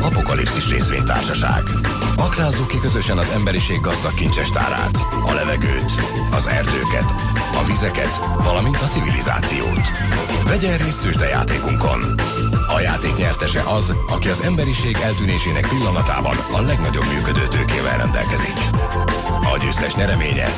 [0.00, 1.62] Apokalipszis részvénytársaság.
[2.16, 5.92] Aknázzuk ki közösen az emberiség gazdag kincsestárát, a levegőt,
[6.30, 7.14] az erdőket,
[7.54, 9.88] a vizeket, valamint a civilizációt.
[10.44, 12.14] Vegyen részt játékunkon.
[12.76, 18.58] A játék nyertese az, aki az emberiség eltűnésének pillanatában a legnagyobb működő tőkével rendelkezik.
[19.54, 20.48] A győztes nyereménye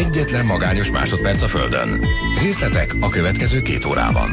[0.00, 2.06] Egyetlen magányos másodperc a Földön.
[2.42, 4.30] Részletek a következő két órában.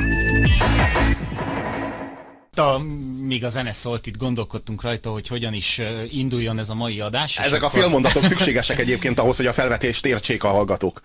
[2.55, 2.77] A,
[3.21, 7.37] míg a zene szólt, itt gondolkodtunk rajta, hogy hogyan is induljon ez a mai adás.
[7.37, 11.01] Ezek a félmondatok szükségesek egyébként ahhoz, hogy a felvetést értsék a hallgatók.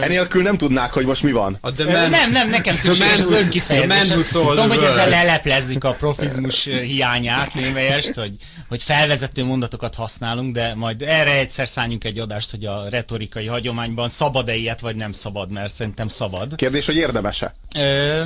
[0.00, 1.58] Enélkül nem tudnák, hogy most mi van.
[1.60, 2.10] A the man...
[2.10, 4.28] Nem, nem, nekem szükséges az önkifejezés.
[4.28, 8.36] Tudom, hogy ezzel leleplezzük a profizmus hiányát némelyest, hogy,
[8.68, 14.08] hogy felvezető mondatokat használunk, de majd erre egyszer szálljunk egy adást, hogy a retorikai hagyományban
[14.08, 16.54] szabad-e ilyet, vagy nem szabad, mert szerintem szabad.
[16.54, 17.54] Kérdés, hogy érdemese?
[17.76, 18.22] Ö...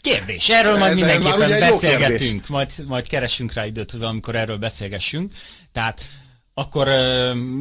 [0.00, 0.48] Kérdés.
[0.48, 2.48] Erről majd mindenképpen beszélgetünk.
[2.48, 5.32] Majd, majd keresünk rá időt, hogy valamikor erről beszélgessünk.
[5.72, 6.00] Tehát
[6.60, 6.88] akkor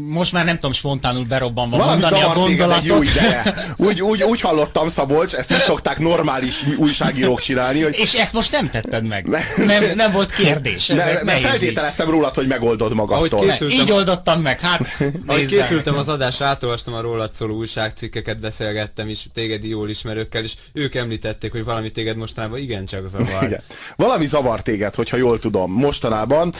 [0.08, 2.84] most már nem tudom spontánul berobbanva Valami mondani a gondolatot.
[2.84, 2.92] Egy
[3.78, 7.82] úgy, úgy, úgy, úgy hallottam, Szabolcs, ezt nem szokták normális újságírók csinálni.
[7.82, 7.98] Hogy...
[7.98, 9.28] És ezt most nem tetted meg.
[9.66, 10.88] Nem, nem volt kérdés.
[10.88, 13.40] Ne, ne, feltételeztem rólad, hogy megoldod magadtól.
[13.40, 14.82] készültem, így oldottam meg, hát
[15.28, 20.54] Ahogy készültem az adásra, átolvastam a rólad szóló újságcikkeket, beszélgettem is téged jól ismerőkkel, és
[20.74, 23.44] ők említették, hogy valami téged mostanában igencsak zavar.
[23.44, 23.62] Igen.
[23.96, 26.54] Valami zavar téged, hogyha jól tudom, mostanában,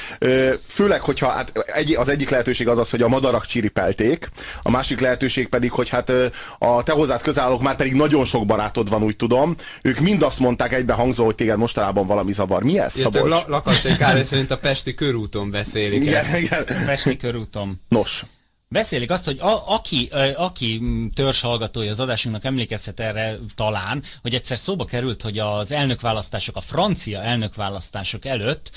[0.68, 4.30] főleg, hogyha hát egy, az egyik lehetőség az az, hogy a madarak csiripelték,
[4.62, 6.12] a másik lehetőség pedig, hogy hát
[6.60, 9.56] a te hozzád közállók már pedig nagyon sok barátod van, úgy tudom.
[9.82, 12.64] Ők mind azt mondták egybe hangzó, hogy téged mostanában valami zavar.
[12.64, 13.30] Mi ez, Szabolcs?
[13.30, 16.04] La Lakattai Károly szerint a Pesti körúton beszélik.
[16.04, 16.66] Igen, igen.
[16.86, 17.82] Pesti körúton.
[17.88, 18.26] Nos.
[18.72, 20.82] Beszélik azt, hogy a, aki, a, aki
[21.42, 27.22] hallgatója az adásunknak emlékezhet erre talán, hogy egyszer szóba került, hogy az elnökválasztások, a francia
[27.22, 28.72] elnökválasztások előtt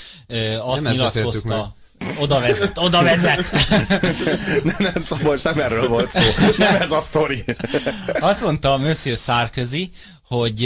[0.59, 1.75] azt nem nyilatkozta
[2.17, 3.51] oda vezet, oda vezet.
[4.63, 6.21] nem, nem, Szabolcs, nem erről volt szó.
[6.57, 7.43] Nem ez a sztori.
[8.19, 9.91] Azt mondta Monsieur Sarkozy,
[10.27, 10.59] hogy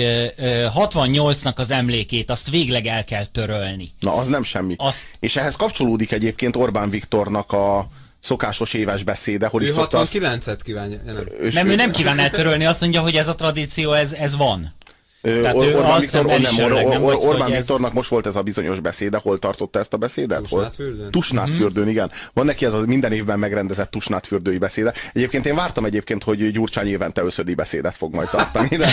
[0.76, 3.90] 68-nak az emlékét azt végleg el kell törölni.
[4.00, 4.76] Na, az nem semmi.
[4.78, 5.06] Azt...
[5.20, 11.00] És ehhez kapcsolódik egyébként Orbán Viktornak a szokásos éves beszéde, hol ő is 69-et kívánja.
[11.06, 14.76] Nem, nem, ő nem kíván eltörölni, azt mondja, hogy ez a tradíció, ez, ez van.
[15.22, 19.18] Or, Orbán, Viktor, nem, Or, Or, Or, Orbán Viktornak most volt ez a bizonyos beszéde,
[19.18, 20.42] hol tartotta ezt a beszédet?
[20.42, 21.12] Tusnádfürdőn.
[21.12, 21.92] Tusnádfürdőn, mm-hmm.
[21.92, 22.12] igen.
[22.34, 24.94] Van neki ez a minden évben megrendezett Tusnádfürdői beszéde.
[25.14, 28.68] Egyébként én vártam egyébként, hogy Gyurcsány évente összödi beszédet fog majd tartani.
[28.68, 28.78] De...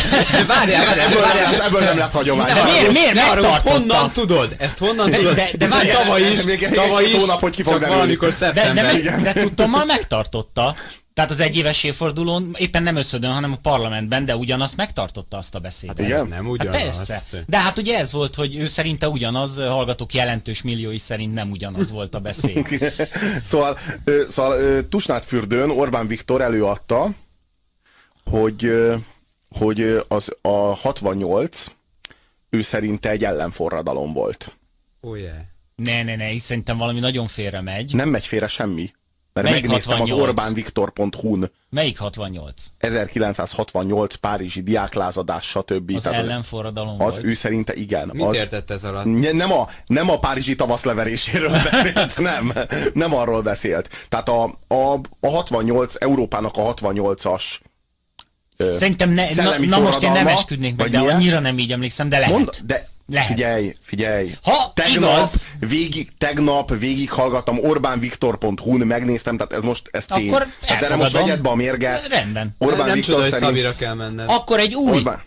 [0.46, 1.62] várjál, várjál, ebből, várjál.
[1.62, 2.54] ebből nem lett hagyomány.
[2.54, 3.70] De miért, miért megtartotta?
[3.70, 4.54] Honnan tudod?
[4.58, 5.34] Ezt honnan tudod?
[5.34, 6.40] De, de, de tavaly is,
[6.70, 8.84] tavaly is, hónap, hogy ki fog valamikor szeptember.
[8.84, 10.74] De, de, de, de tudtommal megtartotta.
[11.14, 15.58] Tehát az egyéves évfordulón éppen nem összödön, hanem a parlamentben, de ugyanazt megtartotta azt a
[15.58, 15.98] beszédet.
[15.98, 16.97] Hát igen, nem ugyanaz.
[16.97, 17.44] Hát persze.
[17.47, 21.91] De hát ugye ez volt, hogy ő szerinte ugyanaz, hallgatók jelentős milliói szerint nem ugyanaz
[21.91, 22.66] volt a beszéd.
[23.42, 23.78] szóval,
[24.28, 27.10] szóval Tusnádfürdőn Orbán Viktor előadta,
[28.25, 28.72] hogy,
[29.58, 31.66] hogy az a 68
[32.50, 34.56] ő szerinte egy ellenforradalom volt.
[35.00, 35.36] Oh yeah.
[35.76, 37.94] Ne, ne, ne, szerintem valami nagyon félre megy.
[37.94, 38.92] Nem megy félre semmi.
[39.34, 40.22] Mert Melyik megnéztem 68?
[40.22, 41.50] az orbánviktor.hu-n.
[41.70, 42.52] Melyik 68?
[42.78, 45.92] 1968 Párizsi diáklázadás, stb.
[45.96, 47.24] Az Tehát ellenforradalom Az volt.
[47.26, 48.10] ő szerinte igen.
[48.12, 49.04] Mit az, értett ez alatt?
[49.32, 52.52] Nem a, nem a Párizsi tavaszleveréséről beszélt, nem.
[52.94, 53.88] Nem arról beszélt.
[54.08, 57.42] Tehát a, a, a 68, Európának a 68-as
[58.56, 61.14] Szerintem ne, na, na most én nem esküdnék meg, de ilyen?
[61.14, 62.34] annyira nem így emlékszem, de lehet.
[62.34, 63.28] Mond, de lehet.
[63.28, 64.37] Figyelj, figyelj.
[64.42, 65.44] Ha tegnap, igaz.
[65.59, 70.28] Végig, tegnap végighallgattam Orbánviktor.hu-n, megnéztem, tehát ez most, ez tény.
[70.28, 72.06] Akkor tehát erre most vegyed be a mérget.
[72.09, 72.54] Rendben.
[72.59, 73.44] Orbán nem Viktor csoda, szerint...
[73.44, 74.28] hogy Szabira kell menned.
[74.28, 75.22] Akkor egy új, Orbán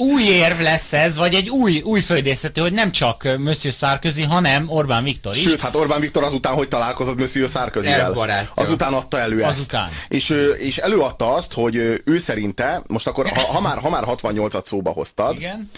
[0.00, 4.68] új érv lesz ez, vagy egy új, új földészetű, hogy nem csak Monsieur Sarkozy, hanem
[4.68, 5.42] Orbán Viktor is.
[5.42, 8.48] Sőt, hát Orbán Viktor azután, hogy találkozott Monsieur Sarkozy-vel.
[8.54, 9.58] Azután adta elő ezt.
[9.58, 9.88] Azután.
[10.08, 10.28] És,
[10.58, 11.74] és előadta azt, hogy
[12.04, 15.70] ő szerinte, most akkor, ha, ha már, ha már 68-at szóba hoztad, Igen.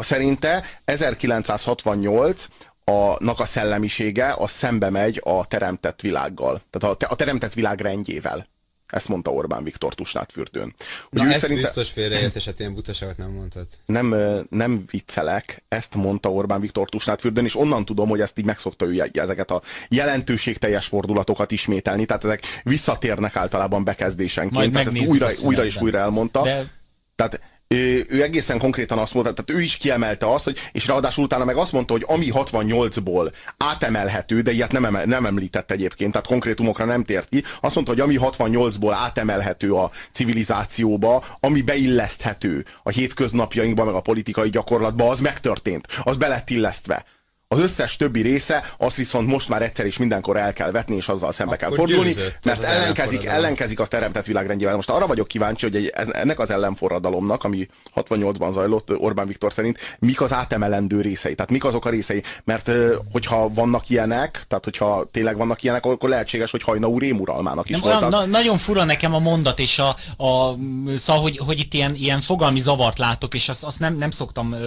[0.00, 2.46] szerinte 1968
[2.84, 6.62] a, nak a szellemisége az szembe megy a teremtett világgal.
[6.70, 8.46] Tehát a, a teremtett világ rendjével.
[8.94, 10.74] Ezt mondta Orbán Viktor Tusnádfürdőn.
[11.10, 11.62] Na, ez szerinte...
[11.62, 13.66] biztos félreértés, hát ilyen butaságot nem mondtad.
[13.86, 14.14] Nem,
[14.50, 19.10] nem viccelek, ezt mondta Orbán Viktor Tusnádfürdőn, és onnan tudom, hogy ezt így megszokta ő
[19.12, 25.76] ezeket a jelentőségteljes fordulatokat ismételni, tehát ezek visszatérnek általában bekezdésenként, tehát ezt újra, újra és
[25.76, 26.42] újra elmondta.
[26.42, 26.70] De...
[27.14, 31.24] Tehát ő, ő egészen konkrétan azt mondta, tehát ő is kiemelte azt, hogy, és ráadásul
[31.24, 36.12] utána meg azt mondta, hogy ami 68-ból átemelhető, de ilyet nem, emel, nem említett egyébként,
[36.12, 42.64] tehát konkrétumokra nem tért ki, azt mondta, hogy ami 68-ból átemelhető a civilizációba, ami beilleszthető
[42.82, 47.04] a hétköznapjainkba, meg a politikai gyakorlatba, az megtörtént, az be lett illesztve.
[47.48, 51.08] Az összes többi része, azt viszont most már egyszer és mindenkor el kell vetni, és
[51.08, 52.14] azzal szembe Akkor kell fordulni,
[52.44, 54.76] mert ellenkezik, ellenkezik a teremtett világrendjével.
[54.76, 59.96] Most arra vagyok kíváncsi, hogy egy, ennek az ellenforradalomnak, ami 68-ban zajlott Orbán Viktor szerint,
[59.98, 62.70] mik az átemelendő részei, tehát mik azok a részei, mert
[63.12, 67.80] hogyha vannak ilyenek, tehát hogyha tényleg vannak ilyenek, akkor lehetséges, hogy Hajna úr rémuralmának is
[67.80, 68.10] Nem, voltak.
[68.10, 69.88] Na, nagyon fura nekem a mondat, és a,
[70.24, 70.56] a
[70.96, 74.52] szóval, hogy, hogy itt ilyen, ilyen fogalmi zavart látok, és azt, azt nem, nem szoktam
[74.52, 74.60] uh,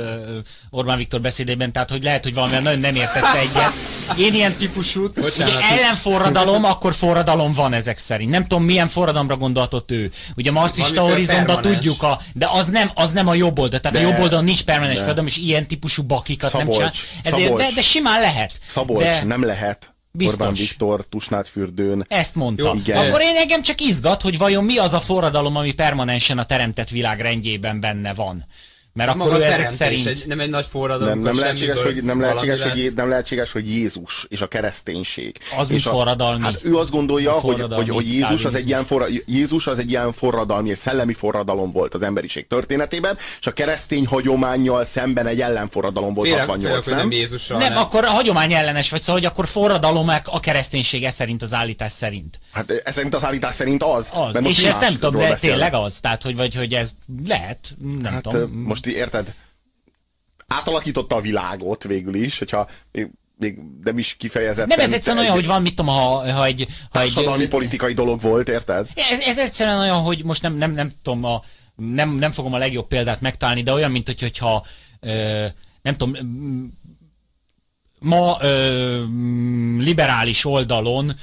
[0.70, 3.74] Orbán Viktor beszédében, tehát hogy lehet, hogy valami nagyon nem értette egyet.
[4.18, 8.30] Én ilyen típusú, ugye ellenforradalom, akkor forradalom van ezek szerint.
[8.30, 10.12] Nem tudom, milyen forradalomra gondoltott ő.
[10.36, 13.80] Ugye marxista horizontban tudjuk, a, de az nem, az nem a jobb oldal.
[13.80, 17.40] Tehát de, a jobb oldal nincs permanens forradalom, és ilyen típusú bakikat Szabolcs, nem csinál.
[17.40, 18.52] Ezért, de, de simán lehet.
[18.66, 19.92] Szabolcs, de, nem lehet.
[20.12, 20.40] Biztos.
[20.40, 22.06] Orbán Viktor Tusnádfürdőn.
[22.08, 22.64] Ezt mondta.
[22.64, 23.08] Jó, igen.
[23.08, 26.90] Akkor én engem csak izgat, hogy vajon mi az a forradalom, ami permanensen a teremtett
[26.90, 28.46] világ rendjében benne van.
[28.98, 30.08] Mert akkor ő ezek szerint...
[30.08, 33.70] Egy, nem egy nagy forradalom, nem, nem, lehetséges, hogy, nem, lehetséges, hogy, nem lehetséges, hogy
[33.70, 35.38] Jézus és a kereszténység.
[35.58, 36.44] Az mint forradalmi.
[36.44, 39.90] Hát ő azt gondolja, hogy, hogy, hogy Jézus, az egy ilyen forra, Jézus az egy
[39.90, 45.42] ilyen forradalmi, egy szellemi forradalom volt az emberiség történetében, és a keresztény hagyományjal szemben egy
[45.42, 47.10] ellenforradalom volt félek, 68, félek, nem?
[47.10, 51.04] Nem, Jézusra, nem, nem, akkor a hagyomány ellenes vagy, szóval hogy akkor forradalom a kereszténység
[51.04, 52.40] ez szerint az állítás szerint.
[52.52, 54.10] Hát ez szerint az állítás szerint az.
[54.14, 56.92] Az, és ez nem tudom, de tényleg az, tehát hogy, vagy, hogy ez
[57.28, 58.52] lehet, nem hát, tudom.
[58.52, 59.34] Most érted?
[60.48, 64.78] Átalakította a világot végül is, hogyha még, még nem is kifejezetten...
[64.78, 66.68] Nem, ez egyszerűen olyan, hogy van, mit tudom, ha, ha egy...
[66.92, 68.88] Ha egy politikai dolog volt, érted?
[68.96, 71.44] Ez, ez egyszerűen olyan, hogy most nem, nem, nem tudom, a,
[71.76, 74.66] nem, nem fogom a legjobb példát megtalálni, de olyan, mint hogyha
[75.00, 75.46] ö,
[75.82, 76.16] nem tudom,
[78.00, 79.04] ma ö,
[79.78, 81.16] liberális oldalon,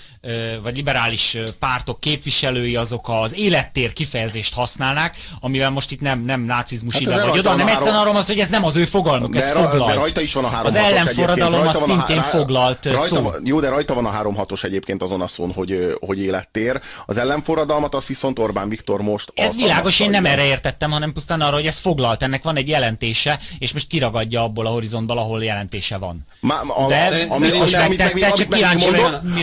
[0.63, 6.93] vagy liberális pártok képviselői azok az élettér kifejezést használnák, amivel most itt nem, nem nácizmus
[6.93, 9.51] hát ide vagy oda, hanem egyszerűen arról az, hogy ez nem az ő fogalmuk, ez
[9.51, 9.87] foglalt.
[9.87, 13.33] De rajta is van a három Az ellenforradalom az szintén a, foglalt rajta szó.
[13.45, 16.81] Jó, de rajta van a három hatos egyébként azon a szón, hogy, hogy élettér.
[17.07, 21.41] Az ellenforradalmat az viszont Orbán Viktor most Ez világos, én nem erre értettem, hanem pusztán
[21.41, 25.45] arra, hogy ez foglalt, ennek van egy jelentése, és most kiragadja abból a horizontból, ahol
[25.45, 26.27] jelentése van.
[26.41, 28.79] Má, a, de, ami, amit, amit, meg,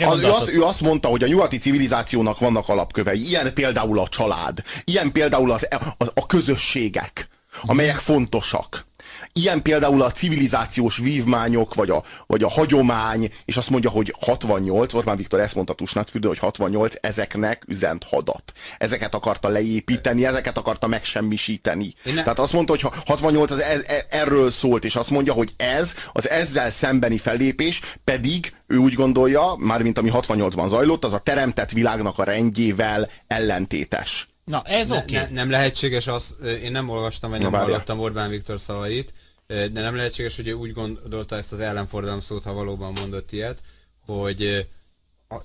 [0.06, 3.27] mondott, az, ő, azt, ő azt mondta, hogy a nyugati civilizációnak vannak alapkövei.
[3.27, 7.27] Ilyen például a család, ilyen például az, az, a közösségek,
[7.62, 8.85] amelyek fontosak.
[9.33, 14.94] Ilyen például a civilizációs vívmányok, vagy a, vagy a hagyomány, és azt mondja, hogy 68,
[14.94, 18.54] Orbán Viktor ezt mondta Tusnádfürdő, hogy 68 ezeknek üzent hadat.
[18.78, 21.94] Ezeket akarta leépíteni, ezeket akarta megsemmisíteni.
[22.04, 22.13] Ne...
[22.13, 25.95] Tehát azt mondta, hogy 68 az ez, e, erről szólt, és azt mondja, hogy ez
[26.12, 31.72] az ezzel szembeni fellépés pedig ő úgy gondolja, mármint ami 68-ban zajlott, az a teremtett
[31.72, 34.31] világnak a rendjével ellentétes.
[34.45, 35.15] Na, ez ne, oké.
[35.17, 35.29] Okay.
[35.29, 39.13] Ne, nem lehetséges az, én nem olvastam, vagy nem hallottam Orbán Viktor szavait,
[39.47, 43.61] de nem lehetséges, hogy ő úgy gondolta ezt az ellenforradalom szót, ha valóban mondott ilyet,
[44.05, 44.67] hogy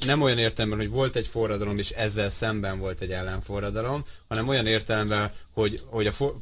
[0.07, 4.67] nem olyan értelemben, hogy volt egy forradalom, és ezzel szemben volt egy ellenforradalom, hanem olyan
[4.67, 6.35] értelemben, hogy, hogy a for,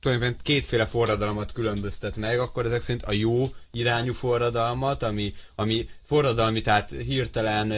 [0.00, 6.60] tulajdonképpen kétféle forradalmat különböztet meg, akkor ezek szerint a jó irányú forradalmat, ami, ami forradalmi,
[6.60, 7.72] tehát hirtelen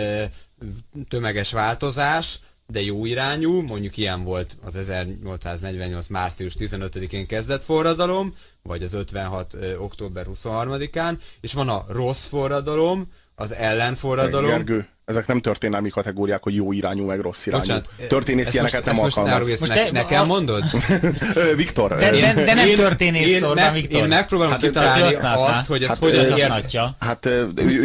[1.09, 2.39] tömeges változás,
[2.73, 6.09] de jó irányú, mondjuk ilyen volt az 1848.
[6.09, 9.57] március 15-én kezdett forradalom, vagy az 56.
[9.79, 14.51] október 23-án, és van a rossz forradalom, az ellenforradalom.
[14.51, 17.63] Gergő, ezek nem történelmi kategóriák, hogy jó irányú, meg rossz irányú.
[17.63, 19.61] Bocsánat, Történész ilyeneket nem alkalmaz.
[19.61, 20.63] Most, ne, nekem mondod?
[21.57, 21.97] Viktor.
[21.97, 24.03] De, de, de nem történész én, Orbán Viktor.
[24.03, 26.97] Én megpróbálom hát, kitalálni azt, hogy ezt hát, hogyan használja.
[26.99, 27.29] Hát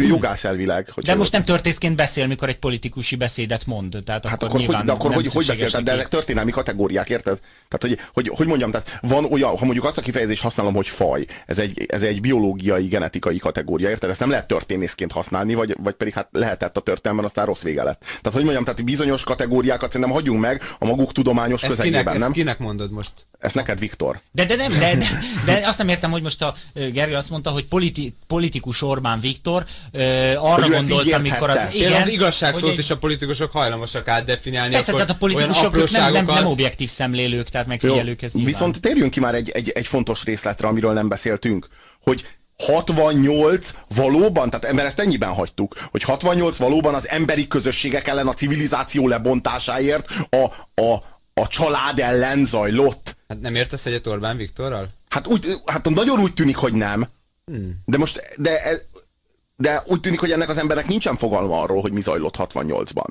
[0.08, 0.92] jogász elvileg.
[0.96, 3.96] De most nem történészként beszél, mikor egy politikusi beszédet mond.
[4.04, 5.80] Tehát hát akkor, akkor, hogy, de akkor hogy, hogy beszél?
[5.80, 7.38] De ezek történelmi kategóriák, érted?
[7.68, 10.88] Tehát, hogy, hogy, hogy mondjam, tehát van olyan, ha mondjuk azt a kifejezést használom, hogy
[10.88, 14.10] faj, ez egy, ez egy biológiai, genetikai kategória, érted?
[14.10, 16.80] Ezt nem lehet történészként használni, vagy, vagy pedig hát lehetett a
[17.14, 18.00] történelmen, aztán rossz vége lett.
[18.00, 22.18] Tehát, hogy mondjam, tehát bizonyos kategóriákat szerintem hagyjunk meg a maguk tudományos ezt közegében, kinek,
[22.18, 22.22] nem?
[22.22, 23.12] Ezt kinek mondod most?
[23.38, 24.20] Ezt neked, Viktor.
[24.32, 25.08] De, de nem, de, de,
[25.44, 29.64] de azt nem értem, hogy most a Gergely azt mondta, hogy politi, politikus Orbán Viktor
[29.92, 30.02] uh,
[30.38, 31.58] arra gondolt, amikor az...
[31.72, 34.74] Igen, az igazság szót is a politikusok hajlamosak átdefiniálni.
[34.74, 38.22] Persze, tehát a politikusok nem, nem, nem objektív szemlélők, tehát megfigyelők.
[38.22, 41.68] Ez Viszont térjünk ki már egy, egy, egy fontos részletre, amiről nem beszéltünk,
[42.00, 42.24] hogy
[42.58, 48.34] 68 valóban, tehát ember ezt ennyiben hagytuk, hogy 68 valóban az emberi közösségek ellen a
[48.34, 50.44] civilizáció lebontásáért a,
[50.82, 50.92] a,
[51.34, 53.16] a család ellen zajlott.
[53.28, 54.88] Hát nem értesz egyet Orbán Viktorral?
[55.08, 57.08] Hát, úgy, hát nagyon úgy tűnik, hogy nem.
[57.44, 57.76] Hmm.
[57.84, 58.60] De most, de,
[59.56, 63.06] de úgy tűnik, hogy ennek az embernek nincsen fogalma arról, hogy mi zajlott 68-ban.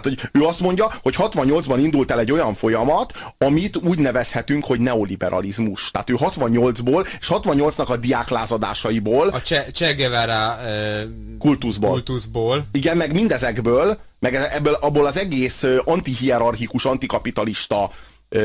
[0.00, 4.64] Tehát, hogy ő azt mondja, hogy 68-ban indult el egy olyan folyamat, amit úgy nevezhetünk,
[4.64, 5.90] hogy neoliberalizmus.
[5.90, 9.28] Tehát ő 68-ból, és 68-nak a diáklázadásaiból.
[9.28, 10.58] A Che, che Guevara
[11.38, 11.90] kultuszból.
[11.90, 12.64] kultuszból.
[12.72, 17.90] Igen, meg mindezekből, meg ebből abból az egész antihierarchikus, antikapitalista
[18.28, 18.38] e,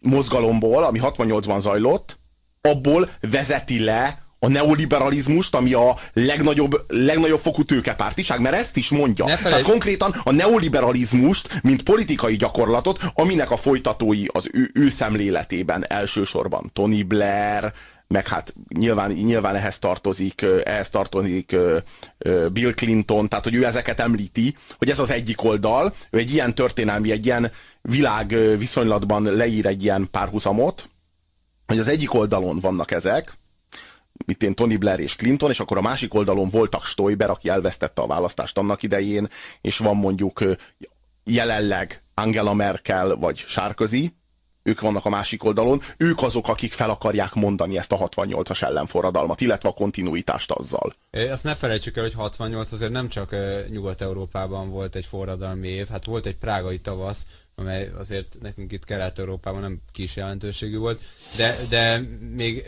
[0.00, 2.18] mozgalomból, ami 68-ban zajlott,
[2.60, 9.24] abból vezeti le a neoliberalizmust, ami a legnagyobb, legnagyobb fokú tőkepártiság, mert ezt is mondja.
[9.24, 16.70] Tehát konkrétan a neoliberalizmust, mint politikai gyakorlatot, aminek a folytatói az ő, ő szemléletében elsősorban
[16.72, 17.72] Tony Blair,
[18.08, 21.56] meg hát nyilván, nyilván ehhez tartozik, ehhez tartozik
[22.52, 26.54] Bill Clinton, tehát hogy ő ezeket említi, hogy ez az egyik oldal, ő egy ilyen
[26.54, 27.50] történelmi, egy ilyen
[27.82, 30.88] világ viszonylatban leír egy ilyen párhuzamot,
[31.66, 33.32] hogy az egyik oldalon vannak ezek,
[34.26, 38.02] mint én Tony Blair és Clinton, és akkor a másik oldalon voltak Stoiber, aki elvesztette
[38.02, 39.28] a választást annak idején,
[39.60, 40.44] és van mondjuk
[41.24, 44.14] jelenleg Angela Merkel vagy Sárközi,
[44.62, 49.40] ők vannak a másik oldalon, ők azok, akik fel akarják mondani ezt a 68-as ellenforradalmat,
[49.40, 50.92] illetve a kontinuitást azzal.
[51.30, 53.36] Azt ne felejtsük el, hogy 68 azért nem csak
[53.68, 59.60] Nyugat-Európában volt egy forradalmi év, hát volt egy prágai tavasz, amely azért nekünk itt Kelet-Európában
[59.60, 61.02] nem kis jelentőségű volt,
[61.36, 61.98] de, de
[62.30, 62.64] még,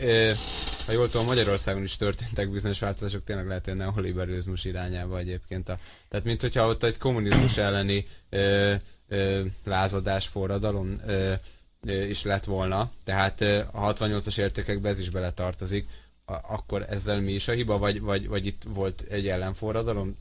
[0.85, 5.69] ha jól tudom, Magyarországon is történtek bizonyos változások, tényleg lehet, hogy neoliberalizmus irányába egyébként.
[5.69, 8.73] A, tehát, mint hogyha ott egy kommunizmus elleni ö,
[9.07, 11.33] ö, lázadás, forradalom ö,
[11.81, 15.87] ö, is lett volna, tehát ö, a 68-as értékekbe ez is beletartozik,
[16.25, 20.17] a, akkor ezzel mi is a hiba, vagy, vagy, vagy itt volt egy ellenforradalom?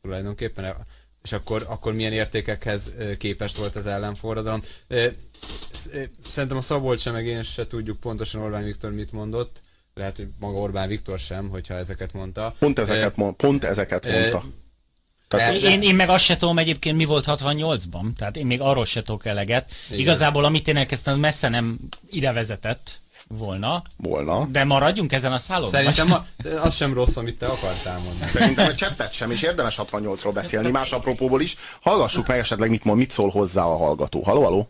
[0.00, 0.76] Tulajdonképpen
[1.22, 4.62] és akkor, akkor milyen értékekhez képest volt az ellenforradalom.
[6.28, 9.60] Szerintem a Szabolcs sem, meg én se tudjuk pontosan Orbán Viktor mit mondott.
[9.94, 12.54] Lehet, hogy maga Orbán Viktor sem, hogyha ezeket mondta.
[12.58, 14.44] Pont ezeket, mond, pont ezeket mondta.
[15.28, 18.84] Tehát, én, én meg azt se tudom egyébként mi volt 68-ban, tehát én még arról
[18.84, 19.70] se tudok eleget.
[19.86, 20.00] Igen.
[20.00, 21.78] Igazából amit én elkezdtem, messze nem
[22.10, 23.00] ide vezetett
[23.38, 23.82] volna.
[23.96, 24.46] Volna.
[24.46, 25.70] De maradjunk ezen a szálon.
[25.70, 26.24] Szerintem ma,
[26.62, 28.30] az sem rossz, amit te akartál mondani.
[28.30, 31.56] Szerintem egy cseppet sem, és érdemes 68-ról beszélni, más apropóból is.
[31.82, 34.22] Hallgassuk meg esetleg, mit mond, mit szól hozzá a hallgató.
[34.22, 34.68] Haló, haló?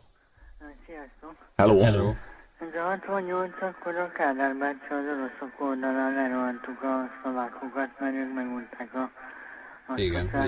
[0.86, 1.36] Sziasztok!
[1.56, 1.80] Hello.
[1.80, 2.12] Hello.
[2.60, 8.34] Ez a 68 akkor a Kádár bácsi az oroszok oldalán lerohantuk a szlovákokat, mert ők
[8.34, 9.10] megmondták a,
[9.92, 10.44] a Igen, a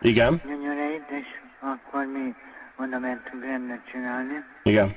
[0.00, 0.42] Igen.
[0.46, 1.26] gyönyöreit, és
[1.60, 2.34] akkor mi
[2.78, 4.44] oda mentünk rendet csinálni.
[4.62, 4.96] Igen.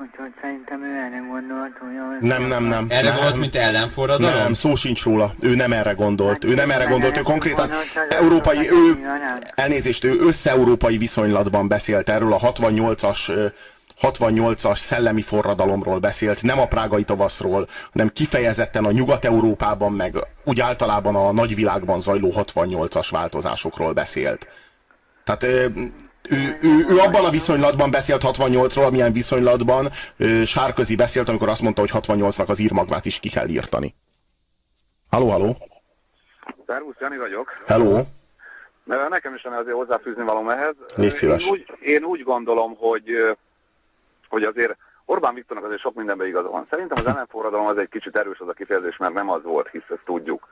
[0.00, 2.28] Úgyhogy szerintem ő erre gondolt, hogy...
[2.28, 2.86] Nem, nem, nem.
[2.88, 4.34] Erre nem, volt, mint ellenforradalom?
[4.34, 5.34] Nem, szó sincs róla.
[5.40, 6.44] Ő nem erre gondolt.
[6.44, 7.16] Ő nem erre gondolt.
[7.18, 7.70] Ő konkrétan
[8.08, 9.06] európai, ő,
[9.54, 13.50] elnézést, ő össze-európai viszonylatban beszélt erről a 68-as
[14.00, 20.14] 68-as szellemi forradalomról beszélt, nem a prágai tavaszról, hanem kifejezetten a Nyugat-Európában, meg
[20.44, 24.48] úgy általában a nagyvilágban zajló 68-as változásokról beszélt.
[25.24, 25.70] Tehát
[26.30, 29.90] ő, ő, ő abban a viszonylatban beszélt 68-ról, amilyen viszonylatban
[30.44, 33.94] Sárközi beszélt, amikor azt mondta, hogy 68-nak az írmagvát is ki kell írtani.
[35.10, 35.56] Halló, halló!
[36.66, 37.62] Szervusz, Jani vagyok.
[37.66, 38.02] Hello!
[39.08, 40.74] Nekem is azért hozzáfűzni való ehhez.
[40.96, 43.36] Én úgy, én úgy gondolom, hogy,
[44.28, 46.66] hogy azért Orbán Viktornak azért sok mindenben igaza van.
[46.70, 49.88] Szerintem az ellenforradalom az egy kicsit erős az a kifejezés, mert nem az volt, hisz
[49.88, 50.48] ezt tudjuk.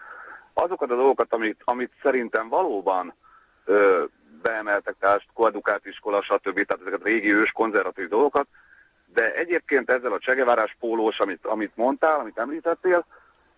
[0.53, 3.15] Azokat a dolgokat, amit, amit szerintem valóban
[3.65, 4.05] ö,
[4.43, 6.55] beemeltek, tehát koadukát iskola, stb.
[6.55, 8.47] Tehát ezeket a régi ős konzervatív dolgokat,
[9.15, 13.07] de egyébként ezzel a csegevárás pólós, amit, amit mondtál, amit említettél,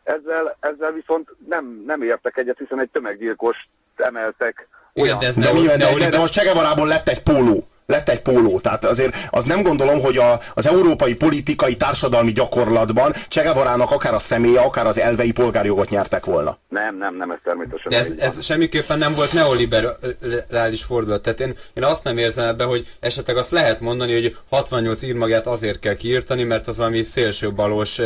[0.02, 4.68] ezzel, ezzel viszont nem, nem értek egyet, hiszen egy tömeggyilkos emeltek.
[4.94, 8.60] Olyan, de, ez de, de, de, de most Csegevarából lett egy póló lett egy póló.
[8.60, 14.18] Tehát azért az nem gondolom, hogy a, az európai politikai társadalmi gyakorlatban Csegevarának akár a
[14.18, 16.58] személye, akár az elvei polgárjogot nyertek volna.
[16.68, 17.90] Nem, nem, nem, ez természetesen.
[17.90, 21.22] De ez, ez semmiképpen nem volt neoliberális fordulat.
[21.22, 25.46] Tehát én, én azt nem érzem ebbe, hogy esetleg azt lehet mondani, hogy 68 írmagját
[25.46, 28.00] azért kell kiírtani, mert az valami szélsőbalos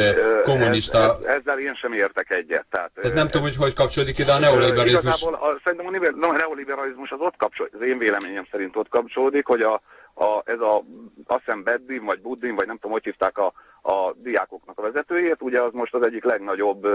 [0.45, 0.99] kommunista...
[0.99, 2.66] Ez, ez, ezzel én sem értek egyet.
[2.71, 5.02] Tehát, tehát nem tudom, hogy hogy kapcsolódik ide a neoliberalizmus.
[5.02, 9.62] Igazából a, szerintem a neoliberalizmus az ott kapcsolódik, az én véleményem szerint ott kapcsolódik, hogy
[9.62, 9.83] a
[10.14, 10.85] a, ez a,
[11.26, 13.52] azt hiszem Beddin, vagy Buddin, vagy nem tudom, hogy hívták a,
[13.83, 16.87] a diákoknak a vezetőjét, ugye az most az egyik legnagyobb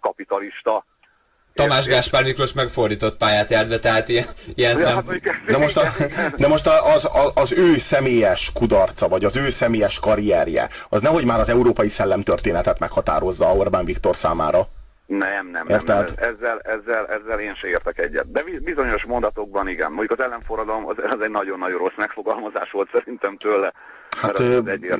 [0.00, 0.84] kapitalista
[1.56, 5.04] Tamás Gáspár Miklós megfordított pályát járt be, tehát ilyen, ilyen szem...
[5.46, 5.82] De most, a,
[6.36, 11.24] de most az, az, az ő személyes kudarca, vagy az ő személyes karrierje, az nehogy
[11.24, 14.68] már az európai szellemtörténetet meghatározza Orbán Viktor számára.
[15.06, 16.04] Nem, nem, nem, nem.
[16.16, 18.30] Ezzel, ezzel, ezzel én se értek egyet.
[18.30, 19.92] De bizonyos mondatokban igen.
[19.92, 23.72] Mondjuk az ellenforradalom az, az egy nagyon-nagyon rossz megfogalmazás volt szerintem tőle.
[24.16, 24.42] Hát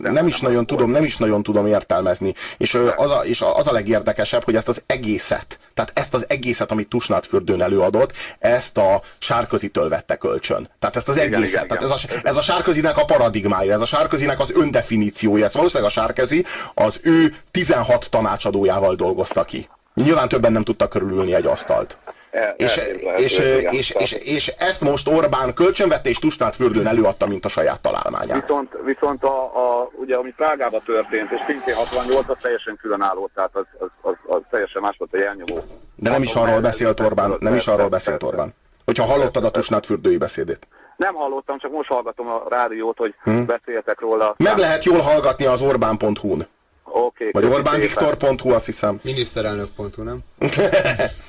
[0.03, 2.35] nem is nagyon tudom, nem is nagyon tudom értelmezni.
[2.57, 6.71] És az, a, és az a legérdekesebb, hogy ezt az egészet, tehát ezt az egészet,
[6.71, 10.71] amit Tusnád fürdőn előadott, ezt a Sárközitől vette kölcsön.
[10.79, 11.65] Tehát ezt az igen, egészet.
[11.65, 11.97] Igen, tehát igen.
[11.97, 15.45] Ez, a, ez a Sárközinek a paradigmája, ez a Sárközinek az öndefiníciója.
[15.45, 16.45] Ez valószínűleg a Sárközi
[16.75, 19.69] az ő 16 tanácsadójával dolgozta ki.
[19.95, 21.99] Nyilván többen nem tudtak körülülni egy asztalt.
[22.37, 22.81] El, és,
[23.17, 23.39] és,
[23.71, 28.41] és, és, és, ezt most Orbán kölcsönvette és Tusnád fürdőn előadta, mint a saját találmányát.
[28.41, 33.51] Viszont, viszont a, a, ugye, ami Prágában történt, és szintén 68 az teljesen különálló, tehát
[33.53, 35.65] az, az, az, az teljesen más volt a jelnyomó.
[35.95, 38.55] De nem is arról beszélt Orbán, nem is arról beszélt Orbán.
[38.85, 40.69] Hogyha hallottad a Tusnád fürdői beszédét.
[40.97, 43.47] Nem hallottam, csak most hallgatom a rádiót, hogy hmm.
[43.47, 44.35] beszéltek róla.
[44.39, 46.49] Meg lehet jól hallgatni az Orbán.hu-n.
[46.93, 49.01] Okay, Vagy Orbánviktor.hu, azt hiszem.
[49.03, 50.23] Miniszterelnök.hu, nem?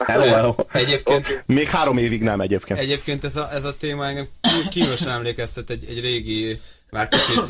[0.07, 0.55] hello, hello.
[0.71, 1.25] Egyébként...
[1.25, 1.37] Okay.
[1.45, 2.79] Még három évig nem egyébként.
[2.79, 4.27] Egyébként ez a, ez a téma engem
[4.69, 7.49] kínosan emlékeztet egy, egy régi, már kicsit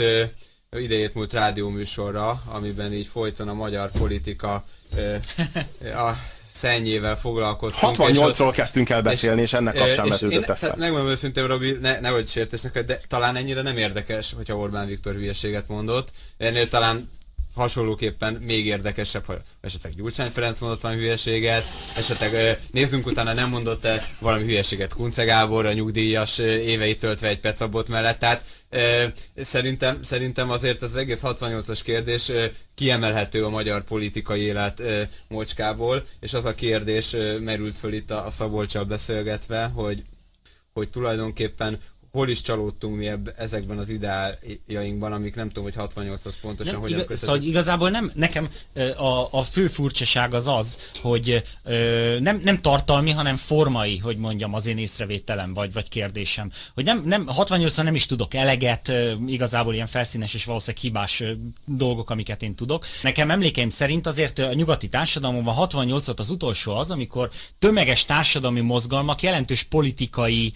[0.71, 4.63] uh, idejét múlt rádióműsorra, amiben így folyton a magyar politika
[4.95, 6.17] uh, a
[6.53, 7.95] szennyével foglalkoztunk.
[7.99, 10.73] 68-ról kezdtünk el beszélni, és, és ennek kapcsán vetődött eszem.
[10.77, 15.67] Megmondom őszintén, Robi, ne, nehogy sértesnek, de talán ennyire nem érdekes, hogyha Orbán Viktor hülyeséget
[15.67, 16.11] mondott.
[16.37, 17.09] Ennél talán
[17.57, 21.63] hasonlóképpen még érdekesebb, ha esetleg Gyurcsány Ferenc mondott valami hülyeséget,
[21.95, 27.87] esetleg nézzünk utána nem mondott-e valami hülyeséget Kunce Gábor, a nyugdíjas éveit töltve egy pecabot
[27.87, 28.43] mellett, tehát
[29.35, 32.31] szerintem, szerintem azért az egész 68-as kérdés
[32.75, 34.81] kiemelhető a magyar politikai élet
[35.27, 40.03] mocskából, és az a kérdés merült föl itt a, a Szabolcsal beszélgetve, hogy
[40.77, 41.79] hogy tulajdonképpen
[42.17, 46.73] hol is csalódtunk mi ebb, ezekben az ideájainkban, amik nem tudom, hogy 68 az pontosan
[46.73, 48.49] nem, hogyan igaz, Szóval igazából nem, nekem
[48.97, 51.43] a, a fő furcsaság az az, hogy
[52.19, 56.51] nem, nem tartalmi, hanem formai, hogy mondjam, az én észrevételem vagy, vagy kérdésem.
[56.73, 58.91] Hogy nem, nem 68 nem is tudok eleget,
[59.27, 61.23] igazából ilyen felszínes és valószínűleg hibás
[61.65, 62.85] dolgok, amiket én tudok.
[63.01, 68.61] Nekem emlékeim szerint azért a nyugati társadalomban 68 volt az utolsó az, amikor tömeges társadalmi
[68.61, 70.53] mozgalmak jelentős politikai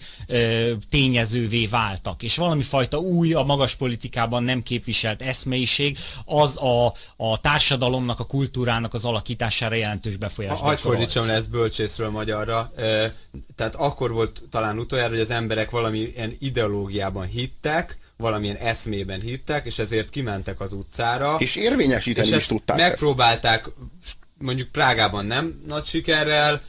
[0.90, 6.86] tényező lehetővé váltak, és valami fajta új, a magas politikában nem képviselt eszmeiség, az a,
[7.16, 12.72] a társadalomnak, a kultúrának az alakítására jelentős befolyást Hagy fordítsam le ezt bölcsészről magyarra.
[12.76, 13.14] E,
[13.56, 19.78] tehát akkor volt talán utoljára, hogy az emberek valamilyen ideológiában hittek, valamilyen eszmében hittek, és
[19.78, 21.36] ezért kimentek az utcára.
[21.38, 23.66] És érvényesíteni és is tudták megpróbálták,
[24.02, 24.16] ezt.
[24.38, 26.62] mondjuk Prágában nem nagy sikerrel,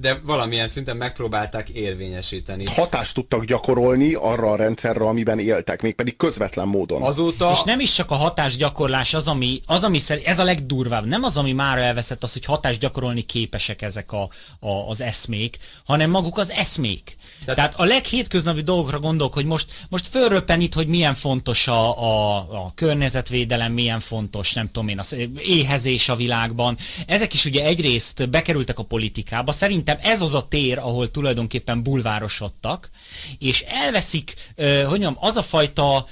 [0.00, 2.64] de valamilyen szinten megpróbálták érvényesíteni.
[2.64, 7.02] Hatást tudtak gyakorolni arra a rendszerre, amiben éltek, mégpedig közvetlen módon.
[7.02, 7.50] Azóta...
[7.52, 11.22] És nem is csak a hatásgyakorlás az, ami, az, ami szerint, ez a legdurvább, nem
[11.22, 14.22] az, ami már elveszett, az, hogy hatást gyakorolni képesek ezek a,
[14.60, 17.16] a, az eszmék, hanem maguk az eszmék.
[17.44, 22.02] Tehát, Tehát a leghétköznapi dolgokra gondolok, hogy most, most fölröppen itt, hogy milyen fontos a,
[22.02, 26.76] a, a környezetvédelem, milyen fontos, nem tudom én, az éhezés a világban.
[27.06, 29.41] Ezek is ugye egyrészt bekerültek a politikába.
[29.46, 32.90] Szerintem ez az a tér, ahol tulajdonképpen bulvárosodtak,
[33.38, 36.06] és elveszik, hogy mondjam, az a fajta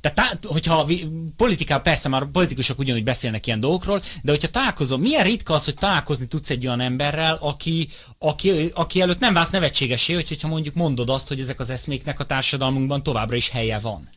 [0.00, 0.88] tehát hogyha
[1.36, 5.74] politikában persze már politikusok ugyanúgy beszélnek ilyen dolgokról, de hogyha találkozom, milyen ritka az, hogy
[5.74, 11.08] találkozni tudsz egy olyan emberrel, aki, aki, aki előtt nem válsz nevetségesé, hogyha mondjuk mondod
[11.08, 14.08] azt, hogy ezek az eszméknek a társadalmunkban továbbra is helye van.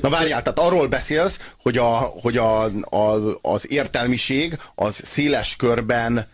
[0.00, 6.28] Na várjál, tehát arról beszélsz, hogy, a, hogy a, a, az értelmiség az széles körben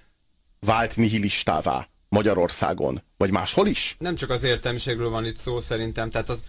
[0.67, 1.89] vált nihilistává.
[2.09, 3.97] Magyarországon, vagy máshol is?
[3.99, 6.45] Nem csak az értelmiségről van itt szó szerintem, tehát az,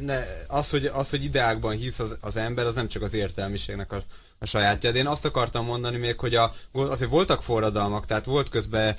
[0.00, 3.92] ne, az, hogy, az, hogy ideákban hisz az, az ember, az nem csak az értelmiségnek
[3.92, 4.02] a,
[4.38, 4.92] a sajátja.
[4.92, 8.96] De én azt akartam mondani még, hogy a, azért voltak forradalmak, tehát volt közben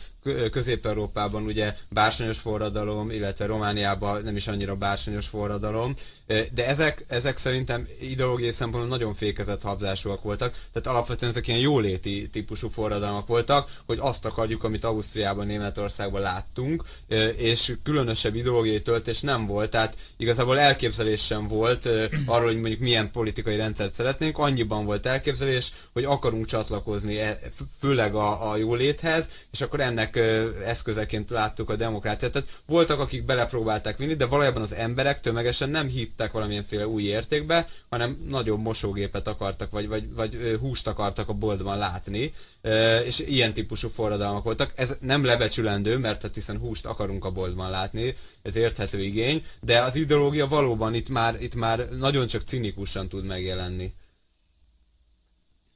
[0.51, 5.93] Közép-Európában ugye bársonyos forradalom, illetve Romániában nem is annyira bársonyos forradalom,
[6.53, 12.29] de ezek, ezek szerintem ideológiai szempontból nagyon fékezett habzásúak voltak, tehát alapvetően ezek ilyen jóléti
[12.31, 16.83] típusú forradalmak voltak, hogy azt akarjuk, amit Ausztriában, Németországban láttunk,
[17.35, 21.85] és különösebb ideológiai töltés nem volt, tehát igazából elképzelés sem volt
[22.25, 27.39] arról, hogy mondjuk milyen politikai rendszert szeretnénk, annyiban volt elképzelés, hogy akarunk csatlakozni, e,
[27.79, 30.15] főleg a, a jóléthez, és akkor ennek
[30.65, 32.31] eszközeként láttuk a demokráciát.
[32.31, 37.67] Tehát voltak, akik belepróbálták vinni, de valójában az emberek tömegesen nem hittek valamilyenféle új értékbe,
[37.89, 42.33] hanem nagyobb mosógépet akartak, vagy, vagy, vagy húst akartak a boltban látni,
[43.05, 44.73] és ilyen típusú forradalmak voltak.
[44.75, 49.81] Ez nem lebecsülendő, mert hát hiszen húst akarunk a boltban látni, ez érthető igény, de
[49.81, 53.93] az ideológia valóban itt már, itt már nagyon csak cinikusan tud megjelenni.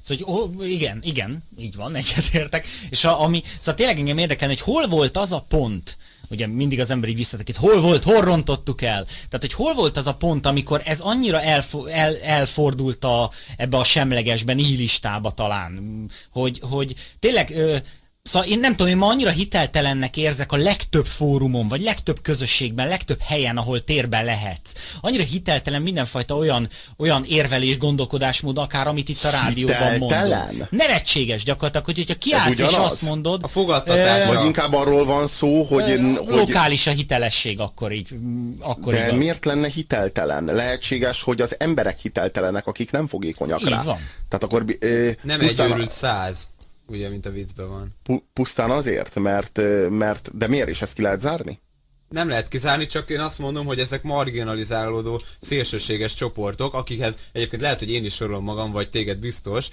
[0.05, 2.67] Szóval, hogy, igen, igen, így van, egyetértek.
[2.89, 5.97] És a, ami, szóval tényleg engem érdekel, hogy hol volt az a pont,
[6.29, 9.03] ugye mindig az ember így visszatekint, hol volt, hol rontottuk el.
[9.03, 13.77] Tehát, hogy hol volt az a pont, amikor ez annyira elfo- el, elfordult a, ebbe
[13.77, 17.77] a semlegesbe, nihilistába talán, hogy, hogy tényleg ö,
[18.25, 22.87] Szóval én nem tudom, én ma annyira hiteltelennek érzek a legtöbb fórumon, vagy legtöbb közösségben,
[22.87, 24.71] legtöbb helyen, ahol térben lehetsz.
[25.01, 30.45] Annyira hiteltelen mindenfajta olyan, olyan érvelés, gondolkodásmód, akár amit itt a rádióban hiteltelen?
[30.47, 30.67] mondod.
[30.71, 33.43] Nevetséges gyakorlatilag, hogy, hogyha kiállsz és azt mondod...
[33.43, 34.27] A fogadtatás.
[34.27, 35.89] Vagy inkább arról van szó, hogy...
[35.89, 38.07] Ö, hogy lokális a hitelesség akkor így.
[38.59, 39.17] Akkor de igaz.
[39.17, 40.43] miért lenne hiteltelen?
[40.43, 43.81] Lehetséges, hogy az emberek hiteltelenek, akik nem fogékonyak így rá.
[43.83, 43.97] Van.
[44.29, 44.65] Tehát akkor...
[44.79, 46.53] Ö, nem egy őrült száz
[46.87, 47.95] ugye, mint a viccben van.
[48.03, 51.59] Pu- pusztán azért, mert, mert, de miért is ezt ki lehet zárni?
[52.09, 57.79] Nem lehet kizárni, csak én azt mondom, hogy ezek marginalizálódó, szélsőséges csoportok, akikhez egyébként lehet,
[57.79, 59.67] hogy én is sorolom magam, vagy téged biztos,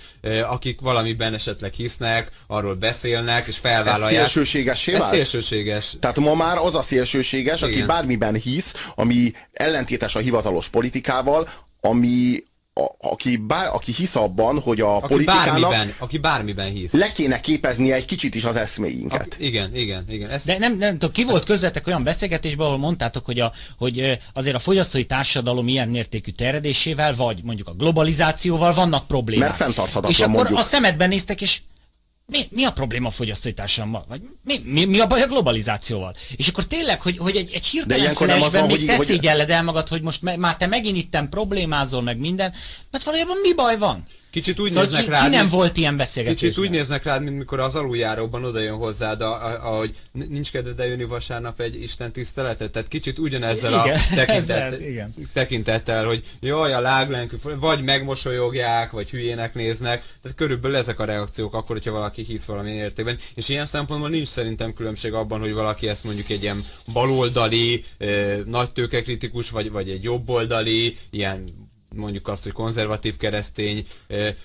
[0.49, 4.23] akik valamiben esetleg hisznek, arról beszélnek, és felvállalják.
[4.23, 5.97] Ez szélsőséges Ez szélsőséges.
[6.01, 7.73] Tehát ma már az a szélsőséges, Igen.
[7.73, 11.49] aki bármiben hisz, ami ellentétes a hivatalos politikával,
[11.81, 12.45] ami,
[12.75, 16.93] a, aki, bár, aki hisz abban, hogy a aki politikának bármiben, aki bármiben hisz.
[16.93, 19.21] le kéne képezni egy kicsit is az eszméinket.
[19.33, 20.31] Aki, igen, igen, igen.
[20.31, 20.47] Ezt...
[20.47, 24.57] De nem, nem tudom, ki volt közvetek olyan beszélgetésben, ahol mondtátok, hogy, a, hogy azért
[24.57, 29.49] a fogyasztói társadalom ilyen mértékű terjedésével, vagy mondjuk a globalizációval vannak problémák.
[29.49, 30.59] Mert fenntarthatatlan És akkor mondjuk.
[30.59, 31.61] a szemedben néztek, és
[32.33, 34.05] mi, mi a probléma a fogyasztói társadalommal?
[34.09, 36.15] Vagy mi, mi, mi a baj a globalizációval?
[36.37, 39.27] És akkor tényleg, hogy, hogy egy, egy hirtelen flashben még te hogy...
[39.27, 42.53] el magad, hogy most me, már te megint itten problémázol meg minden,
[42.91, 44.07] mert valójában mi baj van?
[44.33, 46.41] Kicsit úgy szóval néznek ki, rád, ki nem volt ilyen beszélgetés.
[46.41, 51.05] Kicsit úgy néznek rád, mint mikor az aluljáróban oda jön hozzád, ahogy nincs kedved eljönni
[51.05, 52.71] vasárnap egy Isten tiszteletet.
[52.71, 55.15] Tehát kicsit ugyanezzel igen, a tekintet, igen.
[55.33, 60.05] tekintettel, hogy jaj, a láglenkű, vagy megmosolyogják, vagy hülyének néznek.
[60.23, 63.19] Tehát körülbelül ezek a reakciók akkor, hogyha valaki hisz valami értékben.
[63.35, 67.85] És ilyen szempontból nincs szerintem különbség abban, hogy valaki ezt mondjuk egy ilyen baloldali,
[68.45, 73.87] nagy tőkekritikus, vagy, vagy egy jobboldali, ilyen mondjuk azt, hogy konzervatív keresztény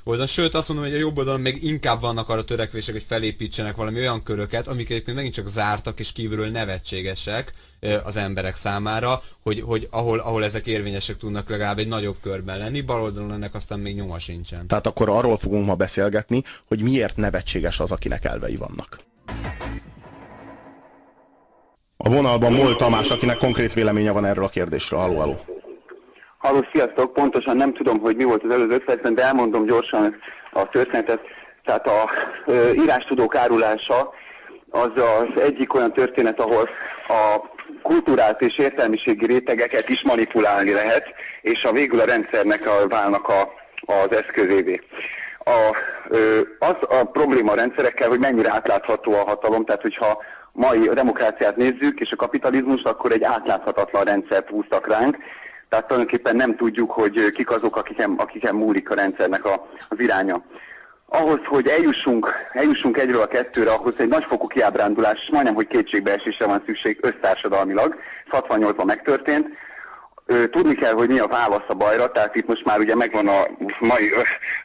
[0.03, 0.27] oldalon.
[0.27, 3.99] Sőt, azt mondom, hogy a jobb oldalon még inkább vannak arra törekvések, hogy felépítsenek valami
[3.99, 7.53] olyan köröket, amik egyébként megint csak zártak és kívülről nevetségesek
[8.03, 12.81] az emberek számára, hogy, hogy ahol, ahol ezek érvényesek tudnak legalább egy nagyobb körben lenni,
[12.81, 14.67] bal oldalon ennek aztán még nyoma sincsen.
[14.67, 18.97] Tehát akkor arról fogunk ma beszélgetni, hogy miért nevetséges az, akinek elvei vannak.
[21.97, 24.99] A vonalban Mol Tamás, akinek konkrét véleménye van erről a kérdésről.
[24.99, 25.56] Halló, halló.
[26.37, 27.13] Halló, sziasztok!
[27.13, 30.15] Pontosan nem tudom, hogy mi volt az előző percben, de elmondom gyorsan
[30.51, 31.19] a történetet.
[31.65, 32.09] Tehát a
[32.45, 34.13] ö, írástudók árulása
[34.69, 36.69] az az egyik olyan történet, ahol
[37.07, 37.41] a
[37.81, 43.53] kultúrát és értelmiségi rétegeket is manipulálni lehet, és a végül a rendszernek a, válnak a,
[43.85, 44.81] az eszközévé.
[45.39, 45.75] A,
[46.59, 51.99] az a probléma a rendszerekkel, hogy mennyire átlátható a hatalom, tehát hogyha mai demokráciát nézzük,
[51.99, 55.17] és a kapitalizmus, akkor egy átláthatatlan rendszert húztak ránk,
[55.69, 60.43] tehát tulajdonképpen nem tudjuk, hogy kik azok, akiken, akiken múlik a rendszernek a, az iránya.
[61.09, 66.63] Ahhoz, hogy eljussunk, eljussunk egyről a kettőre, ahhoz egy nagyfokú kiábrándulás, majdnem, hogy kétségbeesésre van
[66.65, 67.95] szükség össztársadalmilag.
[68.31, 69.47] 68-ban megtörtént,
[70.51, 73.47] Tudni kell, hogy mi a válasz a bajra, tehát itt most már ugye megvan a
[73.79, 74.11] mai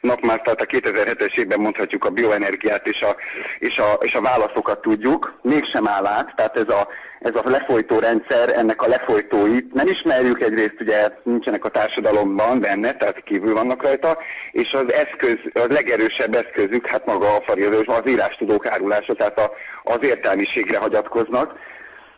[0.01, 3.15] nap már, tehát a 2007-es évben mondhatjuk a bioenergiát és a,
[3.59, 6.87] és a, és a válaszokat tudjuk, mégsem áll át, tehát ez a,
[7.19, 12.95] ez a lefolytó rendszer, ennek a lefolytóit nem ismerjük egyrészt, ugye nincsenek a társadalomban benne,
[12.95, 14.17] tehát kívül vannak rajta,
[14.51, 19.51] és az eszköz, az legerősebb eszközük, hát maga a farizmus, az írástudók árulása, tehát a,
[19.83, 21.53] az értelmiségre hagyatkoznak.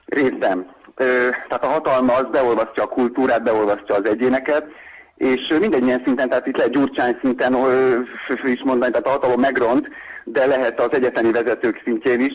[0.06, 4.66] Részben tehát a hatalma az beolvasztja a kultúrát, beolvasztja az egyéneket,
[5.18, 7.56] és mindegyen szinten, tehát itt lehet Gyurcsány szinten
[8.44, 9.90] is mondani, tehát a hatalom megront,
[10.24, 12.34] de lehet az egyetemi vezetők szintjén is,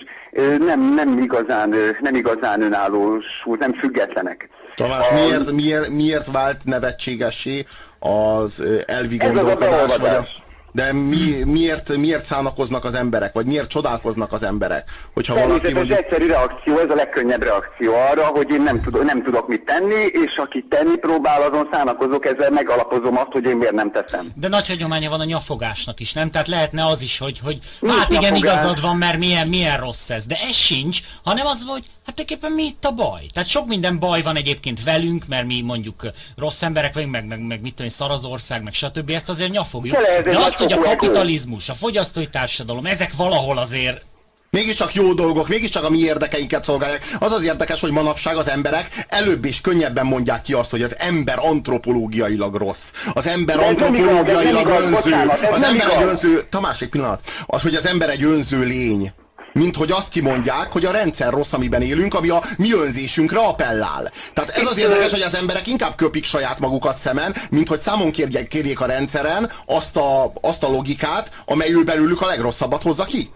[0.59, 3.25] nem, nem, igazán, nem igazán önállós,
[3.59, 4.49] nem függetlenek.
[4.75, 7.65] Tamás, a, miért, miért, miért vált nevetségessé
[7.99, 9.97] az elvi gondolkodás?
[9.97, 10.27] Vagy a...
[10.73, 14.91] De mi, miért, miért szánakoznak az emberek, vagy miért csodálkoznak az emberek?
[15.15, 15.99] Hogyha valaki mondjuk...
[15.99, 20.05] egyszerű reakció, ez a legkönnyebb reakció arra, hogy én nem tudok, nem tudok mit tenni,
[20.25, 24.33] és aki tenni próbál, azon szánakozok, ezzel megalapozom azt, hogy én miért nem teszem.
[24.35, 26.31] De nagy hagyománya van a nyafogásnak is, nem?
[26.31, 28.39] Tehát lehetne az is, hogy, hogy hát igen, nyafogás?
[28.39, 30.27] igazad van, mert milyen, milyen rossz ez.
[30.27, 33.27] De ez sincs, hanem az, hogy Hát tulajdonképpen mi itt a baj?
[33.33, 37.47] Tehát sok minden baj van egyébként velünk, mert mi mondjuk rossz emberek vagyunk, meg, meg,
[37.47, 39.11] meg mit tudom, szar az ország, meg stb.
[39.11, 39.97] Ezt azért nyafogjuk.
[39.97, 44.09] De, De azt, hogy a kapitalizmus, a fogyasztói társadalom, ezek valahol azért
[44.51, 47.05] Mégiscsak jó dolgok, mégiscsak a mi érdekeinket szolgálják.
[47.19, 50.99] Az az érdekes, hogy manapság az emberek előbb és könnyebben mondják ki azt, hogy az
[50.99, 52.93] ember antropológiailag rossz.
[53.15, 54.91] Az ember De antropológiailag igaz, önző.
[54.91, 55.97] Bocsánat, az ember igaz.
[55.97, 56.47] egy önző...
[56.49, 57.21] Tamás, egy pillanat.
[57.47, 59.13] Az, hogy az ember egy önző lény
[59.53, 64.11] mint hogy azt kimondják, hogy a rendszer rossz, amiben élünk, ami a mi önzésünkre appellál.
[64.35, 68.11] Tehát ez az érdekes, hogy az emberek inkább köpik saját magukat szemen, mint hogy számon
[68.11, 73.31] kérjék, kérjék a rendszeren azt a, azt a logikát, amelyül belülük a legrosszabbat hozza ki.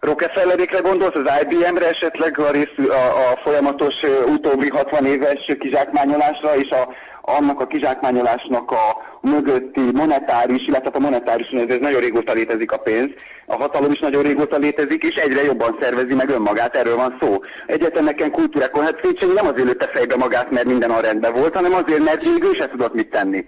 [0.00, 3.94] Rockefellerékre gondolsz, az IBM-re esetleg a, rész, a, a folyamatos
[4.26, 6.88] utóbbi 60 éves kizsákmányolásra és a,
[7.24, 13.10] annak a kizsákmányolásnak a mögötti monetáris, illetve a monetáris, ez nagyon régóta létezik a pénz,
[13.46, 17.40] a hatalom is nagyon régóta létezik, és egyre jobban szervezi meg önmagát, erről van szó.
[17.66, 21.74] Egyetemeken, kultúrákon, hát Széchenyi nem azért lőtte fejbe magát, mert minden a rendben volt, hanem
[21.74, 23.44] azért, mert még ő se tudott mit tenni.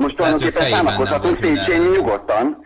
[0.00, 2.64] Most tulajdonképpen számakozhatunk Széchenyi nyugodtan,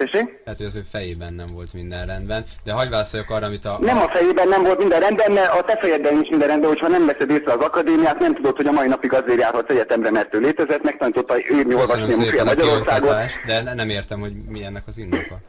[0.00, 0.42] Tessék?
[0.44, 3.78] Hát, hogy az ő fejében nem volt minden rendben, de hagyj válaszoljak arra, amit a...
[3.80, 6.88] Nem a fejében nem volt minden rendben, mert a te fejedben nincs minden rendben, hogyha
[6.88, 10.34] nem veszed észre az akadémiát, nem tudod, hogy a mai napig azért járhatsz egyetemre, mert
[10.34, 13.14] ő létezett, megtanította írni, olvasni a Magyarországot.
[13.46, 15.40] De nem értem, hogy mi ennek az indoka.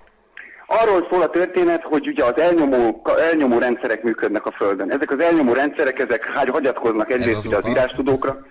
[0.66, 4.92] Arról szól a történet, hogy ugye az elnyomó, elnyomó rendszerek működnek a Földön.
[4.92, 8.46] Ezek az elnyomó rendszerek, ezek hagyatkoznak egyrészt az, az írástudókra.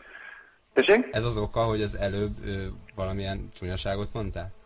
[0.75, 1.09] Tessék?
[1.13, 2.51] Ez az oka, hogy az előbb ö,
[2.95, 4.59] valamilyen csúnyaságot mondtál?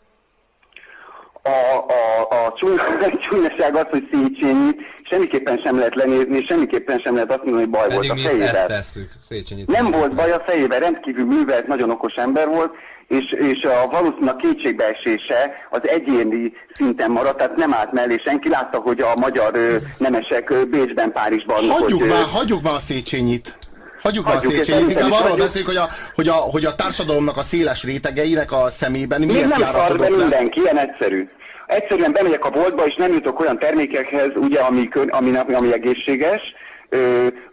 [1.44, 2.54] A, a, a
[3.28, 4.70] csúnyaság az, hogy Széchenyi
[5.02, 8.56] semmiképpen sem lehet lenézni, semmiképpen sem lehet azt mondani, hogy baj Pedig volt a fejével.
[8.56, 12.74] Ezt tesszük, Széchenyit Nem volt baj a fejével, rendkívül művelt, nagyon okos ember volt,
[13.08, 18.48] és, és a valószínűleg kétségbeesése az egyéni szinten maradt, tehát nem állt mellé senki.
[18.48, 21.56] Látta, hogy a magyar ö, nemesek ö, Bécsben, Párizsban...
[21.56, 23.56] Hagyjuk hogy, már, hagyjuk már a Széchenyit.
[24.04, 27.42] Hagyjuk már a Széchenyit, inkább arról beszéljük, hogy a, hogy, a, hogy a társadalomnak a
[27.42, 31.28] széles rétegeinek a szemében miért nem szar be mindenki, ilyen egyszerű.
[31.66, 36.54] Egyszerűen bemegyek a boltba, és nem jutok olyan termékekhez, ugye, ami, ami, ami, ami egészséges,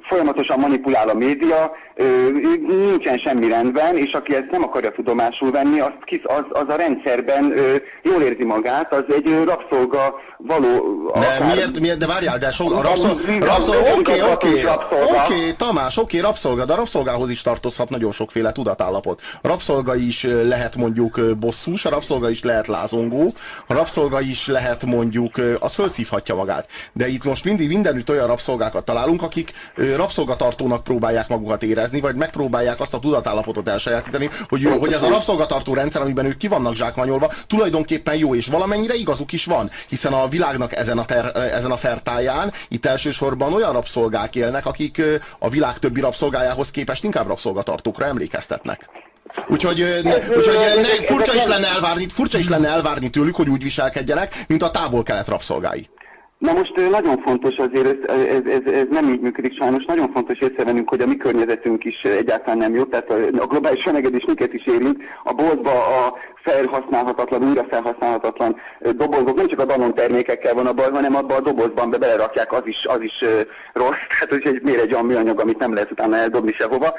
[0.03, 2.29] folyamatosan manipulál a média, ö,
[2.67, 5.91] nincsen semmi rendben, és aki ezt nem akarja tudomásul venni, az,
[6.23, 11.11] az, az a rendszerben ö, jól érzi magát, az egy ö, rabszolga való...
[11.13, 13.21] De miért, miért, de várjál, de so, a rabszolga,
[13.97, 14.65] oké, oké,
[15.25, 19.21] oké, Tamás, oké, rabszolga, de a rabszolgához is tartozhat nagyon sokféle tudatállapot.
[19.41, 23.33] A rabszolga is lehet mondjuk bosszús, a rabszolga is lehet lázongó,
[23.67, 26.67] a rabszolga is lehet mondjuk, az felszívhatja magát.
[26.93, 29.51] De itt most mindig mindenütt olyan rabszolgákat találunk, akik
[29.95, 35.73] rabszolgatartónak próbálják magukat érezni, vagy megpróbálják azt a tudatállapotot elsajátítani, hogy, hogy ez a rabszolgatartó
[35.73, 40.27] rendszer, amiben ők ki vannak zsákmányolva, tulajdonképpen jó, és valamennyire igazuk is van, hiszen a
[40.27, 45.01] világnak ezen a, ter, ezen a fertáján itt elsősorban olyan rabszolgák élnek, akik
[45.39, 48.89] a világ többi rabszolgájához képest inkább rabszolgatartókra emlékeztetnek.
[49.47, 53.63] Úgyhogy, ne, úgyhogy ne, furcsa, is lenne elvárni, furcsa is lenne elvárni tőlük, hogy úgy
[53.63, 55.89] viselkedjenek, mint a távol-kelet rabszolgái.
[56.41, 60.39] Na most nagyon fontos azért, ez, ez, ez, ez nem így működik sajnos, nagyon fontos
[60.39, 64.65] észrevennünk, hogy a mi környezetünk is egyáltalán nem jó, tehát a, globális felegedés minket is
[64.65, 70.73] érint, a boltba a felhasználhatatlan, újra felhasználhatatlan dobozok, nem csak a Danon termékekkel van a
[70.73, 73.23] baj, hanem abban a dobozban be belerakják, az is, az is
[73.73, 76.93] rossz, tehát hogy miért egy olyan műanyag, amit nem lehet utána eldobni sehova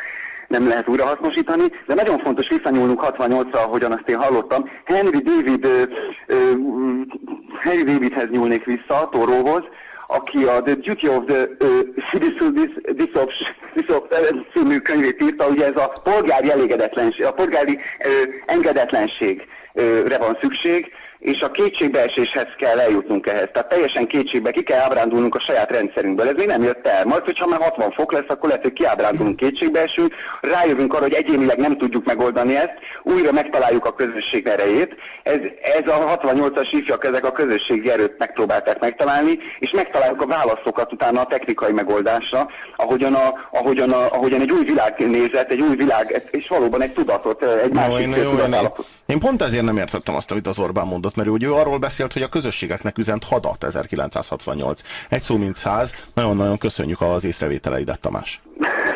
[0.53, 4.71] nem lehet újrahasznosítani, de nagyon fontos visszanyúlnunk 68-ra, ahogyan azt én hallottam.
[4.85, 5.83] Henry David, uh,
[6.29, 7.01] uh,
[7.61, 9.63] Henry Davidhez nyúlnék vissza, Toróhoz,
[10.07, 11.69] aki a The Duty of the uh,
[12.11, 12.33] Civil
[14.55, 18.11] című könyvét írta, ugye ez a polgári elégedetlenség, a polgári uh,
[18.47, 23.49] engedetlenségre van szükség, és a kétségbeeséshez kell eljutnunk ehhez.
[23.53, 26.29] Tehát teljesen kétségbe ki kell ábrándulnunk a saját rendszerünkből.
[26.29, 27.05] Ez még nem jött el.
[27.05, 31.59] Majd, hogyha már 60 fok lesz, akkor lehet, hogy kiábrándulunk, kétségbeesünk, rájövünk arra, hogy egyénileg
[31.59, 34.97] nem tudjuk megoldani ezt, újra megtaláljuk a közösség erejét.
[35.23, 35.39] Ez,
[35.79, 41.21] ez a 68-as ifjak, ezek a közösségi erőt megpróbálták megtalálni, és megtaláljuk a válaszokat utána
[41.21, 46.23] a technikai megoldásra, ahogyan, a, ahogyan, a, ahogyan egy új világ nézet, egy új világ,
[46.31, 48.87] és valóban egy tudatot, egy másik no, tudatállapot.
[49.13, 52.13] Én pont ezért nem értettem azt, amit az Orbán mondott, mert ugye ő arról beszélt,
[52.13, 54.83] hogy a közösségeknek üzent hadat 1968.
[55.09, 55.95] Egy szó mint száz.
[56.15, 58.43] Nagyon-nagyon köszönjük az észrevételeidet, Tamás.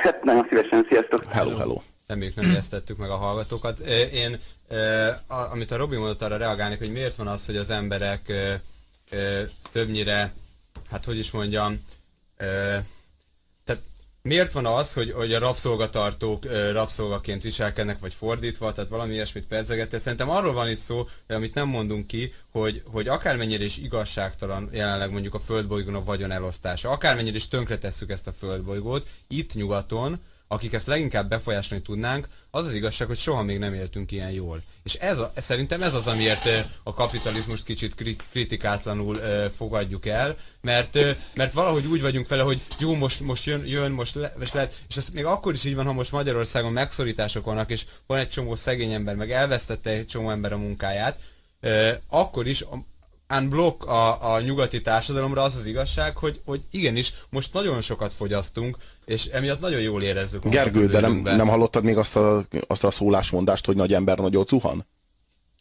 [0.02, 1.24] Hát nagyon szívesen, sziasztok!
[1.24, 1.81] Hello, hello!
[2.07, 3.79] Reméljük nem ijesztettük meg a hallgatókat.
[4.12, 4.38] Én,
[5.52, 8.33] amit a Robi mondott, arra reagálnék, hogy miért van az, hogy az emberek
[9.72, 10.33] többnyire,
[10.90, 11.83] hát hogy is mondjam,
[14.26, 20.00] miért van az, hogy, hogy a rabszolgatartók rabszolgaként viselkednek, vagy fordítva, tehát valami ilyesmit pedzegettek.
[20.00, 25.10] Szerintem arról van itt szó, amit nem mondunk ki, hogy, hogy akármennyire is igazságtalan jelenleg
[25.10, 30.72] mondjuk a földbolygón a vagyon elosztása, akármennyire is tönkretesszük ezt a földbolygót, itt nyugaton akik
[30.72, 34.62] ezt leginkább befolyásolni tudnánk, az az igazság, hogy soha még nem éltünk ilyen jól.
[34.82, 37.94] És ez a, szerintem ez az, amiért a kapitalizmust kicsit
[38.30, 39.16] kritikátlanul
[39.56, 40.98] fogadjuk el, mert,
[41.35, 44.78] mert valahogy úgy vagyunk vele, hogy jó, most, most jön, jön most, le, most lehet,
[44.88, 48.28] és ez még akkor is így van, ha most Magyarországon megszorítások vannak, és van egy
[48.28, 51.18] csomó szegény ember, meg elvesztette egy csomó ember a munkáját,
[52.09, 52.64] akkor is
[53.30, 58.76] unblock a, a nyugati társadalomra az az igazság, hogy, hogy igenis, most nagyon sokat fogyasztunk,
[59.04, 60.48] és emiatt nagyon jól érezzük.
[60.48, 64.48] Gergő, de nem, nem hallottad még azt a, azt a szólásmondást, hogy nagy ember nagyot
[64.48, 64.86] zuhan?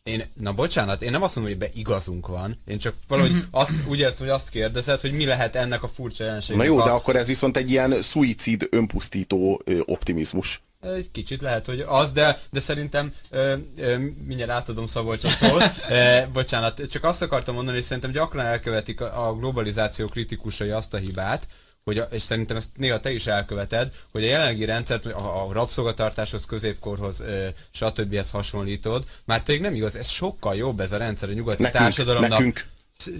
[0.04, 3.42] Én, na bocsánat, én nem azt mondom, hogy be igazunk van, én csak valahogy mm-hmm.
[3.52, 6.68] azt, úgy értem, hogy azt kérdezed, hogy mi lehet ennek a furcsa jelenségnek.
[6.68, 6.86] Na jó, a...
[6.86, 10.62] de akkor ez viszont egy ilyen szuicid, önpusztító optimizmus.
[10.94, 15.62] Egy kicsit lehet, hogy az, de, de szerintem ö, ö, mindjárt átadom Szabolcs a szót.
[15.90, 20.94] E, bocsánat, csak azt akartam mondani, hogy szerintem gyakran elkövetik a, a globalizáció kritikusai azt
[20.94, 21.48] a hibát,
[21.84, 25.54] hogy a, és szerintem ezt néha te is elköveted, hogy a jelenlegi rendszert a, a
[25.54, 28.26] rabszolgatartáshoz, középkorhoz, ö, stb.
[28.32, 32.30] hasonlítod, már pedig nem igaz, ez sokkal jobb ez a rendszer a nyugati nekünk, társadalomnak.
[32.30, 32.66] Nekünk,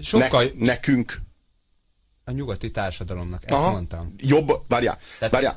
[0.02, 0.44] sokkal...
[0.44, 1.20] ne, nekünk
[2.28, 4.14] a nyugati társadalomnak, ezt Aha, mondtam.
[4.16, 4.98] Jobb, várjál,
[5.30, 5.54] várjál.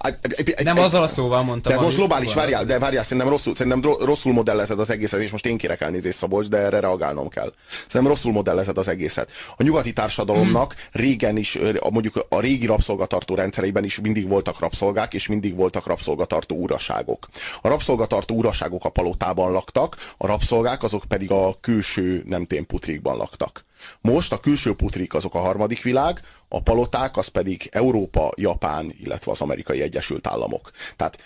[0.63, 1.71] Nem azzal a szóval mondtam.
[1.71, 5.31] De ez most globális, várjál, de várjál, szerintem rosszul, szerintem rosszul modellezed az egészet, és
[5.31, 7.53] most én kérek elnézést Szabolcs, de erre reagálnom kell.
[7.87, 9.31] Szerintem rosszul modellezed az egészet.
[9.57, 11.01] A nyugati társadalomnak hmm.
[11.01, 16.55] régen is, mondjuk a régi rabszolgatartó rendszereiben is mindig voltak rabszolgák, és mindig voltak rabszolgatartó
[16.55, 17.27] uraságok.
[17.61, 23.67] A rabszolgatartó uraságok a palotában laktak, a rabszolgák azok pedig a külső nem putrikban laktak.
[24.01, 29.31] Most a külső putrik azok a harmadik világ, a paloták az pedig Európa, Japán, illetve
[29.31, 30.71] az amerikai Egyesült Államok.
[30.95, 31.17] Tehát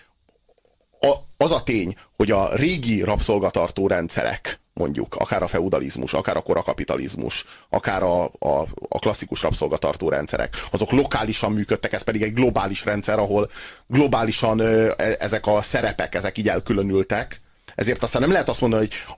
[1.00, 6.42] a, az a tény, hogy a régi rabszolgatartó rendszerek, mondjuk, akár a feudalizmus, akár a
[6.42, 12.86] korakapitalizmus, akár a, a, a klasszikus rabszolgatartó rendszerek, azok lokálisan működtek, ez pedig egy globális
[12.86, 13.50] rendszer, ahol
[13.88, 17.42] globálisan ö, e, ezek a szerepek, ezek így elkülönültek,
[17.76, 19.16] ezért aztán nem lehet azt mondani, hogy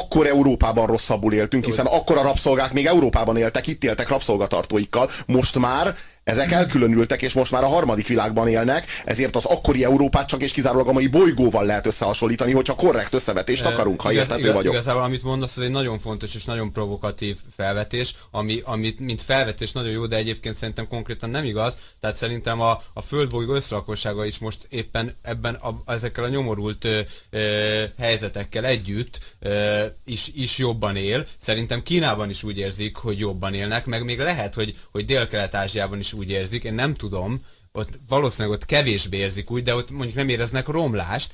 [0.00, 5.08] akkor Európában rosszabbul éltünk, hiszen akkor a rabszolgák még Európában éltek, itt éltek rabszolgatartóikkal.
[5.26, 10.28] Most már ezek elkülönültek, és most már a harmadik világban élnek, ezért az akkori Európát
[10.28, 14.40] csak és kizárólag a mai bolygóval lehet összehasonlítani, hogyha korrekt összevetést akarunk, ha igaz, értető
[14.40, 14.72] igaz, vagyok.
[14.72, 19.72] Igazából, amit mondasz, ez egy nagyon fontos és nagyon provokatív felvetés, ami, amit mint felvetés
[19.72, 21.76] nagyon jó, de egyébként szerintem konkrétan nem igaz.
[22.00, 27.00] Tehát szerintem a, a földbolygó összlakossága is most éppen ebben a, ezekkel a nyomorult ö,
[27.30, 31.26] ö, helyzetekkel együtt ö, is, is jobban él.
[31.36, 36.11] Szerintem Kínában is úgy érzik, hogy jobban élnek, meg még lehet, hogy, hogy Dél-Kelet-Ázsiában is
[36.12, 40.28] úgy érzik, én nem tudom, ott valószínűleg ott kevésbé érzik úgy, de ott mondjuk nem
[40.28, 41.32] éreznek romlást.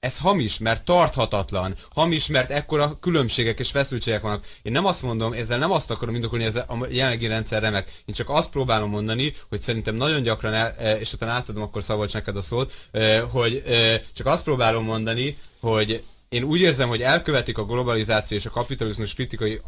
[0.00, 1.76] Ez hamis, mert tarthatatlan.
[1.94, 4.46] Hamis, mert ekkora különbségek és feszültségek vannak.
[4.62, 8.02] Én nem azt mondom, ezzel nem azt akarom indokolni, ez a jelenlegi rendszer remek.
[8.04, 12.12] Én csak azt próbálom mondani, hogy szerintem nagyon gyakran, el, és utána átadom akkor Szabolcs
[12.12, 12.72] neked a szót,
[13.30, 13.62] hogy
[14.14, 19.14] csak azt próbálom mondani, hogy én úgy érzem, hogy elkövetik a globalizáció és a kapitalizmus
[19.14, 19.60] kritikai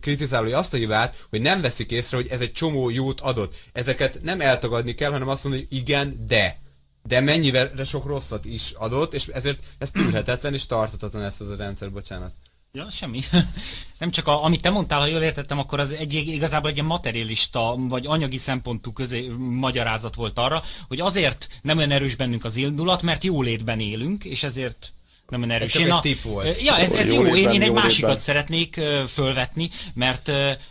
[0.00, 3.54] kritizálói azt a hibát, hogy nem veszik észre, hogy ez egy csomó jót adott.
[3.72, 6.62] Ezeket nem eltagadni kell, hanem azt mondani, hogy igen, de.
[7.02, 11.56] De mennyivel sok rosszat is adott, és ezért ez tűrhetetlen és tartatatlan ezt az a
[11.56, 12.32] rendszer, bocsánat.
[12.76, 13.20] Ja, semmi.
[13.98, 16.86] Nem csak a, amit te mondtál, ha jól értettem, akkor az egy, igazából egy ilyen
[16.86, 22.56] materialista, vagy anyagi szempontú közé, magyarázat volt arra, hogy azért nem olyan erős bennünk az
[22.56, 24.92] indulat, mert jólétben élünk, és ezért
[25.28, 25.74] nem erős.
[25.74, 26.62] Én a, volt.
[26.62, 27.36] Ja, ez, ez jó, jó.
[27.36, 28.18] Én, én egy másikat létben.
[28.18, 30.28] szeretnék fölvetni, mert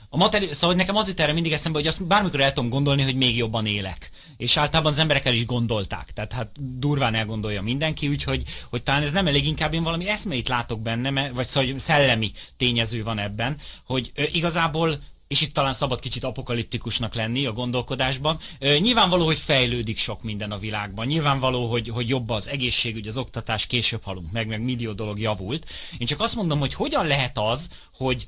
[0.09, 3.01] a materi- szóval nekem az jut erre mindig eszembe, hogy azt bármikor el tudom gondolni,
[3.01, 4.09] hogy még jobban élek.
[4.37, 6.11] És általában az emberek el is gondolták.
[6.13, 10.47] Tehát hát durván elgondolja mindenki, úgyhogy hogy talán ez nem elég, inkább én valami eszmeit
[10.47, 16.23] látok benne, vagy szóval szellemi tényező van ebben, hogy igazából és itt talán szabad kicsit
[16.23, 18.39] apokaliptikusnak lenni a gondolkodásban.
[18.59, 21.05] Nyilvánvaló, hogy fejlődik sok minden a világban.
[21.05, 25.65] Nyilvánvaló, hogy, hogy jobb az egészségügy, az oktatás, később halunk meg, meg millió dolog javult.
[25.97, 28.27] Én csak azt mondom, hogy hogyan lehet az, hogy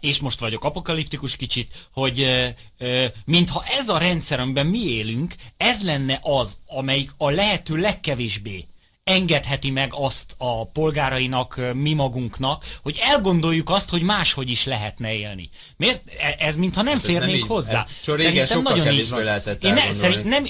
[0.00, 5.34] és most vagyok apokaliptikus kicsit, hogy e, e, mintha ez a rendszer, amiben mi élünk,
[5.56, 8.66] ez lenne az, amelyik a lehető legkevésbé
[9.04, 15.50] engedheti meg azt a polgárainak, mi magunknak, hogy elgondoljuk azt, hogy máshogy is lehetne élni.
[15.76, 16.02] Miért?
[16.18, 17.86] E, ez mintha nem hát férnénk nem hozzá.
[18.06, 19.22] Ez régen sokkal nagyon így van.
[19.22, 20.46] lehetett Én ne, szerint, nem,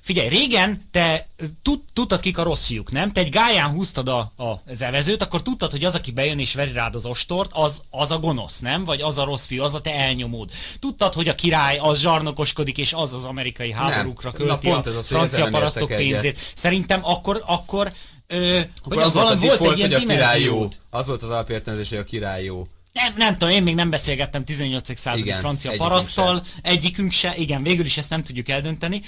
[0.00, 1.28] Figyelj, régen te
[1.62, 3.12] tud, tudtad kik a rossz fiúk, nem?
[3.12, 6.72] Te egy gáján húztad a, a zevezőt, akkor tudtad, hogy az, aki bejön és veri
[6.72, 8.84] rád az ostort, az, az a gonosz, nem?
[8.84, 10.50] Vagy az a rossz fiú, az a te elnyomód.
[10.78, 15.48] Tudtad, hogy a király az zsarnokoskodik, és az az amerikai háborúkra költi a, a francia
[15.48, 16.38] parasztok pénzét.
[16.54, 17.92] Szerintem akkor, akkor
[18.28, 20.68] Ö, akkor az, az volt volt volt, hogy a király jó.
[20.90, 22.66] Az volt az alapértelmezés, hogy a király jó.
[22.96, 24.98] Nem, nem tudom, én még nem beszélgettem 18.
[24.98, 26.60] századi igen, francia parasztal, se.
[26.62, 29.02] egyikünk se, igen, végül is ezt nem tudjuk eldönteni,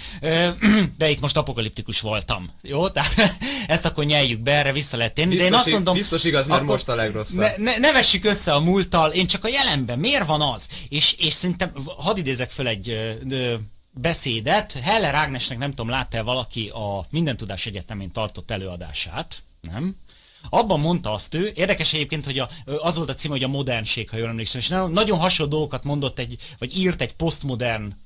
[0.98, 2.89] de itt most apokaliptikus voltam, jó?
[2.99, 3.36] Tehát
[3.66, 5.95] ezt akkor nyeljük be, erre vissza lehet biztos, de én azt mondom...
[5.95, 7.39] Biztos igaz, mert most a legrosszabb.
[7.39, 10.68] Ne, ne, ne vessük össze a múlttal, én csak a jelenben, miért van az?
[10.89, 12.89] És, és szerintem, hadd idézek föl egy
[13.30, 13.55] ö,
[13.91, 19.97] beszédet, Heller Ágnesnek nem tudom, látta-e valaki a Minden Tudás Egyetemén tartott előadását, nem?
[20.51, 24.11] Abban mondta azt ő, érdekes egyébként, hogy a, az volt a cím, hogy a modernség,
[24.11, 27.96] ha jól emlékszem, és nagyon hasonló dolgokat mondott egy, vagy írt egy posztmodern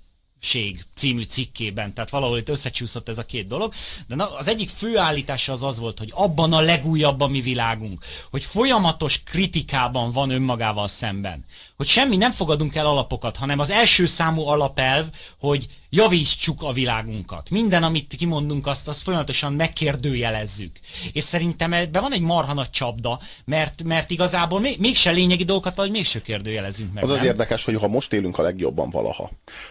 [0.95, 3.74] című cikkében, tehát valahol itt összecsúszott ez a két dolog,
[4.07, 8.05] de az egyik fő állítása az az volt, hogy abban a legújabb a mi világunk,
[8.30, 11.45] hogy folyamatos kritikában van önmagával szemben,
[11.76, 15.07] hogy semmi nem fogadunk el alapokat, hanem az első számú alapelv,
[15.38, 17.51] hogy javítsuk a világunkat.
[17.51, 20.78] Minden, amit kimondunk, azt, azt folyamatosan megkérdőjelezzük.
[21.12, 25.74] És szerintem ebben van egy marha nagy csapda, mert, mert igazából még, mégse lényegi dolgokat
[25.74, 27.03] vagy mégse kérdőjelezünk meg.
[27.03, 27.18] Az nem?
[27.18, 29.30] az érdekes, hogy ha most élünk a legjobban valaha,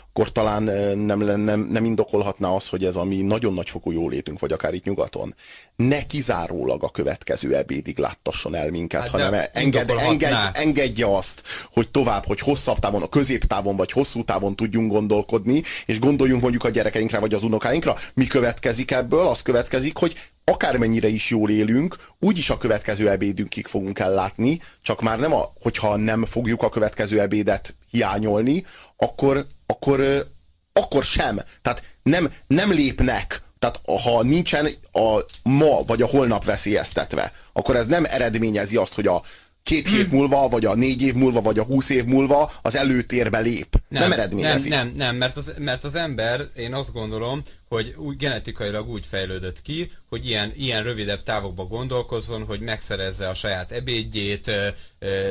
[0.10, 0.64] akkor talán
[0.98, 4.84] nem, nem, nem indokolhatná az, hogy ez a mi nagyon nagyfokú jólétünk, vagy akár itt
[4.84, 5.36] nyugaton,
[5.76, 11.42] ne kizárólag a következő ebédig láttasson el minket, hát hanem enged, enged, engedje azt,
[11.74, 16.64] hogy tovább, hogy hosszabb távon, a középtávon vagy hosszú távon tudjunk gondolkodni, és gondoljunk mondjuk
[16.64, 17.96] a gyerekeinkre vagy az unokáinkra.
[18.14, 19.28] Mi következik ebből?
[19.28, 25.20] Az következik, hogy akármennyire is jól élünk, úgyis a következő ebédünkig fogunk ellátni, csak már
[25.20, 28.66] nem a, hogyha nem fogjuk a következő ebédet hiányolni,
[28.98, 30.28] akkor, akkor,
[30.74, 31.42] akkor sem.
[31.62, 37.86] Tehát nem, nem lépnek tehát ha nincsen a ma vagy a holnap veszélyeztetve, akkor ez
[37.86, 39.22] nem eredményezi azt, hogy a
[39.64, 40.18] két hét hmm.
[40.18, 43.82] múlva, vagy a négy év múlva, vagy a húsz év múlva az előtérbe lép.
[43.88, 44.70] Nem, nem eredményezi.
[44.70, 47.42] Nem, nem, nem mert, az, mert az ember, én azt gondolom,
[47.76, 53.34] hogy úgy genetikailag úgy fejlődött ki, hogy ilyen, ilyen rövidebb távokba gondolkozzon, hogy megszerezze a
[53.34, 54.52] saját ebédjét,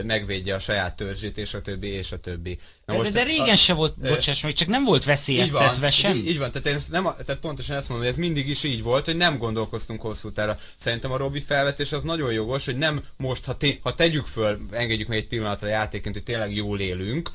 [0.05, 2.59] megvédje a saját törzsét, és a többi, és a többi.
[2.87, 5.93] Na most de, de régen a, se volt, bocsáss meg, csak nem volt veszélyeztetve így
[5.93, 6.17] sem.
[6.17, 8.83] Így, így van, tehát, én nem, tehát pontosan ezt mondom, hogy ez mindig is így
[8.83, 10.59] volt, hogy nem gondolkoztunk hosszú távra.
[10.77, 14.61] Szerintem a Robi felvetés az nagyon jogos, hogy nem most, ha, té, ha tegyük föl,
[14.71, 17.31] engedjük meg egy pillanatra játéként, hogy tényleg jól élünk,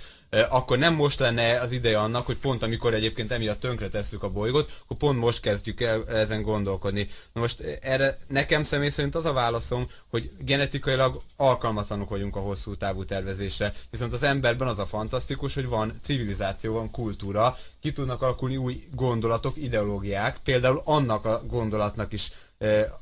[0.50, 4.30] akkor nem most lenne az ideje annak, hogy pont amikor egyébként emiatt tönkre tesszük a
[4.30, 7.10] bolygót, akkor pont most kezdjük el ezen gondolkodni.
[7.34, 12.76] Na most erre nekem személy szerint az a válaszom, hogy genetikailag alkalmatlanok vagyunk a hosszú
[12.76, 18.22] távú tervezésre, viszont az emberben az a fantasztikus, hogy van civilizáció, van kultúra, ki tudnak
[18.22, 22.32] alakulni új gondolatok, ideológiák, például annak a gondolatnak is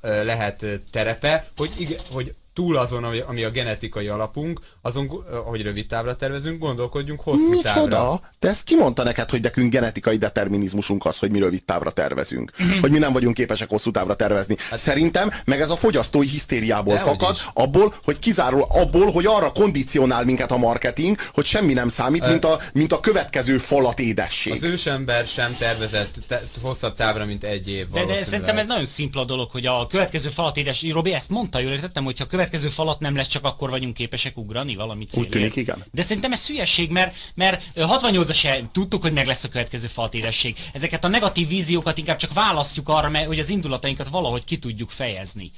[0.01, 5.87] lehet terepe, hogy, igen, hogy túl azon, ami, ami a genetikai alapunk, azon, ahogy rövid
[5.87, 7.71] távra tervezünk, gondolkodjunk hosszú Micsoda?
[7.71, 8.21] távra.
[8.39, 12.51] De ezt ki mondta neked, hogy nekünk genetikai determinizmusunk az, hogy mi rövid távra tervezünk?
[12.81, 14.55] hogy mi nem vagyunk képesek hosszú távra tervezni.
[14.69, 20.23] Hát, Szerintem meg ez a fogyasztói hisztériából fakad, abból, hogy kizárólag abból, hogy arra kondicionál
[20.23, 24.53] minket a marketing, hogy semmi nem számít, mint a, mint a következő falat édesség.
[24.53, 27.89] Az ősember sem tervezett te, hosszabb távra, mint egy év.
[27.89, 31.59] De, de szerintem ez nagyon szimpla dolog, hogy a következő falat édesség, Robi ezt mondta,
[31.59, 35.27] jól értettem, hogyha a következő falat nem lesz, csak akkor vagyunk képesek ugrani valami célért.
[35.27, 35.85] Úgy tűnik, igen.
[35.91, 40.57] De szerintem ez hülyeség, mert, mert 68-as se tudtuk, hogy meg lesz a következő faltédesség.
[40.73, 44.89] Ezeket a negatív víziókat inkább csak választjuk arra, mert, hogy az indulatainkat valahogy ki tudjuk
[44.89, 45.51] fejezni.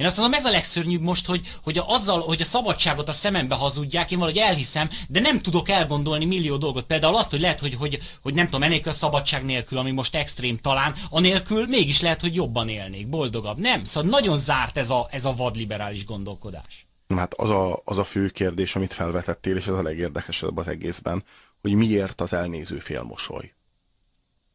[0.00, 3.12] Én azt mondom, ez a legszörnyűbb most, hogy, hogy a, azzal, hogy a szabadságot a
[3.12, 6.86] szemembe hazudják, én valahogy elhiszem, de nem tudok elgondolni millió dolgot.
[6.86, 10.14] Például azt, hogy lehet, hogy, hogy, hogy nem tudom, enélkül a szabadság nélkül, ami most
[10.14, 13.58] extrém talán, anélkül mégis lehet, hogy jobban élnék, boldogabb.
[13.58, 16.86] Nem, szóval nagyon zárt ez a, ez a vadliberális gondolkodás.
[17.16, 21.24] Hát az a, az a fő kérdés, amit felvetettél, és ez a legérdekesebb az egészben,
[21.60, 23.54] hogy miért az elnéző félmosoly?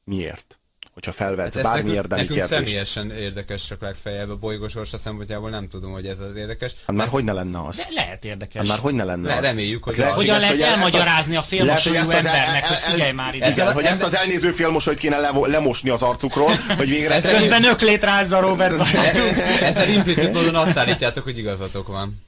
[0.04, 0.60] Miért?
[0.96, 2.66] Hogyha felvetsz hát bármi nekünk, érdemi nekünk kérdést.
[2.66, 6.72] személyesen érdekes csak legfeljebb a bolygósorsa szempontjából nem tudom, hogy ez az érdekes.
[6.88, 7.76] Hát már hogy ne lenne az?
[7.76, 8.62] De lehet érdekes.
[8.62, 9.44] Hát már hogy ne lenne Le, az?
[9.44, 9.98] Reméljük, hogy...
[9.98, 13.50] Le, hogyan lehet elmagyarázni a félmosolyú embernek, hogy figyelj már ide.
[13.50, 17.22] Igen, hogy ezt az elnéző félmosolyt kéne le, lemosni az arcukról, hogy végre...
[17.22, 18.82] Közben öklét rázza Robert
[19.62, 22.24] Ezzel implicit módon azt állítjátok, hogy igazatok van.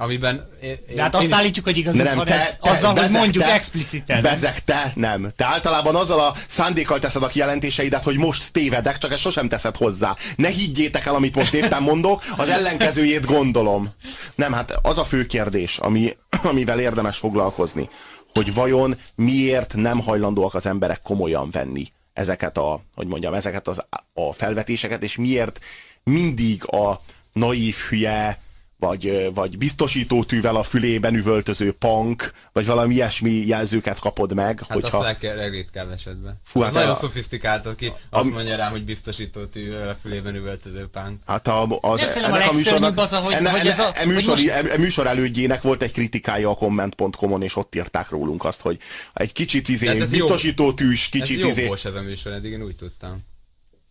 [0.00, 0.48] Amiben...
[0.62, 3.18] Én, De hát azt állítjuk, hogy igazunk nem, van te, ez, te, azzal, bezeg, hogy
[3.18, 4.22] mondjuk te, expliciten.
[4.22, 5.32] Bezeg, te nem.
[5.36, 9.76] Te általában azzal a szándékkal teszed a kijelentéseidet, hogy most tévedek, csak ezt sosem teszed
[9.76, 10.16] hozzá.
[10.36, 13.94] Ne higgyétek el, amit most éppen mondok, az ellenkezőjét gondolom.
[14.34, 17.88] Nem, hát az a fő kérdés, ami, amivel érdemes foglalkozni,
[18.34, 23.82] hogy vajon miért nem hajlandóak az emberek komolyan venni ezeket a, hogy mondjam, ezeket az,
[24.14, 25.60] a felvetéseket, és miért
[26.02, 27.00] mindig a
[27.32, 28.38] naív, hülye,
[28.80, 34.58] vagy, vagy biztosítótűvel a fülében üvöltöző punk, vagy valami ilyesmi jelzőket kapod meg.
[34.58, 34.98] Hát hogyha...
[34.98, 36.40] azt leg, legritkább esetben.
[36.44, 36.94] Fú, hát nagyon a...
[36.94, 37.94] szofisztikált, aki a...
[38.10, 41.20] azt mondja rám, hogy biztosítótűvel a fülében üvöltöző punk.
[41.26, 44.48] Hát a, az, ennek a, műsornak, az, ahogy, enne, hogy ez a, e, műsor, most...
[44.48, 48.78] e, műsor elődjének volt egy kritikája a comment.com-on, és ott írták rólunk azt, hogy
[49.14, 51.70] egy kicsit izé, biztosítótűs, kicsit ez izé...
[51.72, 53.18] Ez ez a műsor, eddig én úgy tudtam.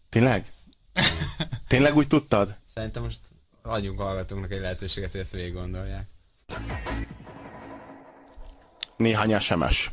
[0.09, 0.51] Tényleg?
[1.67, 2.55] Tényleg úgy tudtad?
[2.73, 3.19] Szerintem most
[3.61, 6.07] adjunk hallgatóknak egy lehetőséget, hogy ezt végig gondolják.
[8.97, 9.91] Néhány SMS.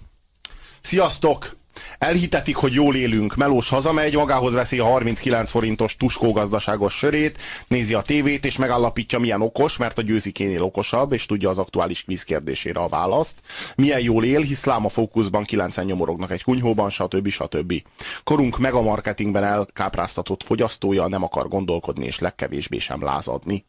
[0.81, 1.57] Sziasztok!
[1.99, 3.35] Elhitetik, hogy jól élünk.
[3.35, 9.19] Melós hazamegy, magához veszi a 39 forintos tuskó gazdaságos sörét, nézi a tévét, és megállapítja,
[9.19, 13.39] milyen okos, mert a győzikénél okosabb, és tudja az aktuális kvíz kérdésére a választ.
[13.77, 17.29] Milyen jól él, hisz láma fókuszban 9 nyomorognak egy kunyhóban, stb.
[17.29, 17.83] stb.
[18.25, 23.65] Korunk meg a marketingben elkápráztatott fogyasztója nem akar gondolkodni, és legkevésbé sem lázadni.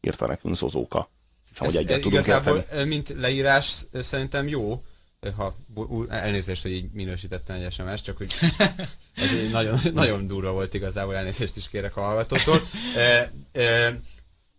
[0.00, 1.10] Írta nekünk Zozóka.
[1.48, 2.84] Hiszem, hogy egyet tudunk érteni.
[2.84, 4.80] mint leírás szerintem jó,
[5.36, 5.56] ha
[6.08, 8.34] elnézést, hogy így minősítettem egy SMS, csak hogy
[9.14, 12.60] ez nagyon, nagyon durva volt igazából, elnézést is kérek a hallgatótól.
[12.96, 14.00] E, e,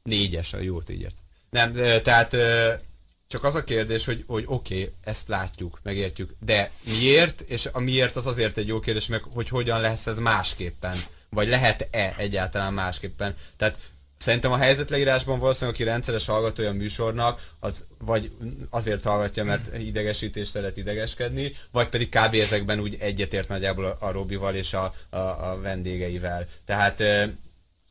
[0.03, 1.17] négyes, a jót így ért.
[1.49, 2.81] Nem, e, tehát e,
[3.27, 7.79] csak az a kérdés, hogy, hogy oké, okay, ezt látjuk, megértjük, de miért, és a
[7.79, 10.97] miért az azért egy jó kérdés, meg hogy hogyan lesz ez másképpen,
[11.29, 13.35] vagy lehet-e egyáltalán másképpen.
[13.57, 13.77] Tehát
[14.19, 18.31] Szerintem a helyzetleírásban valószínűleg, aki rendszeres hallgatója a műsornak, az vagy
[18.69, 22.33] azért hallgatja, mert idegesítést szeret idegeskedni, vagy pedig kb.
[22.33, 26.47] ezekben úgy egyetért nagyjából a, a Robival és a, a, a vendégeivel.
[26.65, 27.03] Tehát...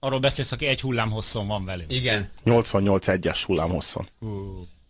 [0.01, 1.93] Arról beszélsz, aki egy hullám hosszon van velünk.
[1.93, 2.31] Igen.
[2.45, 4.09] 88 egyes hullám hosszon.
[4.19, 4.31] Uh,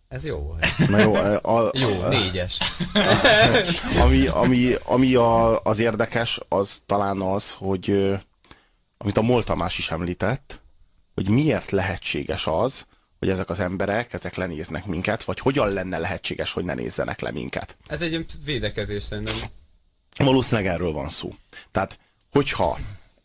[0.07, 0.89] ez jó volt.
[0.89, 2.57] Na jó, a, a, jó, négyes.
[4.03, 8.13] ami ami, ami a, az érdekes, az talán az, hogy
[8.97, 10.61] amit a Moltamás is említett,
[11.19, 12.85] hogy miért lehetséges az,
[13.19, 17.31] hogy ezek az emberek, ezek lenéznek minket, vagy hogyan lenne lehetséges, hogy ne nézzenek le
[17.31, 17.77] minket.
[17.87, 19.35] Ez egy védekezés szerintem.
[20.17, 21.33] Valószínűleg erről van szó.
[21.71, 21.99] Tehát,
[22.31, 22.79] hogyha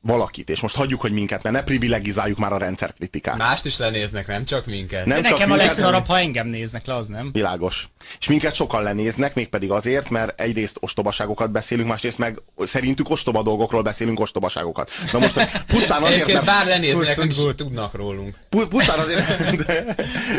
[0.07, 3.37] valakit, és most hagyjuk, hogy minket, mert ne privilegizáljuk már a rendszerkritikát.
[3.37, 5.07] Mást is lenéznek, nem csak minket.
[5.07, 7.31] Nem De csak nekem minket, a legszarabb, ha engem néznek le, az nem.
[7.33, 7.89] Világos.
[8.21, 13.83] És minket sokan lenéznek, mégpedig azért, mert egyrészt ostobaságokat beszélünk, másrészt meg szerintük ostoba dolgokról
[13.83, 14.91] beszélünk ostobaságokat.
[15.13, 16.45] Na most pusztán azért, mert...
[16.45, 18.39] Bár lenéznek, nem is tudnak rólunk.
[18.49, 19.95] Pusztán azért, de,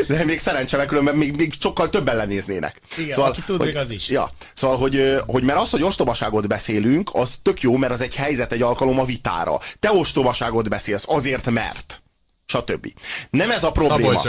[0.07, 2.81] de még szerencse, különben még, még sokkal többen lenéznének.
[2.97, 4.09] Igen, szóval, aki tud, hogy, az is.
[4.09, 8.15] Ja, szóval, hogy, hogy mert az, hogy ostobaságot beszélünk, az tök jó, mert az egy
[8.15, 12.01] helyzet, egy alkalom a vitára te ostobaságot beszélsz azért, mert
[12.45, 12.87] stb.
[13.29, 14.21] Nem ez a probléma.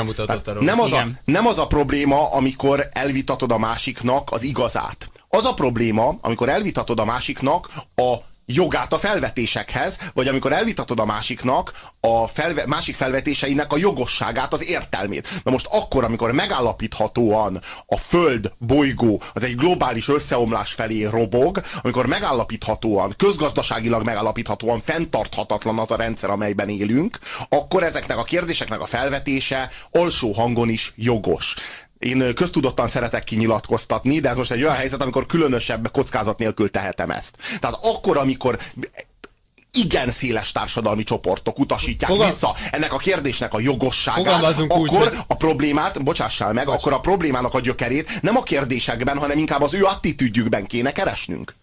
[0.60, 5.10] nem, az a, nem az a probléma, amikor elvitatod a másiknak az igazát.
[5.28, 8.16] Az a probléma, amikor elvitatod a másiknak a
[8.46, 14.68] jogát a felvetésekhez, vagy amikor elvitatod a másiknak a felve, másik felvetéseinek a jogosságát, az
[14.68, 15.28] értelmét.
[15.44, 22.06] Na most akkor, amikor megállapíthatóan a Föld bolygó az egy globális összeomlás felé robog, amikor
[22.06, 27.18] megállapíthatóan, közgazdaságilag megállapíthatóan fenntarthatatlan az a rendszer, amelyben élünk,
[27.48, 31.54] akkor ezeknek a kérdéseknek a felvetése alsó hangon is jogos.
[31.98, 37.10] Én köztudottan szeretek kinyilatkoztatni, de ez most egy olyan helyzet, amikor különösebb kockázat nélkül tehetem
[37.10, 37.36] ezt.
[37.60, 38.58] Tehát akkor, amikor
[39.76, 42.26] igen széles társadalmi csoportok utasítják Fogal...
[42.26, 45.18] vissza ennek a kérdésnek a jogosságát, akkor úgy, hogy...
[45.26, 46.76] a problémát, bocsássál meg, Bocs.
[46.76, 51.54] akkor a problémának a gyökerét nem a kérdésekben, hanem inkább az ő attitűdjükben kéne keresnünk.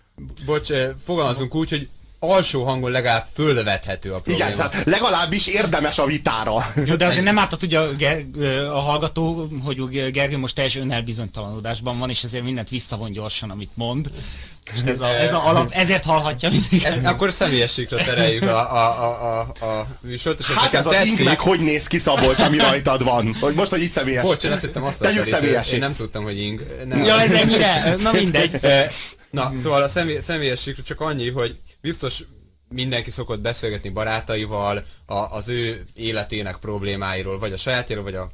[0.45, 0.69] Bocs,
[1.05, 1.89] fogalmazunk úgy, hogy
[2.23, 4.45] alsó hangon legalább fölvethető a probléma.
[4.45, 6.71] Igen, tehát legalábbis érdemes a vitára.
[6.85, 7.89] Jó, de azért nem ártott ugye a,
[8.73, 14.11] a hallgató, hogy Gergő most teljes önelbizonytalanodásban van, és ezért mindent visszavon gyorsan, amit mond.
[14.73, 16.83] És ez a, ez a alap, ezért hallhatja mindig.
[16.83, 20.39] Ez, akkor személyességre tereljük a, a, a, a, a műsort.
[20.39, 23.35] És hát ez az ingnek hogy néz ki Szabolcs, ami rajtad van?
[23.39, 24.23] Hogy most, hogy így személyes.
[24.23, 25.71] Bocs, én azt hittem azt Tegyük személyes.
[25.71, 26.65] Én nem tudtam, hogy ing.
[26.87, 27.03] Nem.
[27.03, 27.95] Ja, ez ennyire?
[27.99, 28.59] Na mindegy.
[29.29, 32.23] Na, szóval a személy, személyességre csak annyi, hogy biztos
[32.69, 38.31] mindenki szokott beszélgetni barátaival a, az ő életének problémáiról, vagy a sajátjáról, vagy a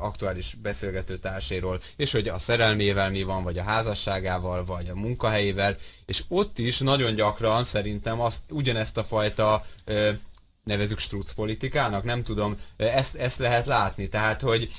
[0.00, 5.76] aktuális beszélgető társairól, és hogy a szerelmével mi van, vagy a házasságával, vagy a munkahelyével,
[6.06, 9.66] és ott is nagyon gyakran szerintem azt, ugyanezt a fajta
[10.64, 14.70] nevezük struc politikának, nem tudom, ezt, ezt lehet látni, tehát hogy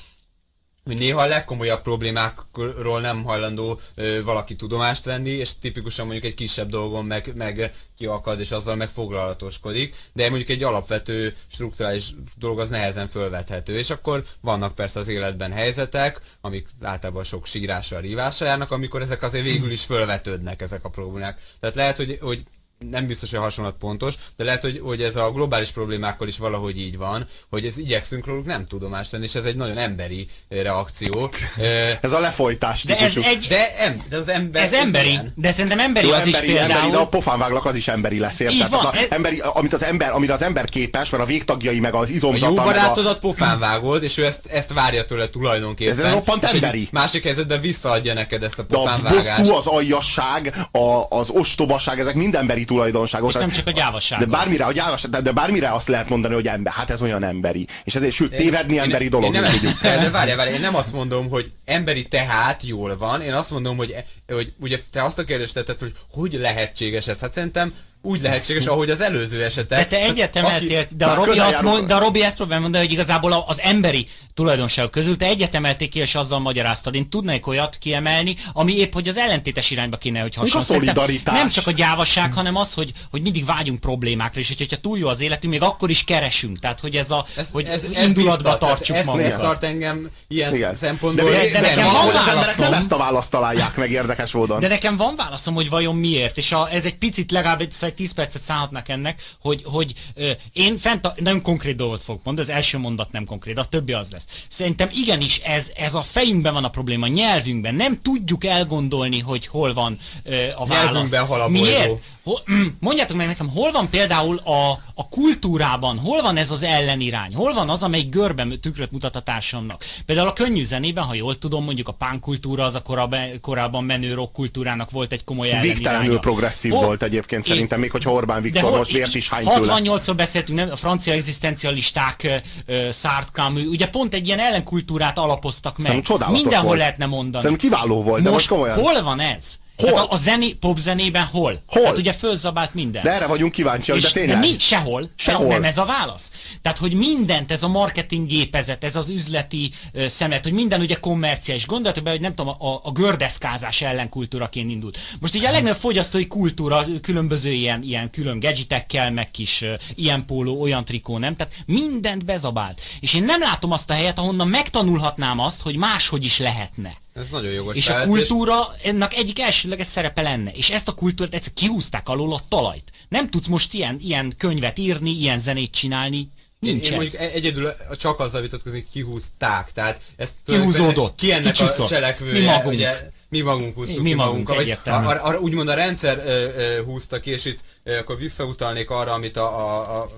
[0.84, 6.34] hogy néha a legkomolyabb problémákról nem hajlandó ö, valaki tudomást venni, és tipikusan mondjuk egy
[6.34, 12.60] kisebb dolgon meg, meg kiakad, és azzal meg foglalatoskodik, de mondjuk egy alapvető strukturális dolog
[12.60, 18.48] az nehezen fölvethető, és akkor vannak persze az életben helyzetek, amik általában sok sírással, rívással
[18.48, 21.40] járnak, amikor ezek azért végül is fölvetődnek ezek a problémák.
[21.60, 22.44] Tehát lehet, hogy, hogy
[22.90, 26.38] nem biztos, hogy a hasonlat pontos, de lehet, hogy, hogy ez a globális problémákkal is
[26.38, 30.28] valahogy így van, hogy ez igyekszünk róluk nem tudomást lenni, és ez egy nagyon emberi
[30.50, 31.30] reakció.
[32.02, 32.84] ez a lefolytás.
[32.84, 33.46] De ez egy...
[33.48, 34.64] De, em, de az ember...
[34.64, 35.34] Ez emberi, ilyen.
[35.36, 36.72] de szerintem emberi Jó, az emberi, is például...
[36.72, 38.70] Emberi, de a pofánváglak az is emberi lesz, érted?
[38.70, 39.06] Van, ez...
[39.10, 42.52] emberi, amit az ember, amire az ember képes, mert a végtagjai meg az izomzata...
[42.52, 43.20] A jó barátodat a...
[43.20, 46.06] pofán vágod, és ő ezt, ezt várja tőle tulajdonképpen.
[46.06, 46.88] Ez roppant emberi.
[46.92, 49.26] Másik helyzetben visszaadja neked ezt a pofánvágást.
[49.26, 53.30] De a bosszú, az aljasság, a, az ostobaság, ezek mind emberi tulajdonságok.
[53.30, 54.20] És nem csak a gyávasság.
[54.20, 57.24] De bármire, a gyávasság, de, de bármire azt lehet mondani, hogy ember, hát ez olyan
[57.24, 57.68] emberi.
[57.84, 59.36] És ezért, sőt, tévedni én, emberi én, dolog.
[59.36, 59.52] Én nem,
[59.82, 63.78] de várjál, várjál, én nem azt mondom, hogy emberi tehát jól van, én azt mondom,
[63.78, 63.96] hogy,
[64.28, 67.20] hogy ugye te azt a kérdést tetted, hogy hogy lehetséges ez.
[67.20, 67.74] Hát szerintem
[68.06, 69.90] úgy lehetséges, ahogy az előző esetek.
[69.90, 70.96] De te egyetemeltél, aki...
[70.96, 74.08] de, a Robi azt mond, de a Robi ezt próbál mondani, hogy igazából az emberi
[74.34, 76.96] tulajdonságok közül te egyetemelték ki, és azzal magyaráztad.
[76.96, 80.60] Én tudnék olyat kiemelni, ami épp, hogy az ellentétes irányba kéne, hogy hasonló.
[80.60, 81.38] A szolidaritás.
[81.38, 85.08] Nem csak a gyávasság, hanem az, hogy, hogy mindig vágyunk problémákra, és hogyha túl jó
[85.08, 86.60] az életünk, még akkor is keresünk.
[86.60, 89.32] Tehát, hogy ez a, ez, hogy ez, ez indulatba biztos, tartsuk ez, magunkat.
[89.32, 90.76] Ez tart engem ilyen Igen.
[90.76, 91.30] szempontból.
[91.30, 92.70] De, de, de nekem van válaszom.
[92.70, 94.60] Nem ezt a választ találják meg érdekes módon.
[94.60, 96.38] De nekem van válaszom, hogy vajon miért.
[96.38, 100.32] És a, ez egy picit legalább egy 10 percet szállhat mondhatnak ennek, hogy, hogy ö,
[100.54, 103.94] én fent a, nem konkrét dolgot fogok mondani, az első mondat nem konkrét, a többi
[103.94, 104.26] az lesz.
[104.48, 107.76] Szerintem igenis ez, ez a fejünkben van a probléma, a nyelvünkben.
[107.76, 110.84] Nem tudjuk elgondolni, hogy hol van ö, a válasz.
[110.84, 112.02] Nyelvünkben hal a Miért?
[112.24, 116.64] Hol, mm, mondjátok meg nekem, hol van például a, a kultúrában, hol van ez az
[116.64, 117.36] ellenirány?
[117.36, 119.84] Hol van az, amelyik görben tükröt mutat a társamnak?
[120.06, 124.14] Például a könnyű zenében, ha jól tudom, mondjuk a pánkultúra az a korábban, korábban menő
[124.14, 125.74] rock kultúrának volt egy komoly elleniránya.
[125.74, 129.30] Végtelenül progresszív hol, volt egyébként én, szerintem, még hogyha Orbán Viktor hol, most vért is
[129.30, 132.44] hány 68-szor beszéltünk, nem, a francia egzisztencialisták,
[132.92, 136.04] Sartre ugye pont egy ilyen ellenkultúrát alapoztak meg.
[136.32, 136.78] Mindenhol volt.
[136.78, 137.44] lehetne mondani.
[137.44, 138.76] Szerintem kiváló volt, most, de most komolyan.
[138.76, 139.62] Hol van ez?
[139.90, 139.98] Hol?
[139.98, 141.62] Hát a, a zeni, popzenében hol?
[141.68, 141.86] Hol?
[141.86, 143.04] Hát ugye fölzabált minden.
[143.04, 144.40] De erre vagyunk kíváncsiak, de tényleg.
[144.40, 144.56] De mi?
[144.60, 145.10] Sehol.
[145.16, 145.48] Sehol.
[145.48, 146.32] Nem ez a válasz.
[146.62, 150.96] Tehát, hogy mindent, ez a marketing gépezet, ez az üzleti uh, szemlet, hogy minden ugye
[150.96, 151.66] kommerciális.
[151.66, 154.98] Gondoljatok be, hogy nem tudom, a, a gördeszkázás ellenkultúraként indult.
[155.20, 160.26] Most ugye a legnagyobb fogyasztói kultúra különböző ilyen, ilyen külön gadgetekkel, meg kis uh, ilyen
[160.26, 161.36] póló, olyan trikó, nem?
[161.36, 162.82] Tehát mindent bezabált.
[163.00, 167.02] És én nem látom azt a helyet, ahonnan megtanulhatnám azt, hogy máshogy is lehetne.
[167.14, 167.76] Ez nagyon jogos.
[167.76, 170.52] És a kultúra ennek egyik elsőleges szerepe lenne.
[170.52, 172.92] És ezt a kultúrát egyszer kihúzták alól a talajt.
[173.10, 176.30] Nem tudsz most ilyen, ilyen könyvet írni, ilyen zenét csinálni.
[176.60, 179.72] Nincs én, én mondjuk egyedül csak azzal vitatkozni, kihúzták.
[179.72, 181.16] Tehát ezt Kihúzódott.
[181.16, 182.40] Ki ennek a cselekvője?
[182.40, 182.74] Mi magunk.
[182.74, 184.86] Ugye, mi magunk húztuk mi ki magunk, magunkat.
[184.86, 188.90] Vagy, a, a, úgymond a rendszer ö, ö, húzta ki, és itt ö, akkor visszautalnék
[188.90, 190.12] arra, amit a, a, a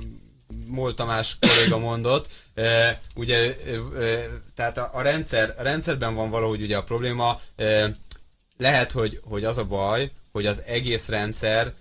[0.67, 3.57] Mol Tamás kolléga mondott, e, ugye,
[3.99, 7.95] e, tehát a, a, rendszer, a rendszerben van valahogy ugye a probléma, e,
[8.57, 11.73] lehet, hogy, hogy az a baj, hogy az egész rendszer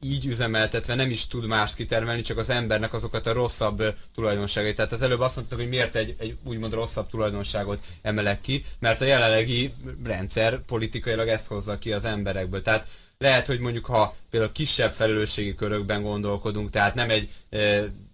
[0.00, 4.76] így üzemeltetve nem is tud más kitermelni, csak az embernek azokat a rosszabb tulajdonságait.
[4.76, 9.00] Tehát az előbb azt mondtuk, hogy miért egy, egy úgymond rosszabb tulajdonságot emelek ki, mert
[9.00, 9.74] a jelenlegi
[10.04, 12.62] rendszer politikailag ezt hozza ki az emberekből.
[12.62, 12.86] Tehát
[13.18, 17.30] lehet, hogy mondjuk ha például kisebb felelősségi körökben gondolkodunk, tehát nem egy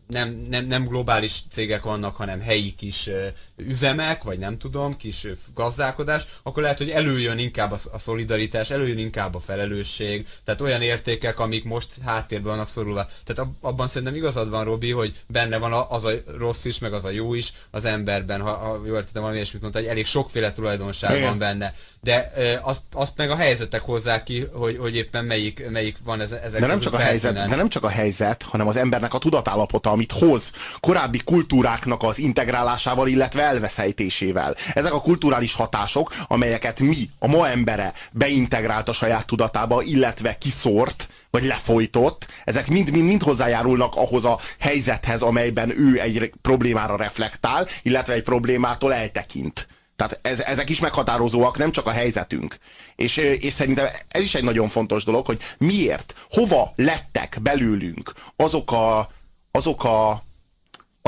[0.09, 3.11] nem, nem, nem globális cégek vannak, hanem helyi kis
[3.59, 9.35] üzemek, vagy nem tudom, kis gazdálkodás, akkor lehet, hogy előjön inkább a, szolidaritás, előjön inkább
[9.35, 13.09] a felelősség, tehát olyan értékek, amik most háttérben vannak szorulva.
[13.25, 17.05] Tehát abban szerintem igazad van, Robi, hogy benne van az a rossz is, meg az
[17.05, 20.53] a jó is az emberben, ha, ha jól értettem valami ilyesmit mondta, hogy elég sokféle
[20.53, 21.29] tulajdonság Igen.
[21.29, 21.75] van benne.
[22.01, 22.33] De
[22.63, 26.61] azt, azt meg a helyzetek hozzák ki, hogy, hogy éppen melyik, melyik van ez, ezek
[26.61, 29.91] de nem, csak a helyzet, de nem csak a helyzet, hanem az embernek a tudatállapota,
[29.91, 34.55] amit hoz korábbi kultúráknak az integrálásával, illetve elveszejtésével.
[34.75, 41.09] Ezek a kulturális hatások, amelyeket mi, a ma embere beintegrált a saját tudatába, illetve kiszórt,
[41.31, 48.23] vagy lefolytott, ezek mind-mind hozzájárulnak ahhoz a helyzethez, amelyben ő egy problémára reflektál, illetve egy
[48.23, 49.69] problémától eltekint.
[49.97, 52.59] Tehát ez, ezek is meghatározóak, nem csak a helyzetünk.
[52.97, 58.73] És, és szerintem ez is egy nagyon fontos dolog, hogy miért, hova lettek belőlünk azok
[58.73, 59.11] a,
[59.51, 60.23] azok a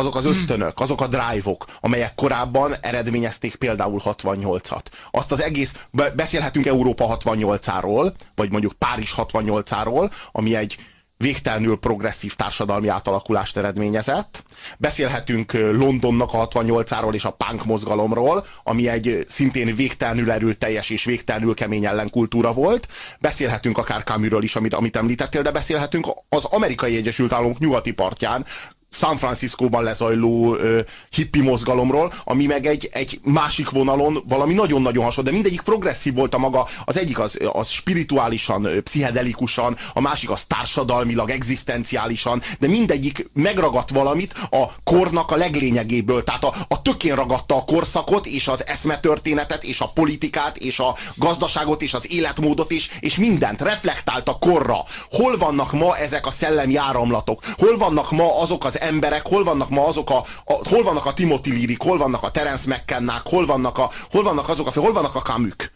[0.01, 4.85] azok az ösztönök, azok a drive-ok, amelyek korábban eredményezték például 68-at.
[5.11, 5.75] Azt az egész,
[6.15, 10.77] beszélhetünk Európa 68-áról, vagy mondjuk Párizs 68-áról, ami egy
[11.21, 14.43] végtelenül progresszív társadalmi átalakulást eredményezett.
[14.79, 21.55] Beszélhetünk Londonnak a 68-áról és a punk mozgalomról, ami egy szintén végtelenül erőteljes és végtelenül
[21.55, 22.89] kemény ellenkultúra volt.
[23.21, 28.45] Beszélhetünk akár Camusről is, amit, amit említettél, de beszélhetünk az amerikai Egyesült Államok nyugati partján
[28.91, 30.81] San Franciscóban lezajló ö,
[31.11, 36.35] hippi mozgalomról, ami meg egy, egy másik vonalon valami nagyon-nagyon hasonló, de mindegyik progresszív volt
[36.35, 43.31] a maga, az egyik az, az spirituálisan, pszichedelikusan, a másik az társadalmilag, egzisztenciálisan, de mindegyik
[43.33, 48.67] megragadt valamit a kornak a leglényegéből, tehát a, a tökén ragadta a korszakot, és az
[48.67, 54.39] eszmetörténetet, és a politikát, és a gazdaságot, és az életmódot, és, és mindent reflektált a
[54.39, 54.79] korra.
[55.11, 57.43] Hol vannak ma ezek a szellemi áramlatok?
[57.57, 61.13] Hol vannak ma azok az emberek, hol vannak ma azok a, a hol vannak a
[61.13, 64.93] Timothy Lirik, hol vannak a Terence McKennák, hol vannak, a, hol vannak azok a, hol
[64.93, 65.73] vannak a Kamük?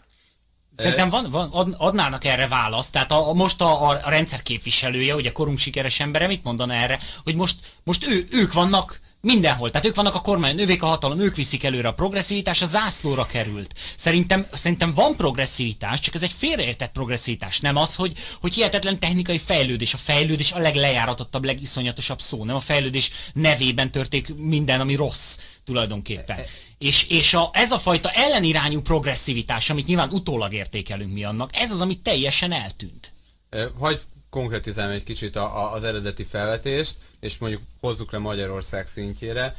[0.77, 2.93] Szerintem van, van, adnának erre választ.
[2.93, 6.99] Tehát a, a, most a, a rendszer képviselője, ugye korunk sikeres embere mit mondana erre,
[7.25, 9.71] hogy most, most ő, ők vannak Mindenhol.
[9.71, 13.27] Tehát ők vannak a kormány, ővék a hatalom, ők viszik előre a progresszivitás, a zászlóra
[13.27, 13.75] került.
[13.97, 17.61] Szerintem, szerintem van progresszivitás, csak ez egy félreértett progresszivitás.
[17.61, 19.95] Nem az, hogy, hogy hihetetlen technikai fejlődés.
[19.95, 22.45] A fejlődés a leglejáratottabb, legiszonyatosabb szó.
[22.45, 26.39] Nem a fejlődés nevében történik minden, ami rossz tulajdonképpen.
[26.79, 31.71] És, és a, ez a fajta ellenirányú progresszivitás, amit nyilván utólag értékelünk mi annak, ez
[31.71, 33.13] az, ami teljesen eltűnt.
[33.79, 34.01] Hagy
[34.35, 39.57] konkretizálni egy kicsit a, a, az eredeti felvetést, és mondjuk hozzuk le Magyarország szintjére.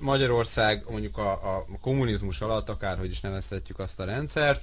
[0.00, 4.62] Magyarország mondjuk a, a kommunizmus alatt, akárhogy is nevezhetjük azt a rendszert,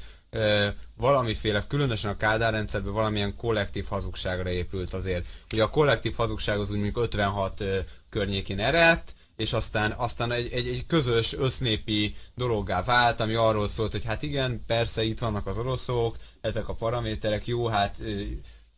[0.97, 5.25] valamiféle, különösen a Kádár rendszerben valamilyen kollektív hazugságra épült azért.
[5.53, 7.63] Ugye a kollektív hazugság az úgy mondjuk 56
[8.09, 13.91] környékén eredt, és aztán, aztán egy, egy, egy közös össznépi dologgá vált, ami arról szólt,
[13.91, 17.95] hogy hát igen, persze itt vannak az oroszok, ezek a paraméterek, jó, hát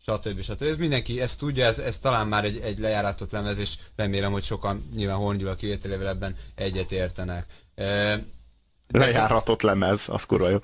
[0.05, 0.41] stb.
[0.41, 0.61] stb.
[0.61, 4.43] Ez mindenki ezt tudja, ez, ez talán már egy, egy lejáratott lemez, és remélem, hogy
[4.43, 7.45] sokan nyilván Horngyula kivételével ebben egyet értenek.
[7.75, 8.23] E,
[8.87, 10.57] Lejáratott lemez, az kurva jó.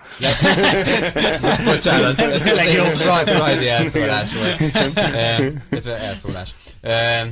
[1.72, 2.84] Bocsánat, ez tényleg jó.
[3.38, 4.76] Rajdi elszólás volt.
[5.86, 6.56] E, elszólás.
[6.82, 7.28] E,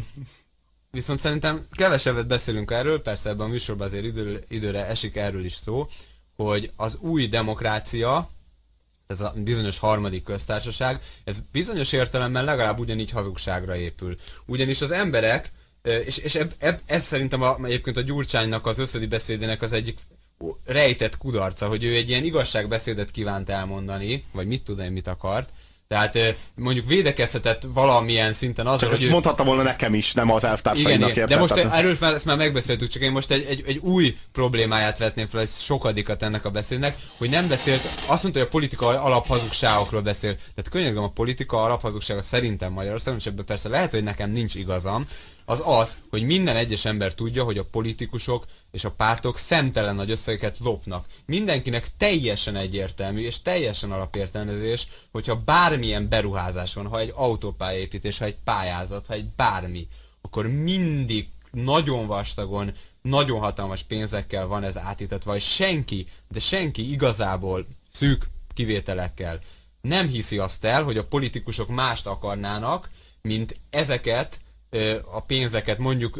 [0.91, 5.53] viszont szerintem kevesebbet beszélünk erről, persze ebben a műsorban azért idő, időre esik erről is
[5.53, 5.87] szó,
[6.35, 8.29] hogy az új demokrácia,
[9.07, 14.15] ez a bizonyos harmadik köztársaság, ez bizonyos értelemben legalább ugyanígy hazugságra épül.
[14.45, 15.51] Ugyanis az emberek,
[16.05, 19.99] és, és eb, eb, ez szerintem a, egyébként a Gyurcsánynak az összödi beszédének az egyik
[20.65, 25.49] rejtett kudarca, hogy ő egy ilyen igazságbeszédet kívánt elmondani, vagy mit tudom én, mit akart,
[25.87, 26.17] tehát
[26.55, 29.03] mondjuk védekezhetett valamilyen szinten azzal, csak hogy...
[29.03, 29.09] Ő...
[29.09, 31.73] mondhatta volna nekem is, nem az elvtársainak igen, De most tehát...
[31.73, 35.41] erről már, ezt már megbeszéltük, csak én most egy, egy, egy új problémáját vetném fel,
[35.41, 40.35] egy sokadikat ennek a beszédnek, hogy nem beszélt, azt mondta, hogy a politika alaphazugságokról beszél.
[40.35, 45.07] Tehát könyörgöm, a politika alaphazugsága szerintem Magyarországon, és ebben persze lehet, hogy nekem nincs igazam,
[45.49, 50.11] az az, hogy minden egyes ember tudja, hogy a politikusok és a pártok szemtelen nagy
[50.11, 51.05] összegeket lopnak.
[51.25, 58.37] Mindenkinek teljesen egyértelmű és teljesen alapértelmezés, hogyha bármilyen beruházás van, ha egy autópályaépítés, ha egy
[58.43, 59.87] pályázat, ha egy bármi,
[60.21, 67.65] akkor mindig nagyon vastagon, nagyon hatalmas pénzekkel van ez átítatva, és senki, de senki igazából
[67.91, 69.39] szűk kivételekkel
[69.81, 72.89] nem hiszi azt el, hogy a politikusok mást akarnának,
[73.21, 74.39] mint ezeket
[75.11, 76.19] a pénzeket mondjuk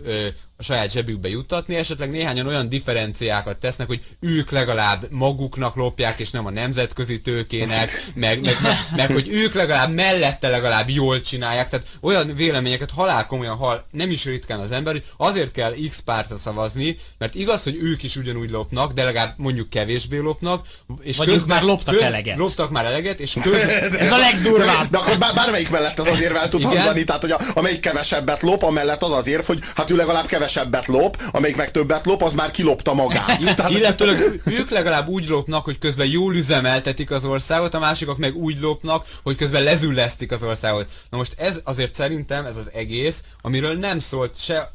[0.60, 6.32] a saját zsebükbe juttatni, esetleg néhányan olyan differenciákat tesznek, hogy ők legalább maguknak lopják, és
[6.32, 11.70] nem a nemzetközi tőkének, meg, meg, meg, meg hogy ők legalább mellette legalább jól csinálják,
[11.70, 16.00] tehát olyan véleményeket halál komolyan hal nem is ritkán az ember, hogy azért kell X
[16.00, 20.68] pártra szavazni, mert igaz, hogy ők is ugyanúgy lopnak, de legalább mondjuk kevésbé lopnak,
[21.02, 22.38] és Vagy közben, már loptak köz, eleget.
[22.38, 23.96] Loptak már eleget, és közben...
[23.98, 24.90] Ez a legdurvább.
[24.90, 28.64] De akkor bármelyik mellett az azért el tud hangzani, tehát hogy a, amelyik kevesebbet lop,
[28.64, 32.34] amellett az azért, hogy hát ő legalább kevesebb kevesebbet lop, amelyik meg többet lop, az
[32.34, 33.40] már kilopta magát.
[33.70, 38.60] Illetőleg ők legalább úgy lopnak, hogy közben jól üzemeltetik az országot, a másikok meg úgy
[38.60, 40.88] lopnak, hogy közben lezüllesztik az országot.
[41.10, 44.72] Na most ez azért szerintem, ez az egész, amiről nem szólt se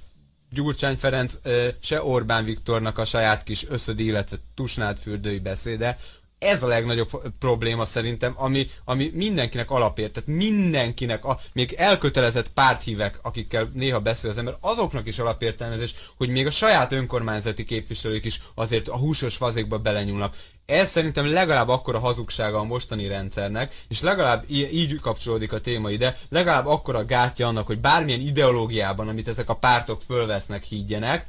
[0.50, 1.34] Gyurcsány Ferenc,
[1.80, 5.98] se Orbán Viktornak a saját kis összödi, illetve tusnált fürdői beszéde,
[6.43, 13.18] ez a legnagyobb probléma szerintem, ami, ami mindenkinek alapért, tehát mindenkinek, a, még elkötelezett párthívek,
[13.22, 18.40] akikkel néha beszél az ember, azoknak is alapértelmezés, hogy még a saját önkormányzati képviselők is
[18.55, 20.36] azért a húsos fazékba belenyúlnak.
[20.66, 26.18] Ez szerintem legalább akkora hazugsága a mostani rendszernek, és legalább így, kapcsolódik a téma ide,
[26.28, 31.26] legalább akkora gátja annak, hogy bármilyen ideológiában, amit ezek a pártok fölvesznek, higgyenek,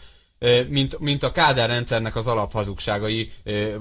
[0.69, 3.31] mint, mint a Kádár rendszernek az alaphazugságai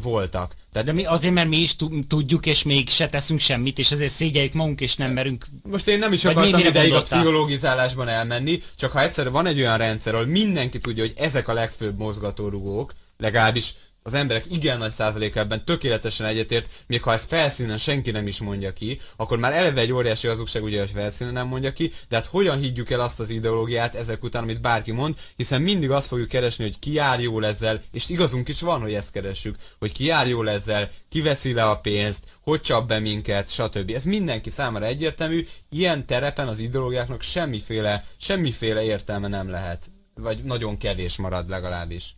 [0.02, 0.54] voltak.
[0.72, 1.76] Tehát, de mi azért, mert mi is
[2.08, 5.46] tudjuk, és még se teszünk semmit, és ezért szégyeljük magunk, és nem merünk...
[5.62, 9.78] Most én nem is akartam ideig a pszichológizálásban elmenni, csak ha egyszer van egy olyan
[9.78, 15.40] rendszer, ahol mindenki tudja, hogy ezek a legfőbb mozgatórugók, legalábbis az emberek igen nagy százaléka
[15.40, 19.80] ebben tökéletesen egyetért, még ha ezt felszínen senki nem is mondja ki, akkor már eleve
[19.80, 23.20] egy óriási hazugság, ugye, hogy felszínen nem mondja ki, de hát hogyan higgyük el azt
[23.20, 27.20] az ideológiát ezek után, amit bárki mond, hiszen mindig azt fogjuk keresni, hogy ki jár
[27.20, 31.20] jól ezzel, és igazunk is van, hogy ezt keressük, hogy ki jár jól ezzel, ki
[31.20, 33.90] veszi le a pénzt, hogy csap be minket, stb.
[33.90, 40.78] Ez mindenki számára egyértelmű, ilyen terepen az ideológiáknak semmiféle, semmiféle értelme nem lehet, vagy nagyon
[40.78, 42.16] kevés marad legalábbis.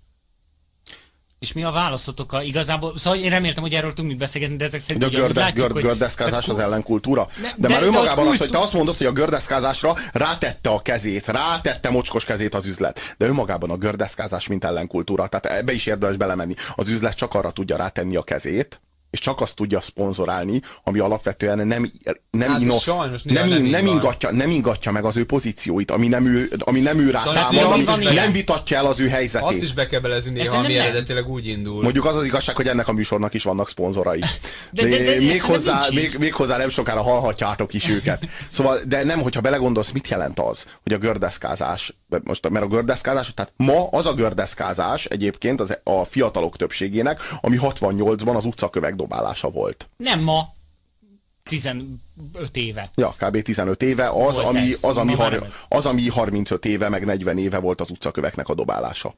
[1.45, 2.99] És mi a válaszotok a igazából?
[2.99, 5.66] Szóval én reméltem, hogy erről tudunk mit beszélgetni, de ezek szerint ugye, a görde, látjuk,
[5.66, 7.26] görd, gördeszkázás az ellenkultúra.
[7.42, 10.82] De, de, de már önmagában az, hogy te azt mondod, hogy a gördeszkázásra rátette a
[10.82, 13.14] kezét, rátette mocskos kezét az üzlet.
[13.18, 15.26] De önmagában a gördeszkázás mint ellenkultúra.
[15.26, 16.55] Tehát ebbe is érdemes belemenni.
[16.74, 18.80] Az üzlet csak arra tudja rátenni a kezét,
[19.15, 21.93] és csak azt tudja szponzorálni, ami alapvetően nem,
[22.31, 26.09] nem, hát ino, sajnos, nem, nem, nem, ingatja, nem ingatja meg az ő pozícióit, ami
[26.09, 29.49] nem ő, ami nem ő rá támad, nem vitatja el az ő helyzetét.
[29.49, 31.83] Azt is be kell belezni néha, ami eredetileg úgy indul.
[31.83, 34.19] Mondjuk az az igazság, hogy ennek a műsornak is vannak szponzorai.
[34.19, 34.29] De,
[34.71, 38.27] de, de, de, még, hozzá, még, még hozzá nem sokára hallhatjátok is őket.
[38.51, 43.35] Szóval, de nem, hogyha belegondolsz, mit jelent az, hogy a gördeszkázás, most, mert a gördeszkázás,
[43.35, 49.51] tehát ma az a gördeszkázás egyébként az, a fiatalok többségének, ami 68-ban az utcakövek dobálása
[49.51, 49.89] volt.
[49.97, 50.55] Nem ma.
[51.43, 51.97] 15
[52.53, 52.91] éve.
[52.95, 53.43] Ja, kb.
[53.43, 57.81] 15 éve az, ami, az, ami, har, az, ami 35 éve, meg 40 éve volt
[57.81, 59.15] az utcaköveknek a dobálása.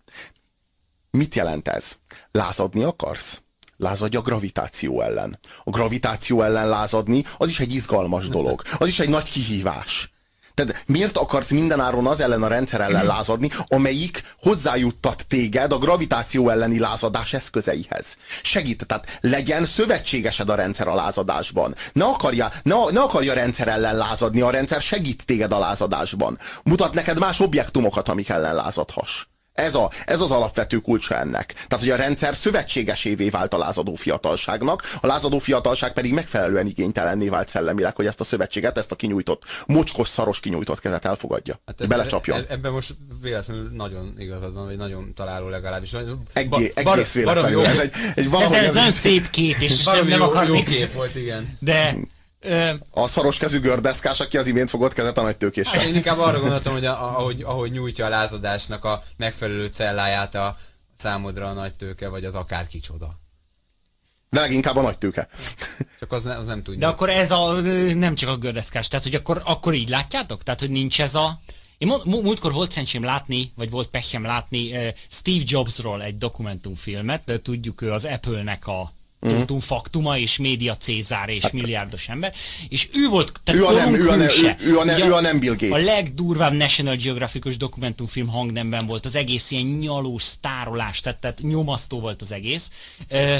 [1.10, 1.96] Mit jelent ez?
[2.32, 3.40] Lázadni akarsz?
[3.76, 5.38] Lázadj a gravitáció ellen.
[5.64, 8.62] A gravitáció ellen lázadni, az is egy izgalmas dolog.
[8.78, 10.10] Az is egy nagy kihívás.
[10.56, 13.14] Tehát miért akarsz mindenáron az ellen a rendszer ellen mhm.
[13.14, 18.16] lázadni, amelyik hozzájuttat téged a gravitáció elleni lázadás eszközeihez?
[18.42, 21.74] Segít, tehát legyen szövetségesed a rendszer a lázadásban.
[21.92, 26.38] Ne akarja, ne, ne akarja rendszer ellen lázadni, a rendszer segít téged a lázadásban.
[26.62, 29.24] Mutat neked más objektumokat, amik ellen lázadhass.
[29.56, 31.52] Ez, a, ez az alapvető kulcsa ennek.
[31.52, 37.28] Tehát, hogy a rendszer szövetségesévé vált a lázadó fiatalságnak, a lázadó fiatalság pedig megfelelően igénytelenné
[37.28, 41.60] vált szellemileg, hogy ezt a szövetséget, ezt a kinyújtott, mocskos, szaros kinyújtott kezet elfogadja.
[41.66, 42.38] Hát ez, belecsapjon.
[42.38, 45.92] E, ebben most véletlenül nagyon igazad van, vagy nagyon találó legalábbis.
[46.32, 47.64] Egé, ba, egész véletlenül.
[47.66, 50.92] Ez egy, egy ez, ez, ez nagyon szép kép, és nem, nem jó, jó kép
[50.92, 51.58] volt, igen.
[51.60, 51.96] De
[52.90, 55.78] a szaros kezű gördeszkás, aki az imént fogott kezet a nagy tőkéssel.
[55.78, 60.34] Hát én inkább arra gondoltam, hogy a, ahogy, ahogy nyújtja a lázadásnak a megfelelő celláját
[60.34, 60.56] a
[60.96, 63.18] számodra a nagy tőke, vagy az akár kicsoda.
[64.30, 65.28] De leginkább a nagy tőke.
[65.98, 66.80] Csak az, ne, az nem tudja.
[66.80, 67.52] De akkor ez a,
[67.94, 70.42] nem csak a gördeszkás, tehát hogy akkor, akkor így látjátok?
[70.42, 71.40] Tehát, hogy nincs ez a...
[71.78, 77.82] Én múltkor volt szerencsém látni, vagy volt pehjem látni Steve Jobsról egy dokumentumfilmet, de tudjuk
[77.82, 78.92] ő az Apple-nek a
[79.32, 79.60] uh-huh.
[79.60, 82.34] faktuma, és média Cézár, és hát, milliárdos ember,
[82.68, 85.14] és ő volt, tehát ő a nem, ő a, nem, ő, ő, a ne, ő
[85.14, 85.82] a nem Bill Gates.
[85.82, 92.00] A legdurvább National Geographic-os dokumentumfilm hangnemben volt, az egész ilyen nyalós, sztárolás, tehát, tehát nyomasztó
[92.00, 92.70] volt az egész.
[93.10, 93.36] Uh,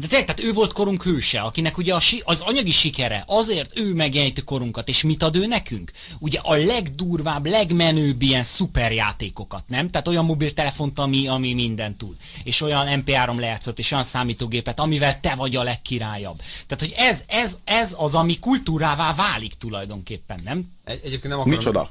[0.00, 3.94] de tényleg, tehát ő volt korunk hőse, akinek ugye a, az anyagi sikere, azért ő
[3.94, 5.92] megjelenítő korunkat, és mit ad ő nekünk?
[6.18, 9.90] Ugye a legdurvább, legmenőbb ilyen szuperjátékokat, nem?
[9.90, 12.16] Tehát olyan mobiltelefont, ami, ami minden tud.
[12.44, 16.38] És olyan MP3 lejátszott, és olyan számítógépet, amivel te vagy a legkirályabb.
[16.66, 20.72] Tehát, hogy ez, ez, ez az, ami kultúrává válik tulajdonképpen, nem?
[20.84, 21.56] Egy, egyébként nem akarom...
[21.56, 21.90] Micsoda?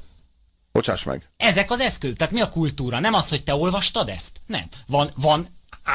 [0.71, 1.29] Bocsáss meg.
[1.37, 2.13] Ezek az eszköz.
[2.17, 2.99] Tehát mi a kultúra?
[2.99, 4.41] Nem az, hogy te olvastad ezt?
[4.45, 4.65] Nem.
[4.87, 5.47] Van, van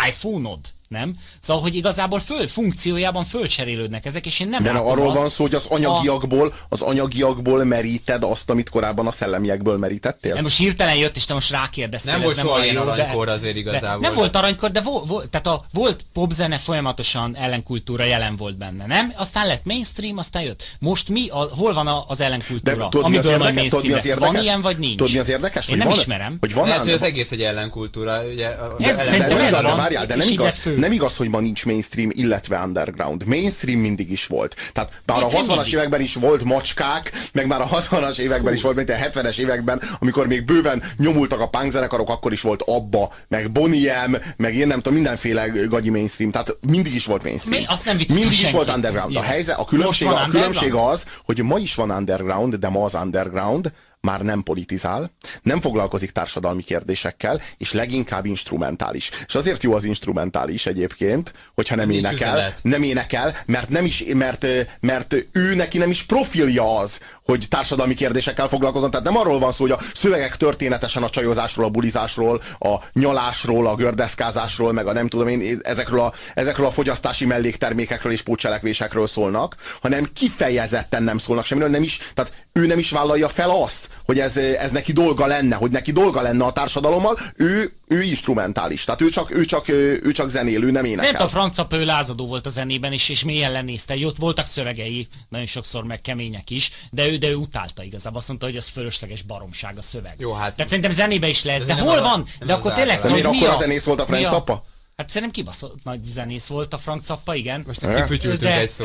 [0.09, 1.17] iPhone-od nem?
[1.41, 5.29] Szóval, hogy igazából föl, funkciójában fölcserélődnek ezek, és én nem De látom arról azt, van
[5.29, 10.35] szó, hogy az anyagiakból, az anyagiakból meríted azt, amit korábban a szellemiekből merítettél?
[10.35, 12.13] Nem, most hirtelen jött, és te most rákérdeztél.
[12.13, 14.01] Nem volt soha ilyen aranykor azért igazából.
[14.01, 18.87] nem volt aranykor, de vo, vo, tehát a, volt popzene folyamatosan ellenkultúra jelen volt benne,
[18.87, 19.13] nem?
[19.17, 20.77] Aztán lett mainstream, aztán jött.
[20.79, 22.77] Most mi, a, hol van a, az ellenkultúra?
[22.77, 24.05] De, tudod, amiből majd mainstream tudod, lesz?
[24.05, 24.33] Érdekes?
[24.33, 24.97] Van ilyen, vagy nincs?
[24.97, 25.69] Tudod, mi az érdekes?
[25.69, 26.37] Én nem van, ismerem.
[26.41, 28.23] Hogy van Lehet, hogy az egész egy ellenkultúra.
[28.33, 30.55] Ugye, ez, de, de, ez van, de nem igaz,
[30.85, 33.27] nem igaz, hogy ma nincs mainstream, illetve underground.
[33.27, 34.57] Mainstream mindig is volt.
[34.73, 38.77] Tehát már a 60-as években is volt macskák, meg már a 60-as években is volt,
[38.77, 43.13] mint a 70-es években, amikor még bőven nyomultak a punk zenekarok, akkor is volt Abba,
[43.29, 46.31] meg Bonnie M, meg én nem tudom, mindenféle gagyi mainstream.
[46.31, 47.61] Tehát mindig is volt mainstream.
[47.61, 47.67] Mi?
[47.69, 49.17] Azt nem mindig is volt underground.
[49.17, 52.95] A helyzet, a különbség, a különbség az, hogy ma is van underground, de ma az
[52.95, 53.73] underground
[54.05, 55.11] már nem politizál,
[55.43, 59.11] nem foglalkozik társadalmi kérdésekkel, és leginkább instrumentális.
[59.27, 62.59] És azért jó az instrumentális egyébként, hogyha nem Nincs énekel, üzenet.
[62.63, 64.47] nem énekel, mert, nem is, mert,
[64.81, 68.91] mert ő neki nem is profilja az, hogy társadalmi kérdésekkel foglalkozon.
[68.91, 73.67] Tehát nem arról van szó, hogy a szövegek történetesen a csajozásról, a bulizásról, a nyalásról,
[73.67, 79.07] a gördeszkázásról, meg a nem tudom én, ezekről a, ezekről a fogyasztási melléktermékekről és pótcselekvésekről
[79.07, 83.89] szólnak, hanem kifejezetten nem szólnak semmiről, nem is, tehát ő nem is vállalja fel azt,
[84.05, 88.85] hogy ez, ez neki dolga lenne, hogy neki dolga lenne a társadalommal, ő, ő instrumentális.
[88.85, 91.13] Tehát ő csak, ő csak, ő csak zenélő, nem énekel.
[91.13, 94.07] Nem a Franca ő lázadó volt a zenében is, és mélyen lenézte.
[94.07, 98.19] Ott voltak szövegei, nagyon sokszor meg kemények is, de ő, de ő utálta igazából.
[98.19, 100.15] Azt mondta, hogy ez fölösleges baromság a szöveg.
[100.19, 100.55] Jó, hát...
[100.55, 101.65] Tehát szerintem zenébe is lesz.
[101.65, 102.27] De, de hol van?
[102.47, 104.65] De akkor tényleg szóval, miért akkor a zenész volt a Frank Zappa?
[104.97, 107.65] Hát szerintem kibaszott nagy zenész volt a Frank Zappa, igen.
[107.67, 108.85] Most kifütyültünk de, egy szó.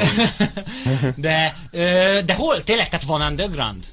[1.15, 1.55] de,
[2.25, 2.63] de hol?
[2.63, 3.85] Tényleg, tehát van underground?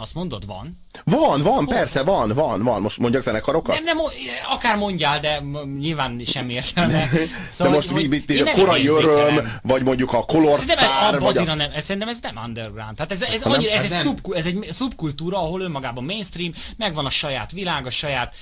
[0.00, 0.78] Azt mondod, van?
[1.04, 1.66] Van, van, Hol?
[1.66, 2.80] persze, van, van, van.
[2.80, 3.74] Most mondjak zenekarokat?
[3.74, 4.06] Nem, nem,
[4.50, 5.42] akár mondjál, de
[5.78, 7.08] nyilván semmi értelme.
[7.50, 11.54] Szóval, de most hogy, mi, mi, korai öröm, vagy mondjuk a Color Star, vagy a...
[11.54, 12.96] nem, szerintem ez nem underground.
[12.96, 17.10] Tehát ez, ez, annyira, ez, egy szub, ez egy szubkultúra, ahol önmagában mainstream, megvan a
[17.10, 18.34] saját világ, a saját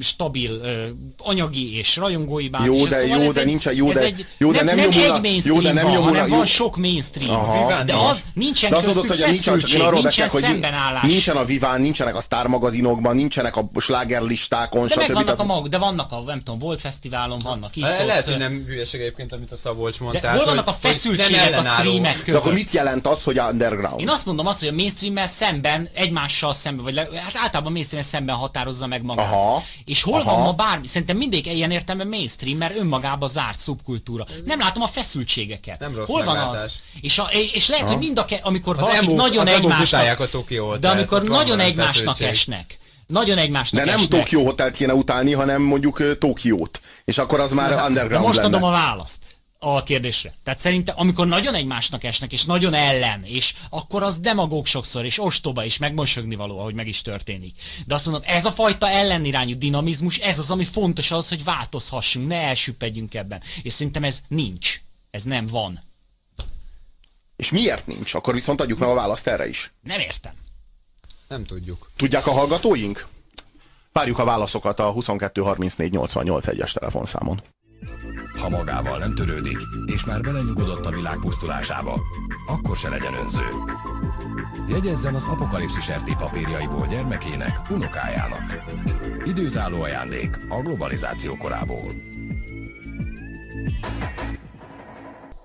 [0.00, 0.60] stabil
[1.18, 2.66] anyagi és rajongói bázis.
[2.66, 5.56] Jó, de, szóval jó, de nincs, jó, de, jó, de nem, nem, nem egy mainstream
[5.56, 7.30] jó, de nem van, hanem van sok mainstream.
[7.30, 7.82] Aha.
[7.82, 11.02] De az nincsen köztük feszültség, nincsen szembenállás.
[11.02, 15.12] Nincsen a Viván, nincsenek a Star magazinokban, nincsenek a slágerlistákon, de stb.
[15.12, 17.74] Vannak a mag, de vannak a, nem tudom, volt fesztiválon, vannak.
[17.74, 20.20] Le, lehet, hogy nem hülyeség egyébként, amit a Szabolcs mondta.
[20.20, 22.32] De hol vannak a feszültségek a streamek között?
[22.32, 24.00] De akkor mit jelent az, hogy underground?
[24.00, 28.04] Én azt mondom azt, hogy a mainstream szemben, egymással szemben, vagy le, hát általában mainstream
[28.04, 29.32] szemben határozza meg magát.
[29.32, 29.62] Aha.
[29.84, 30.34] És hol Aha.
[30.34, 30.86] van ma bármi?
[30.86, 34.26] Szerintem mindig ilyen értelemben mainstream, mert önmagában zárt szubkultúra.
[34.44, 35.80] Nem látom a feszültségeket.
[35.80, 36.80] Nem rossz hol van az?
[37.00, 37.94] És, a, és lehet, Aha.
[37.94, 42.78] hogy mind a ke, amikor az valakik nagyon egymásnak, a de amikor nagyon egymásnak esnek,
[43.06, 44.18] nagyon egymásnak De nem esnek.
[44.18, 46.80] Tokió hotelt kéne utálni, hanem mondjuk Tokiót.
[47.04, 48.56] És akkor az már underground De most lenne.
[48.56, 49.22] adom a választ
[49.58, 50.34] a kérdésre.
[50.42, 55.20] Tehát szerintem, amikor nagyon egymásnak esnek, és nagyon ellen, és akkor az demagóg sokszor, és
[55.20, 57.54] ostoba, és megmosogni való, ahogy meg is történik.
[57.86, 62.28] De azt mondom, ez a fajta ellenirányú dinamizmus, ez az, ami fontos az, hogy változhassunk,
[62.28, 63.42] ne elsüppedjünk ebben.
[63.62, 64.80] És szerintem ez nincs.
[65.10, 65.82] Ez nem van.
[67.36, 68.14] És miért nincs?
[68.14, 69.72] Akkor viszont adjuk meg a választ erre is.
[69.82, 70.32] Nem értem.
[71.28, 71.90] Nem tudjuk.
[71.96, 73.06] Tudják a hallgatóink?
[73.92, 77.42] Várjuk a válaszokat a 22 34 88 es telefonszámon.
[78.38, 82.00] Ha magával nem törődik, és már belenyugodott a világ pusztulásába,
[82.46, 83.46] akkor se legyen önző.
[84.68, 88.64] Jegyezzen az apokalipszis RT papírjaiból gyermekének, unokájának.
[89.24, 91.92] Időtálló ajándék a globalizáció korából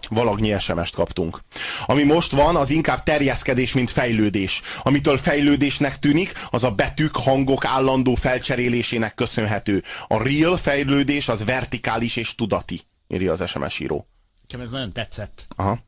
[0.10, 1.40] valagnyi SMS-t kaptunk.
[1.86, 4.62] Ami most van, az inkább terjeszkedés, mint fejlődés.
[4.82, 9.84] Amitől fejlődésnek tűnik, az a betűk, hangok állandó felcserélésének köszönhető.
[10.08, 14.08] A real fejlődés az vertikális és tudati, írja az SMS író.
[14.54, 15.46] Nekem ez nagyon tetszett.
[15.56, 15.80] Aha.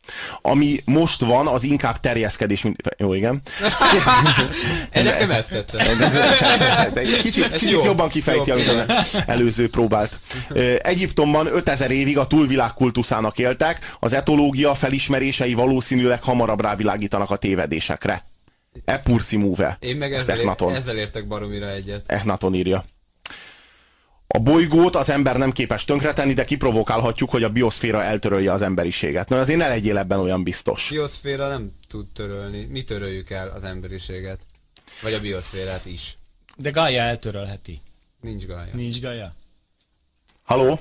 [0.42, 2.78] Ami most van, az inkább terjeszkedés, mint...
[2.98, 3.42] Jó, igen.
[4.94, 6.94] Nekem ezt tetszett.
[6.94, 10.20] De kicsit, kicsit jobban kifejti, amit az előző próbált.
[10.78, 18.26] Egyiptomban 5000 évig a túlvilág kultuszának éltek, az etológia felismerései valószínűleg hamarabb rávilágítanak a tévedésekre.
[18.86, 19.78] E pursi move.
[19.80, 22.04] Én meg ezzel, ezzel értek baromira egyet.
[22.08, 22.86] Echnaton írja.
[24.28, 29.30] A bolygót az ember nem képes tönkretenni, de kiprovokálhatjuk, hogy a bioszféra eltörölje az emberiséget.
[29.30, 30.90] Na azért ne legyél ebben olyan biztos.
[30.90, 32.66] A bioszféra nem tud törölni.
[32.66, 34.46] Mi töröljük el az emberiséget?
[35.02, 36.18] Vagy a bioszférát is.
[36.58, 37.82] De Gaia eltörölheti.
[38.22, 38.70] Nincs Gaia.
[38.74, 39.34] Nincs Gaia.
[40.44, 40.80] Haló?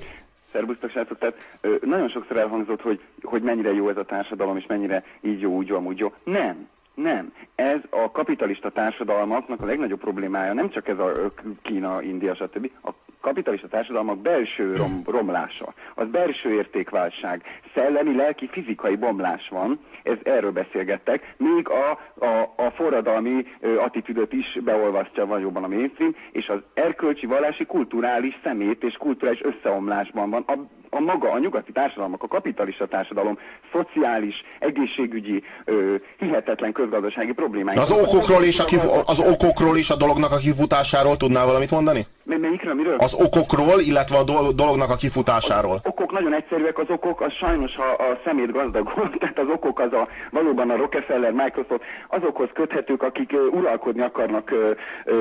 [0.52, 4.66] Szerbusztok, srácok, tehát ö, nagyon sokszor elhangzott, hogy, hogy mennyire jó ez a társadalom, és
[4.66, 6.12] mennyire így jó, úgy jó, amúgy jó.
[6.24, 6.68] Nem.
[6.94, 7.32] Nem.
[7.54, 11.32] Ez a kapitalista társadalmaknak a legnagyobb problémája, nem csak ez a
[11.62, 12.70] Kína, India, stb.
[12.82, 12.90] A
[13.20, 17.42] kapitalista társadalmak belső rom, romlása, az belső értékválság,
[17.74, 21.90] szellemi, lelki, fizikai bomlás van, ez erről beszélgettek, még a,
[22.24, 28.40] a, a forradalmi ö, attitűdöt is beolvasztja vagyóban a mainstream, és az erkölcsi, vallási, kulturális
[28.44, 30.44] szemét és kulturális összeomlásban van.
[30.46, 30.52] A,
[30.90, 33.38] a maga, a nyugati társadalmak, a kapitalista társadalom
[33.72, 37.76] szociális, egészségügyi, ö, hihetetlen közgazdasági problémái.
[37.76, 42.06] Az okokról, és a kifu- az okokról és a dolognak a kifutásáról tudnál valamit mondani?
[42.24, 42.96] Melyikről, miről?
[42.98, 44.22] Az okokról, illetve a
[44.52, 45.74] dolognak a kifutásáról.
[45.82, 49.78] Az okok nagyon egyszerűek, az okok, az sajnos a, a szemét gazdagol, tehát az okok
[49.78, 54.54] az a valóban a Rockefeller, Microsoft, azokhoz köthetők, akik uralkodni akarnak,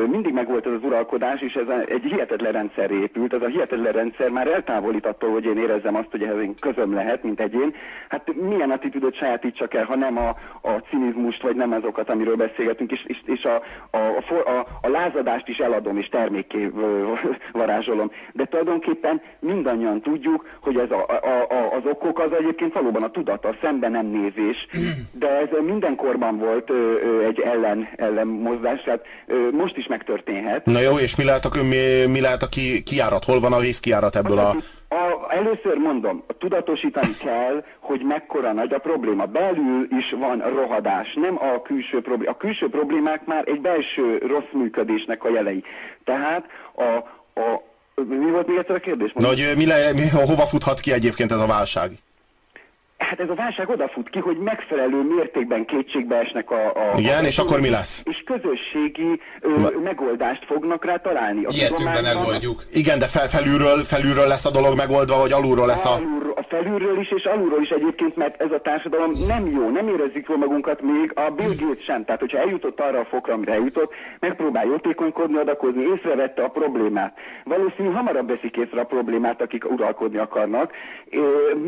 [0.09, 4.29] mindig megvolt ez az uralkodás, és ez egy hihetetlen rendszer épült, ez a hihetetlen rendszer
[4.29, 7.75] már eltávolít attól, hogy én érezzem azt, hogy ehhez én közöm lehet, mint egyén.
[8.09, 10.29] Hát milyen attitűdöt sajátítsak el, ha nem a,
[10.61, 13.55] a cinizmust, vagy nem azokat, amiről beszélgetünk, és, és, és a,
[13.89, 16.71] a, a, a, a lázadást is eladom, és termékké
[17.51, 18.11] varázsolom.
[18.33, 23.11] De tulajdonképpen mindannyian tudjuk, hogy ez a, a, a, az okok az egyébként valóban a
[23.11, 24.67] tudat, a szemben nem nézés,
[25.11, 29.05] de ez mindenkorban volt ö, ö, egy ellen, ellen mozdás, tehát
[29.51, 30.65] most is megtörténhet.
[30.65, 33.23] Na jó, és mi lehet a, mi, mi lehet a ki, kiárat?
[33.23, 34.55] Hol van a vészkiárat ebből a
[34.87, 39.25] A, először mondom, tudatosítani kell, hogy mekkora nagy a probléma.
[39.25, 42.31] Belül is van rohadás, nem a külső probléma.
[42.31, 45.63] A külső problémák már egy belső rossz működésnek a jelei.
[46.03, 46.45] Tehát
[46.75, 46.83] a,
[47.39, 47.63] a
[47.95, 49.11] mi volt még egyszer a kérdés?
[49.13, 51.91] Hogy mi le, mi, hova futhat ki egyébként ez a válság?
[52.97, 56.65] Hát ez a válság odafut ki, hogy megfelelő mértékben kétségbe esnek a...
[56.65, 58.01] a Igen, a és akkor mi lesz?
[58.05, 59.49] És közösségi ö,
[59.83, 61.45] megoldást fognak rá találni.
[61.45, 62.63] A Ilyetünkben megoldjuk.
[62.73, 65.93] Igen, de fel, felülről, felülről lesz a dolog megoldva, vagy alulról lesz a...
[65.93, 69.87] Alul, a felülről is, és alulról is egyébként, mert ez a társadalom nem jó, nem
[69.87, 72.05] érezzük jól magunkat még, a Bill Gates sem.
[72.05, 77.17] Tehát, hogyha eljutott arra a fokra, amire eljutott, megpróbál jótékonykodni, adakozni, észrevette a problémát.
[77.43, 80.71] Valószínű hamarabb veszik észre a problémát, akik uralkodni akarnak.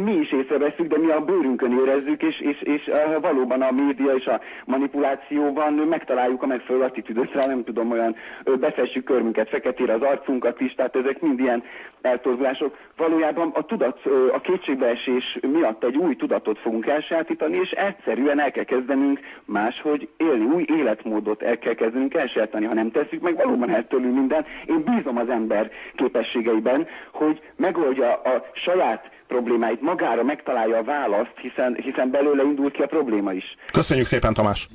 [0.03, 4.27] Mi is észreveszünk, de mi a bőrünkön érezzük, és, és, és valóban a média és
[4.27, 8.15] a manipulációban megtaláljuk a megfelelő attitűdöt rá, nem tudom, olyan
[8.59, 11.63] befessük körmünket feketére az arcunkat is, tehát ezek mind ilyen
[12.06, 12.78] eltorzulások.
[12.97, 13.99] Valójában a tudat,
[14.34, 20.45] a kétségbeesés miatt egy új tudatot fogunk elsajátítani, és egyszerűen el kell kezdenünk máshogy élni,
[20.45, 22.66] új életmódot el kell kezdenünk elsajátítani.
[22.66, 24.45] Ha nem tesszük meg, valóban eltörlünk minden.
[24.66, 31.76] Én bízom az ember képességeiben, hogy megoldja a saját problémáit, magára megtalálja a választ, hiszen,
[31.76, 33.56] hiszen belőle indul ki a probléma is.
[33.72, 34.68] Köszönjük szépen, Tamás!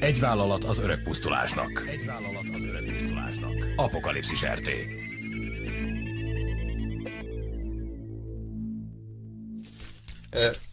[0.00, 1.84] Egy vállalat az öreg pusztulásnak.
[1.86, 3.52] Egy vállalat az öreg pusztulásnak.
[3.76, 4.70] Apokalipszis RT.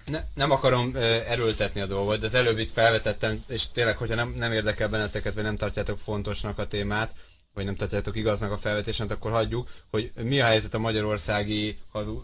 [0.06, 0.96] Ne, nem akarom
[1.28, 5.34] erőltetni a dolgot, de az előbb itt felvetettem, és tényleg, hogyha nem, nem érdekel benneteket,
[5.34, 7.16] vagy nem tartjátok fontosnak a témát,
[7.56, 11.78] vagy nem tartjátok igaznak a felvetésen, akkor hagyjuk, hogy mi a helyzet a magyarországi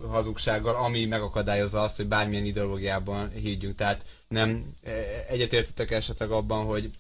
[0.10, 3.76] hazugsággal, ami megakadályozza azt, hogy bármilyen ideológiában higgyünk.
[3.76, 4.92] Tehát nem e,
[5.28, 6.92] egyetértetek esetleg abban, hogy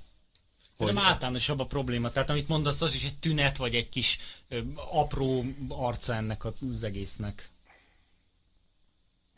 [0.77, 1.13] Szerintem hogy...
[1.13, 2.11] általánosabb a probléma.
[2.11, 4.19] Tehát amit mondasz, az is egy tünet, vagy egy kis
[4.49, 4.59] ö,
[4.91, 7.49] apró arca ennek az egésznek.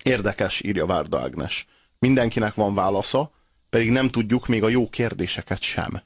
[0.04, 1.68] Érdekes, írja Várda Ágnes.
[2.00, 3.32] Mindenkinek van válasza,
[3.70, 6.02] pedig nem tudjuk még a jó kérdéseket sem.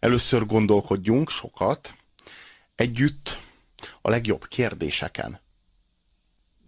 [0.00, 1.94] Először gondolkodjunk sokat,
[2.80, 3.38] együtt
[4.02, 5.40] a legjobb kérdéseken.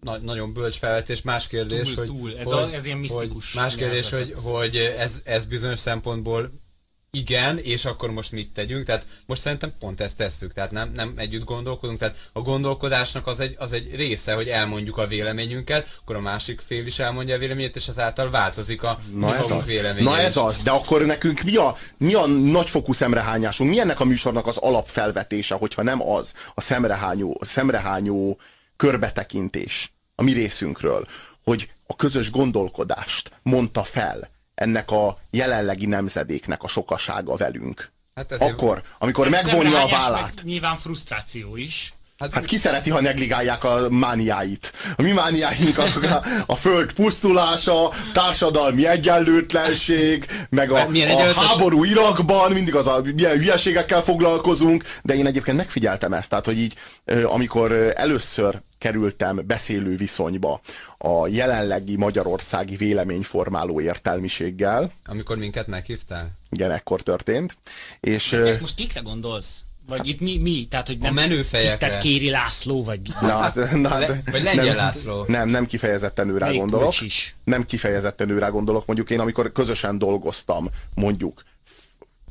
[0.01, 1.23] Na, nagyon bölcs felvetés.
[1.23, 2.39] Más kérdés, túl, hogy, túl.
[2.39, 3.53] Ez, hogy, a, ez ilyen misztikus.
[3.53, 6.62] Hogy, más kérdés, hogy, hogy ez, ez bizonyos szempontból
[7.19, 8.85] igen, és akkor most mit tegyünk?
[8.85, 13.41] Tehát most szerintem pont ezt tesszük, tehát nem, nem együtt gondolkodunk, tehát a gondolkodásnak az
[13.41, 17.39] egy, az egy része, hogy elmondjuk a véleményünket, akkor a másik fél is elmondja a
[17.39, 19.71] véleményét, és azáltal változik a Na ez az.
[19.99, 23.71] Na ez az, de akkor nekünk mi a, mi a nagyfokú szemrehányásunk?
[23.71, 28.39] Mi ennek a műsornak az alapfelvetése, hogyha nem az a szemrehányó, a szemrehányó
[28.77, 31.07] körbetekintés a mi részünkről,
[31.45, 37.93] hogy a közös gondolkodást mondta fel ennek a jelenlegi nemzedéknek a sokasága velünk.
[38.15, 40.43] Hát Akkor, amikor megvonja a vállát.
[40.43, 41.95] Nyilván frusztráció is.
[42.23, 44.73] Hát, hát ki szereti, ha negligálják a mániáit?
[44.97, 52.53] A mi mániáink a, a, a föld pusztulása, társadalmi egyenlőtlenség, meg a, a háború Irakban,
[52.53, 56.75] mindig az a milyen hülyeségekkel foglalkozunk, de én egyébként megfigyeltem ezt, tehát hogy így
[57.25, 60.61] amikor először kerültem beszélő viszonyba
[60.99, 64.93] a jelenlegi magyarországi véleményformáló értelmiséggel.
[65.05, 66.31] Amikor minket meghívtál?
[66.51, 67.57] Igen, ekkor történt.
[68.01, 69.61] És, most kikre gondolsz?
[69.87, 70.67] Vagy itt mi, mi?
[70.71, 71.77] Tehát, hogy nem a menőfejekre.
[71.77, 73.01] Tehát Kéri László, vagy...
[73.21, 75.25] Na, hát, na, hát, Le, vagy Lengyel nem, László.
[75.27, 77.01] Nem, nem kifejezetten őrá Melyik gondolok.
[77.01, 77.35] Is?
[77.45, 78.87] Nem kifejezetten őrá gondolok.
[78.87, 81.43] Mondjuk én, amikor közösen dolgoztam, mondjuk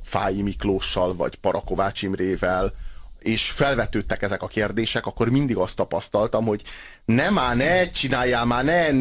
[0.04, 2.74] Fáji Miklóssal, vagy Parakovács Imrével,
[3.22, 6.62] és felvetődtek ezek a kérdések, akkor mindig azt tapasztaltam, hogy
[7.06, 8.92] nem már, ne csináljál már, ne,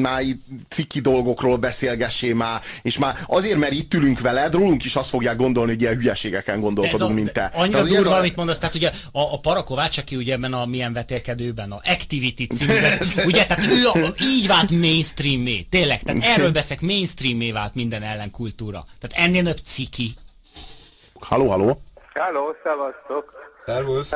[0.00, 0.22] már
[0.68, 5.36] ciki dolgokról beszélgessél már, és már azért, mert itt ülünk veled, rólunk is azt fogják
[5.36, 7.50] gondolni, hogy ilyen hülyeségeken gondolkodunk, a, mint te.
[7.54, 8.18] Annyira durva, a...
[8.18, 12.46] amit mondasz, tehát ugye a, a Parakovács, aki ugye ebben a milyen vetélkedőben, a Activity
[12.46, 18.02] címben, ugye, tehát ő a, így vált mainstream tényleg, tehát erről beszek mainstream vált minden
[18.02, 18.84] ellenkultúra.
[19.00, 20.14] Tehát ennél több ciki.
[21.20, 21.82] Halló, halló!
[22.14, 23.49] Halló, szevasztok!
[23.66, 24.12] Szervusz!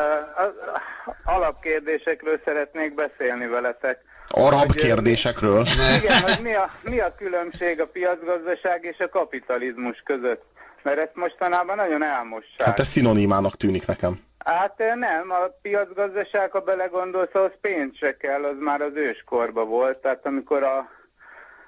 [1.24, 4.00] Alapkérdésekről szeretnék beszélni veletek.
[4.28, 5.66] Arab hogy, kérdésekről?
[6.02, 10.42] Igen, hogy mi a, mi a különbség a piacgazdaság és a kapitalizmus között?
[10.82, 12.66] Mert ezt mostanában nagyon elmossák.
[12.66, 14.20] Hát ez szinonimának tűnik nekem.
[14.44, 19.98] Hát nem, a piacgazdaság, ha belegondolsz, az pénz se kell, az már az őskorba volt.
[19.98, 20.88] Tehát amikor a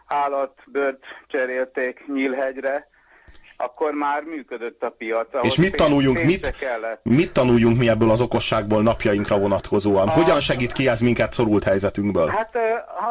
[0.06, 2.88] állatbőrt cserélték Nyílhegyre,
[3.56, 5.26] akkor már működött a piac.
[5.42, 6.54] És mit tanuljunk, mit,
[7.02, 10.08] mit tanuljunk mi ebből az okosságból napjainkra vonatkozóan?
[10.08, 10.10] A...
[10.10, 12.28] Hogyan segít ki ez minket szorult helyzetünkből?
[12.28, 12.56] Hát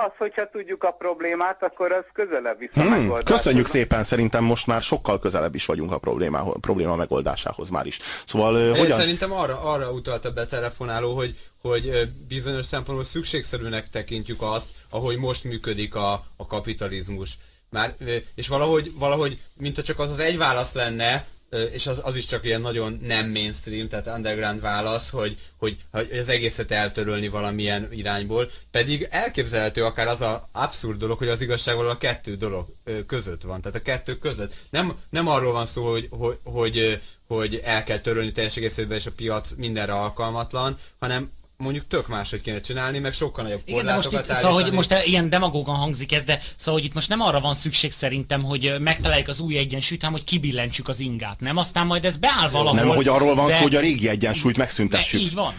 [0.05, 4.81] az, hogyha tudjuk a problémát, akkor az közelebb visz hmm, Köszönjük szépen, szerintem most már
[4.81, 7.99] sokkal közelebb is vagyunk a problémához, a probléma megoldásához már is.
[8.25, 8.99] Szóval Én hogyan...
[8.99, 15.43] szerintem arra, arra utalta be telefonáló, hogy, hogy bizonyos szempontból szükségszerűnek tekintjük azt, ahogy most
[15.43, 17.37] működik a, a kapitalizmus.
[17.75, 17.95] Már,
[18.35, 21.27] és valahogy, valahogy, mint csak az az egy válasz lenne,
[21.71, 26.09] és az, az is csak ilyen nagyon nem mainstream, tehát underground válasz, hogy, hogy, hogy
[26.11, 31.77] az egészet eltörölni valamilyen irányból, pedig elképzelhető akár az a abszurd dolog, hogy az igazság
[31.77, 32.67] a kettő dolog
[33.07, 34.55] között van, tehát a kettő között.
[34.69, 39.05] Nem, nem arról van szó, hogy, hogy, hogy, hogy el kell törölni teljes egészében, és
[39.05, 43.95] a piac mindenre alkalmatlan, hanem mondjuk tök máshogy kéne csinálni, meg sokkal nagyobb Igen, de
[43.95, 47.21] most itt, szóval, hogy most ilyen demagógan hangzik ez, de szóval, hogy itt most nem
[47.21, 51.57] arra van szükség szerintem, hogy megtaláljuk az új egyensúlyt, hanem hogy kibillentsük az ingát, nem?
[51.57, 52.79] Aztán majd ez beáll valahol.
[52.79, 53.55] Nem, hogy arról van de...
[53.55, 55.19] szó, hogy a régi egyensúlyt megszüntessük.
[55.19, 55.53] De így van.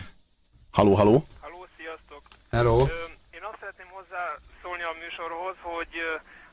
[0.70, 1.26] Haló, haló.
[1.40, 2.22] Haló, sziasztok.
[2.50, 2.78] Hello.
[3.36, 5.94] Én azt szeretném hozzászólni a műsorhoz, hogy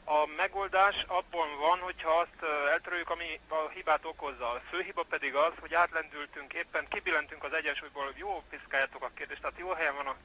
[0.06, 4.50] a megoldás abban van, hogyha azt eltöröljük, ami a hibát okozza.
[4.50, 9.42] A fő hiba pedig az, hogy átlendültünk, éppen kibillentünk az egyensúlyból, jó piszkáljátok a kérdést,
[9.42, 10.16] tehát jó helyen van a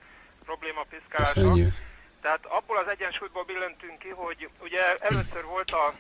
[0.45, 1.53] probléma piszkálása.
[2.21, 5.95] Tehát abból az egyensúlyból billentünk ki, hogy ugye először volt a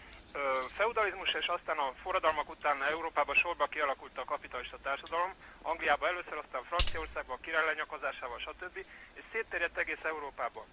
[0.76, 6.62] feudalizmus, és aztán a forradalmak után Európában sorba kialakult a kapitalista társadalom, Angliában először, aztán
[6.64, 8.76] Franciaországban a király lenyakazásával, stb.
[9.14, 10.66] és szétterjedt egész Európában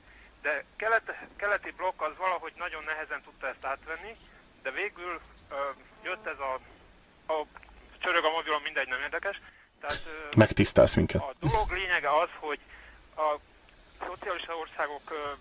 [0.46, 4.16] de kelet, keleti blokk az valahogy nagyon nehezen tudta ezt átvenni,
[4.64, 5.56] de végül ö,
[6.04, 6.54] jött ez a,
[7.34, 7.46] a
[8.00, 9.42] csörög a mobilon, mindegy, nem érdekes.
[9.82, 11.22] Tehát, ö, Megtisztelsz minket.
[11.22, 12.60] A dolog lényege az, hogy
[13.18, 13.36] a
[14.06, 15.32] szocialista országok ö,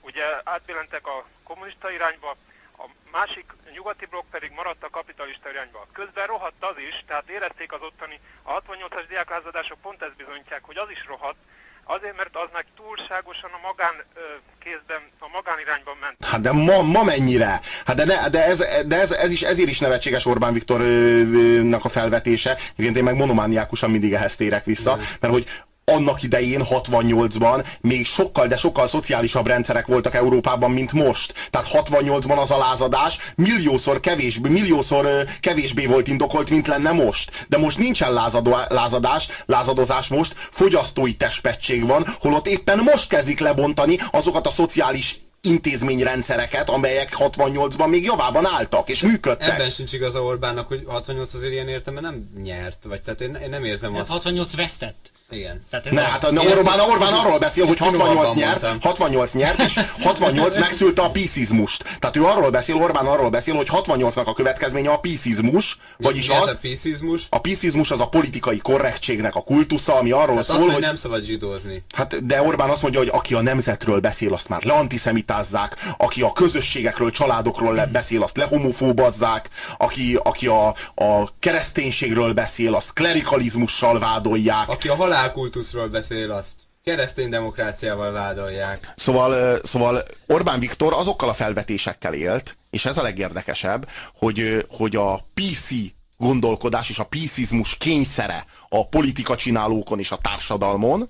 [0.00, 2.36] ugye átbillentek a kommunista irányba,
[2.78, 5.86] a másik nyugati blokk pedig maradt a kapitalista irányba.
[5.92, 10.76] Közben rohadt az is, tehát érezték az ottani, a 68-as diáklázadások pont ezt bizonyítják, hogy
[10.76, 11.38] az is rohadt,
[11.84, 14.20] Azért, mert az meg túlságosan a magán ö,
[14.64, 16.24] kézben, a magánirányban ment.
[16.24, 17.60] Hát de ma, ma mennyire?
[17.86, 21.88] Hát de, ne, de, ez, de ez, ez is, ezért is nevetséges Orbán Viktornak a
[21.88, 22.50] felvetése.
[22.72, 25.46] Egyébként én meg monomániákusan mindig ehhez térek vissza, mert hogy
[25.84, 31.48] annak idején, 68-ban még sokkal, de sokkal szociálisabb rendszerek voltak Európában, mint most.
[31.50, 37.46] Tehát 68-ban az a lázadás milliószor kevésbé, milliószor kevésbé volt indokolt, mint lenne most.
[37.48, 43.98] De most nincsen lázadó, lázadás, lázadozás most, fogyasztói testpetség van, holott éppen most kezdik lebontani
[44.10, 49.48] azokat a szociális intézményrendszereket, amelyek 68-ban még javában álltak és működtek.
[49.48, 53.48] Ebben sincs igaza Orbánnak, hogy 68 azért ilyen értelme nem nyert, vagy tehát én, én
[53.48, 54.10] nem érzem hát azt.
[54.10, 55.12] 68 vesztett.
[55.34, 55.64] Igen.
[55.70, 56.04] Tehát ez ne, a...
[56.04, 61.10] hát a Orbán, Orbán arról beszél, hogy 68 nyert, 68 nyert, és 68 megszülte a
[61.10, 61.96] piszizmust.
[61.98, 66.48] Tehát ő arról beszél, Orbán arról beszél, hogy 68-nak a következménye a piszizmus, vagyis az...
[66.48, 67.26] a piszizmus?
[67.30, 70.72] A piszizmus az a politikai korrektségnek a kultusza, ami arról hát szól, az, hogy...
[70.72, 71.84] hogy nem szabad zsidózni.
[71.94, 76.32] Hát, de Orbán azt mondja, hogy aki a nemzetről beszél, azt már leantiszemitázzák, aki a
[76.32, 84.68] közösségekről, családokról le beszél, azt lehomofóbazzák, aki, aki a, a kereszténységről beszél, azt klerikalizmussal vádolják.
[84.68, 86.52] Aki a halál halálkultuszról beszél, azt
[86.84, 88.92] keresztény demokráciával vádolják.
[88.96, 95.26] Szóval, szóval Orbán Viktor azokkal a felvetésekkel élt, és ez a legérdekesebb, hogy, hogy a
[95.34, 95.70] PC
[96.16, 101.08] gondolkodás és a piszizmus kényszere a politika csinálókon és a társadalmon,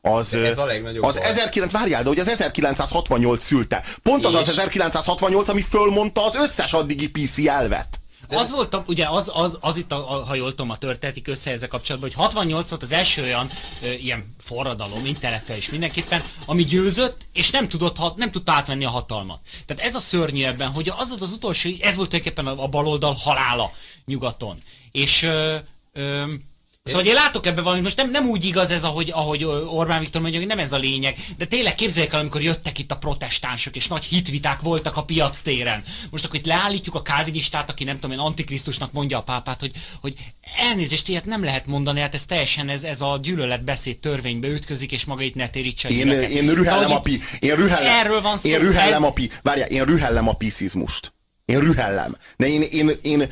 [0.00, 0.66] az, ez a
[1.00, 3.82] az 19, várjál, de hogy az 1968 szülte.
[4.02, 4.38] Pont az és...
[4.38, 8.01] az 1968, ami fölmondta az összes addigi PC elvet.
[8.28, 11.28] De az volt, ugye az, az, az itt, a, a, ha jól tudom, a történetik
[11.28, 13.50] össze ezzel kapcsolatban, hogy 68 volt az első olyan
[13.82, 18.90] ö, ilyen forradalom, intellektuális mindenképpen, ami győzött, és nem tudott, ha, nem tudta átvenni a
[18.90, 19.40] hatalmat.
[19.66, 22.68] Tehát ez a szörnyű ebben, hogy az volt az utolsó, ez volt tulajdonképpen a, a
[22.68, 23.72] baloldal halála
[24.04, 24.62] nyugaton.
[24.90, 25.56] És ö,
[25.92, 26.24] ö,
[26.84, 30.20] Szóval én látok ebben valamit, most nem, nem úgy igaz ez, ahogy, ahogy Orbán Viktor
[30.20, 33.76] mondja, hogy nem ez a lényeg, de tényleg képzeljék el, amikor jöttek itt a protestánsok,
[33.76, 35.82] és nagy hitviták voltak a piac téren.
[36.10, 39.70] Most akkor itt leállítjuk a kálvinistát, aki nem tudom én antikrisztusnak mondja a pápát, hogy,
[40.00, 40.14] hogy
[40.56, 45.04] elnézést, ilyet nem lehet mondani, hát ez teljesen ez, ez a gyűlöletbeszéd törvénybe ütközik, és
[45.04, 48.48] maga itt ne térítse én, én rühellem szóval, a pi, én rühellem, erről van szó,
[48.48, 49.08] én rühellem ez...
[49.08, 51.12] a pi, várjál, én rühellem a piszizmust.
[51.44, 52.16] Én rühellem.
[52.36, 53.28] De én, én, én, én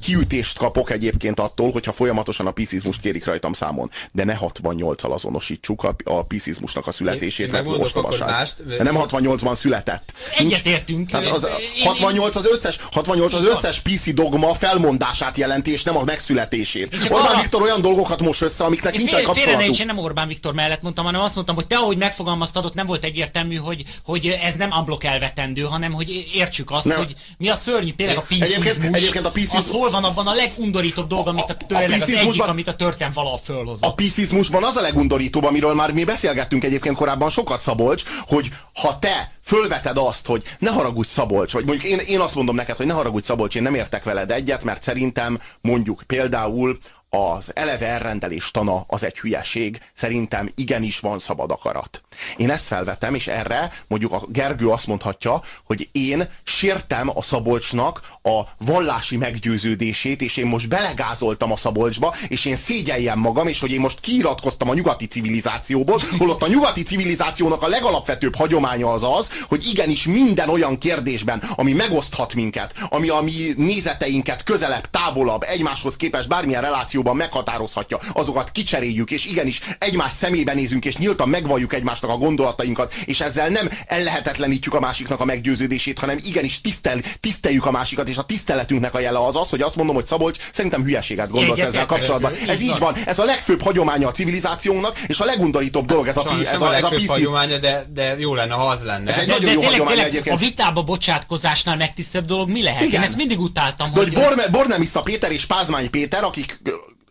[0.00, 5.84] kiütést kapok egyébként attól, hogyha folyamatosan a piszizmust kérik rajtam számon, de ne 68-al azonosítsuk
[5.84, 8.48] a, a piszizmusnak a születését, mert ostobaság.
[8.66, 10.12] De nem 68-ban született.
[10.36, 11.10] Egyetértünk.
[11.10, 11.48] Tehát az,
[11.82, 16.96] 68 az összes, 68 az összes PC dogma felmondását jelenti, és nem a megszületését.
[17.04, 17.40] Orbán arra...
[17.40, 19.78] Viktor olyan dolgokat most össze, amiknek nincsen kapcsolatuk.
[19.78, 22.86] Én nem Orbán Viktor mellett mondtam, hanem azt mondtam, hogy te, ahogy megfogalmaztad, ott nem
[22.86, 26.96] volt egyértelmű, hogy, hogy ez nem unblock elvetendő, hanem hogy értsük azt, nem.
[26.96, 28.66] hogy mi a szörnyű, tényleg a piszizmus.
[28.66, 29.64] Egyébként, egyébként a piszizmus...
[29.64, 33.14] Az hol van abban a legundorítóbb dolog, amit a, a, a egyik, amit a történet
[33.14, 33.90] valaha fölhozott.
[33.90, 38.98] A piszizmusban az a legundorítóbb, amiről már mi beszélgettünk egyébként korábban sokat Szabolcs, hogy ha
[38.98, 42.86] te fölveted azt, hogy ne haragudj Szabolcs, vagy mondjuk én, én azt mondom neked, hogy
[42.86, 46.78] ne haragudj Szabolcs, én nem értek veled egyet, mert szerintem mondjuk például
[47.10, 52.02] az eleve elrendelés tana az egy hülyeség, szerintem igenis van szabad akarat.
[52.36, 58.00] Én ezt felvetem, és erre mondjuk a Gergő azt mondhatja, hogy én sértem a Szabolcsnak
[58.22, 63.72] a vallási meggyőződését, és én most belegázoltam a Szabolcsba, és én szégyeljem magam, és hogy
[63.72, 69.30] én most kiiratkoztam a nyugati civilizációból, holott a nyugati civilizációnak a legalapvetőbb hagyománya az az,
[69.48, 75.96] hogy igenis minden olyan kérdésben, ami megoszthat minket, ami a mi nézeteinket közelebb, távolabb, egymáshoz
[75.96, 76.62] képest bármilyen
[76.96, 82.94] relációban meghatározhatja, azokat kicseréljük, és igenis egymás szemébe nézünk, és nyíltan megvalljuk egymásnak a gondolatainkat,
[83.04, 88.16] és ezzel nem ellehetetlenítjük a másiknak a meggyőződését, hanem igenis tisztel, tiszteljük a másikat, és
[88.16, 91.68] a tiszteletünknek a jele az az, hogy azt mondom, hogy Szabolcs, szerintem hülyeséget gondolsz Egyet,
[91.68, 92.32] ezzel kapcsolatban.
[92.46, 92.94] Ez így van.
[93.06, 96.68] Ez a legfőbb hagyománya a civilizációnak, és a legundorítóbb dolog ez a, Sajnos ez a,
[96.68, 97.06] a, ez a PC.
[97.06, 99.10] hagyománya, de, de jó lenne, ha az lenne.
[99.10, 100.36] Ez egy de, nagyon de jó tényleg, hagyomány egyébként.
[100.36, 102.82] A vitába bocsátkozásnál megtisztebb dolog mi lehet?
[102.82, 103.00] Igen.
[103.00, 103.92] Én ezt mindig utáltam.
[103.92, 106.60] De hogy, hogy Borne, Bornemisza Péter és Pázmány Péter, akik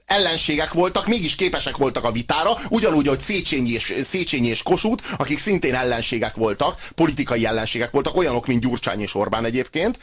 [0.05, 5.39] ellenségek voltak, mégis képesek voltak a vitára, ugyanúgy, hogy Széchenyi és, Széchenyi és Kossuth, akik
[5.39, 9.99] szintén ellenségek voltak, politikai ellenségek voltak, olyanok, mint Gyurcsány és Orbán egyébként.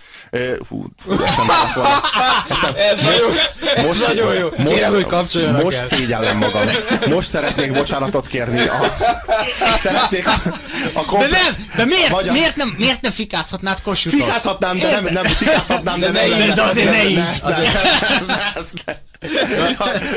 [0.69, 1.13] Hú, fú,
[2.77, 3.35] ez nagyon,
[3.75, 4.49] ez nagyon jó.
[4.57, 6.67] Most, Kérem, hogy kapcsoljanak Most szégyellem magam.
[7.09, 8.61] Most szeretnék bocsánatot kérni.
[8.61, 8.93] A,
[9.79, 10.43] szeretnék a,
[10.93, 12.33] a komplet, De nem, de miért, magyar...
[12.33, 14.21] miért, nem, miért nem fikázhatnád Kossuthot?
[14.21, 17.21] Fikázhatnám, de nem, nem fikázhatnám, de, de, nem, de azért ne így.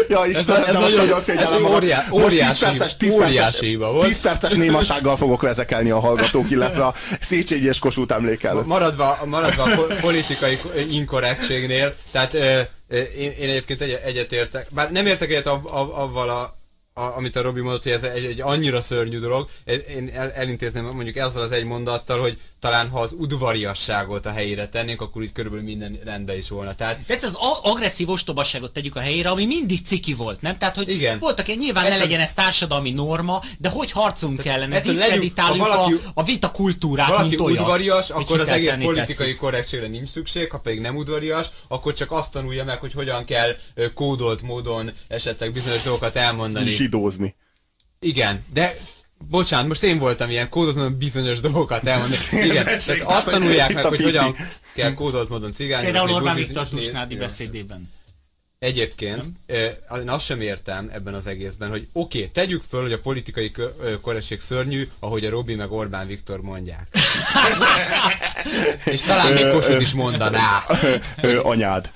[0.09, 1.75] Ja, Isten, ez, ez nagyon, nagyon szégyellem magam.
[1.75, 4.05] Óriá, óriási, 10 perces, 10 óriási volt.
[4.05, 8.61] 10 perces némasággal fogok vezekelni a hallgatók, illetve a Széchenyi és Kossuth emlékel.
[8.65, 10.57] Maradva, maradva a politikai
[10.89, 12.59] inkorrektségnél, tehát ö,
[13.17, 16.63] én, én egyébként egy, egyetértek, bár nem értek egyet avval a
[16.97, 20.85] a, amit a Robi mondott, hogy ez egy, egy annyira szörnyű dolog, én el, elintézném
[20.85, 25.31] mondjuk ezzel az egy mondattal, hogy talán ha az udvariasságot a helyére tennénk, akkor itt
[25.31, 26.75] körülbelül minden rendben is volna.
[26.75, 26.99] Tehát...
[27.07, 30.57] Ez az agresszív ostobaságot tegyük a helyére, ami mindig ciki volt, nem?
[30.57, 31.19] Tehát, hogy Igen.
[31.19, 36.11] voltak, nyilván ez ne legyen ez társadalmi norma, de hogy harcunk kellene, diszkreditáljuk valaki, a,
[36.13, 37.63] a vita kultúrát, valaki mint olyan.
[37.63, 39.37] udvarias, akkor az egész politikai tesszük.
[39.37, 43.55] korrektségre nincs szükség, ha pedig nem udvarias, akkor csak azt tanulja meg, hogy hogyan kell
[43.93, 46.69] kódolt módon esetleg bizonyos dolgokat elmondani.
[46.69, 47.35] Zsidózni.
[47.99, 48.75] Igen, de
[49.29, 52.21] Bocsánat, most én voltam ilyen kódolt módon bizonyos dolgokat elmondani.
[52.49, 54.35] Igen, tehát azt tanulják meg, hogy hogyan
[54.73, 55.91] kell kódolt módon cigányolni.
[55.91, 57.93] Például Orbán Viktor Tusnádi beszédében.
[58.59, 59.25] Egyébként
[59.95, 63.51] én azt sem értem ebben az egészben, hogy oké, okay, tegyük föl, hogy a politikai
[64.01, 66.87] korrektség szörnyű, ahogy a Robi meg Orbán Viktor mondják.
[68.83, 70.63] És talán még Kossuth is mondaná.
[71.43, 71.91] Anyád.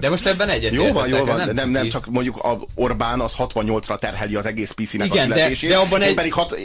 [0.00, 3.20] De most ebben egyet Jó van, jó van, nem, nem, nem, csak mondjuk a Orbán
[3.20, 6.14] az 68-ra terheli az egész PC-nek igen, a De, de abban egy...
[6.14, 6.56] Pedig hat,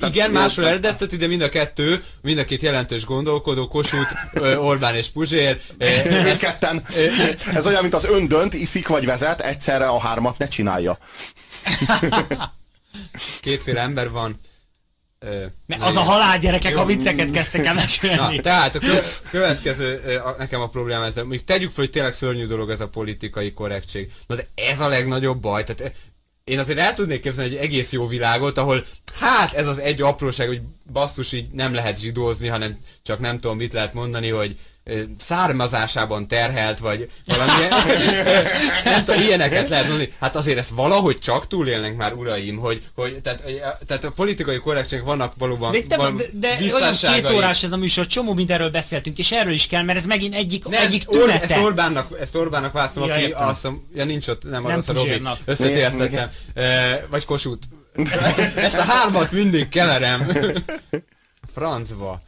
[0.00, 4.12] igen, másról eredezteti, de mind a kettő, mind a két jelentős gondolkodó, Kossuth,
[4.58, 5.60] Orbán és Puzsér.
[6.22, 6.84] Mindketten.
[7.54, 10.98] Ez olyan, mint az öndönt, iszik vagy vezet, egyszerre a hármat ne csinálja.
[13.40, 14.40] Kétféle ember van.
[15.66, 18.36] Ne, az a halál gyerekek, a vicceket kezdtek el mesélni.
[18.36, 18.80] Na, tehát a
[19.30, 23.52] következő, nekem a probléma ezzel, még tegyük fel, hogy tényleg szörnyű dolog ez a politikai
[23.52, 24.12] korrektség.
[24.26, 25.94] Na de ez a legnagyobb baj, tehát
[26.44, 28.84] én azért el tudnék képzelni egy egész jó világot, ahol
[29.20, 30.60] hát ez az egy apróság, hogy
[30.92, 34.58] basszus így nem lehet zsidózni, hanem csak nem tudom mit lehet mondani, hogy
[35.18, 37.52] származásában terhelt, vagy valami
[38.84, 40.12] nem tudom, ilyeneket lehet mondani.
[40.20, 43.42] Hát azért ezt valahogy csak túlélnek már, uraim, hogy, hogy tehát,
[43.86, 45.96] tehát a politikai korrektségek vannak valóban De, te,
[46.32, 49.82] de, de olyan két órás ez a műsor, csomó mindenről beszéltünk, és erről is kell,
[49.82, 51.54] mert ez megint egyik, nem, egyik tünete.
[51.54, 54.88] Ezt Orbánnak, ezt Orbánnak választom, ja, aki azt mondom, ja nincs ott, nem, nem az
[54.88, 57.66] a Robi, összetérztettem, e, vagy Kossuth.
[58.56, 60.32] Ezt a hármat mindig keverem.
[61.54, 62.22] Francba.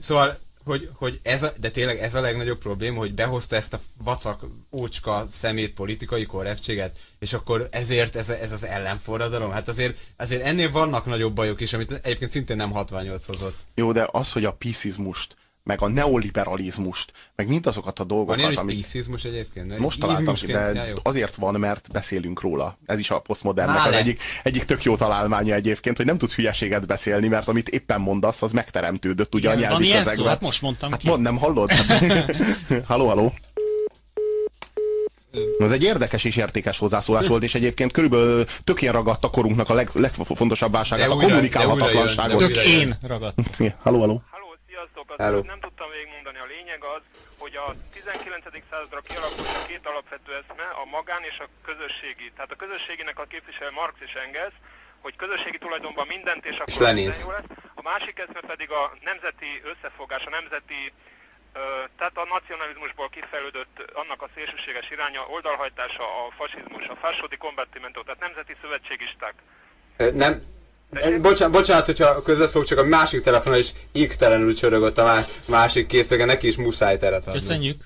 [0.00, 3.80] Szóval hogy, hogy ez a, de tényleg ez a legnagyobb probléma, hogy behozta ezt a
[4.04, 9.50] vacak, ócska szemét politikai korrektséget, és akkor ezért ez, ez az ellenforradalom.
[9.50, 13.56] Hát azért, azért ennél vannak nagyobb bajok is, amit egyébként szintén nem 68 hozott.
[13.74, 18.62] Jó, de az, hogy a piszizmust meg a neoliberalizmust, meg mindazokat a dolgokat, van ilyen,
[18.62, 18.86] amit...
[19.24, 19.78] egyébként?
[19.78, 22.78] Most találtam ki, de ja, azért van, mert beszélünk róla.
[22.86, 26.86] Ez is a posztmodernnek az egyik, egyik tök jó találmánya egyébként, hogy nem tudsz hülyeséget
[26.86, 30.26] beszélni, mert amit éppen mondasz, az megteremtődött ugye Igen, a nyelvi közegben.
[30.26, 31.08] Hát most mondtam hát ki.
[31.08, 31.70] Mond, nem hallod?
[32.86, 33.34] Halló, halló.
[35.58, 39.74] Ez egy érdekes és értékes hozzászólás volt, és egyébként körülbelül tökén ragadt a korunknak a
[39.74, 42.38] leg, legfontosabb válságát, a kommunikálhatatlanságot.
[42.38, 43.38] Tök én ragadt.
[43.82, 44.22] Halló, halló
[44.92, 45.36] sziasztok!
[45.36, 46.38] Azt nem tudtam végigmondani.
[46.38, 47.02] A lényeg az,
[47.38, 48.44] hogy a 19.
[48.70, 52.32] századra kialakult a két alapvető eszme, a magán és a közösségi.
[52.36, 54.56] Tehát a közösséginek a képvisel Marx és Engels,
[55.04, 57.50] hogy közösségi tulajdonban mindent, és akkor minden jó lesz.
[57.74, 60.92] A másik eszme pedig a nemzeti összefogás, a nemzeti
[61.98, 68.20] tehát a nacionalizmusból kifejlődött annak a szélsőséges iránya, oldalhajtása a fasizmus, a fásodi kombattimento, tehát
[68.20, 69.34] nemzeti szövetségisták.
[69.96, 70.53] Nem,
[71.20, 76.46] Bocsánat, bocsánat, hogyha közbeszólok, csak a másik telefonon is égtelenül csörögött a másik készlege, neki
[76.46, 77.32] is muszáj teret adni.
[77.32, 77.84] Köszönjük.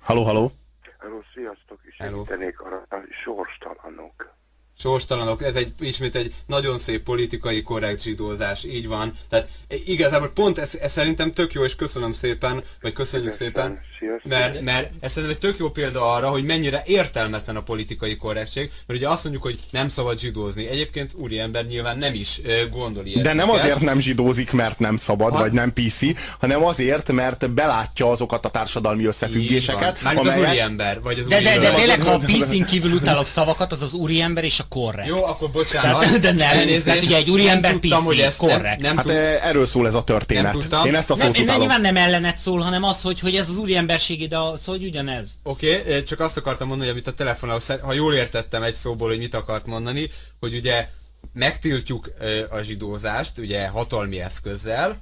[0.00, 0.52] Halló, halló.
[0.98, 4.34] Hello, sziasztok, és segítenék arra a sorstalanok
[4.80, 9.12] sorstalanok, ez egy, ismét egy nagyon szép politikai korrekt zsidózás, így van.
[9.28, 13.78] Tehát igazából pont ez, ez szerintem tök jó, és köszönöm szépen, vagy köszönjük szépen,
[14.22, 18.70] mert, mert ez szerintem egy tök jó példa arra, hogy mennyire értelmetlen a politikai korrektség,
[18.86, 20.68] mert ugye azt mondjuk, hogy nem szabad zsidózni.
[20.68, 22.40] Egyébként úriember nyilván nem is
[22.70, 23.22] gondol ilyet.
[23.22, 25.38] De nem azért nem zsidózik, mert nem szabad, ha?
[25.38, 26.00] vagy nem PC,
[26.38, 30.02] hanem azért, mert belátja azokat a társadalmi összefüggéseket.
[30.02, 30.44] Mármint amelyek...
[30.44, 33.72] az úriember, vagy az de, de, de, de tényleg, ha a PC-n kívül utálok szavakat,
[33.72, 35.08] az az úriember és a korrekt.
[35.08, 36.10] Jó, akkor bocsánat.
[36.10, 38.80] De, de nem, Elnézést, ugye egy úriember PC, hogy ez korrekt.
[38.80, 39.14] Nem, nem hát tud...
[39.42, 40.70] erről szól ez a történet.
[40.70, 41.60] Nem Én ezt a szót nem, utálom.
[41.60, 45.28] Nyilván nem ellenet szól, hanem az, hogy, hogy ez az úriemberség, de az, hogy ugyanez.
[45.42, 49.08] Oké, okay, csak azt akartam mondani, hogy amit a telefonon, ha jól értettem egy szóból,
[49.08, 50.10] hogy mit akart mondani,
[50.40, 50.88] hogy ugye
[51.32, 52.12] megtiltjuk
[52.50, 55.00] a zsidózást, ugye hatalmi eszközzel,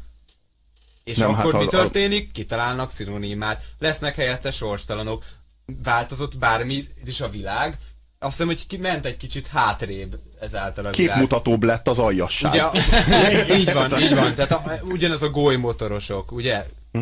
[1.04, 2.32] és nem, akkor hát mi történik?
[2.32, 5.24] Kitalálnak szinonimát, lesznek helyette sorstalanok,
[5.82, 7.78] változott bármi is a világ,
[8.18, 10.90] azt hiszem, hogy ki ment egy kicsit hátrébb ezáltal a.
[10.90, 12.52] Képmutatóbb lett az aljasság.
[12.52, 12.64] Ugye,
[13.58, 14.34] így van, így van.
[14.34, 16.66] Tehát a, ugyanaz a golymotorosok, ugye?
[16.92, 17.00] Hm?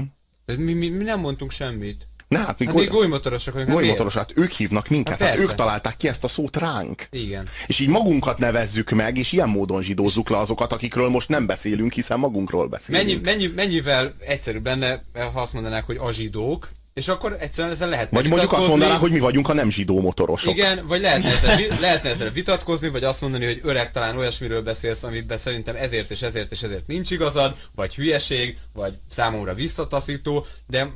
[0.57, 2.09] Mi, mi, mi nem mondtunk semmit.
[2.29, 2.87] Ne, hát mi, hát goly...
[2.87, 3.73] golymotorosok vagyunk.
[3.73, 7.07] Golymotorosok, hát ők hívnak minket, hát, hát ők találták ki ezt a szót ránk.
[7.11, 7.49] Igen.
[7.67, 11.93] És így magunkat nevezzük meg, és ilyen módon zsidózzuk le azokat, akikről most nem beszélünk,
[11.93, 13.07] hiszen magunkról beszélünk.
[13.07, 15.03] Mennyi, mennyi, mennyivel egyszerűbb benne,
[15.33, 18.97] ha azt mondanák, hogy a zsidók, és akkor egyszerűen ezzel lehet Vagy mondjuk azt mondaná,
[18.97, 20.53] hogy mi vagyunk a nem zsidó motorosok.
[20.53, 25.03] Igen, vagy lehetne ezzel, lehetne ezzel vitatkozni, vagy azt mondani, hogy öreg talán olyasmiről beszélsz,
[25.03, 30.89] amiben szerintem ezért és ezért és ezért nincs igazad, vagy hülyeség, vagy számomra visszataszító, de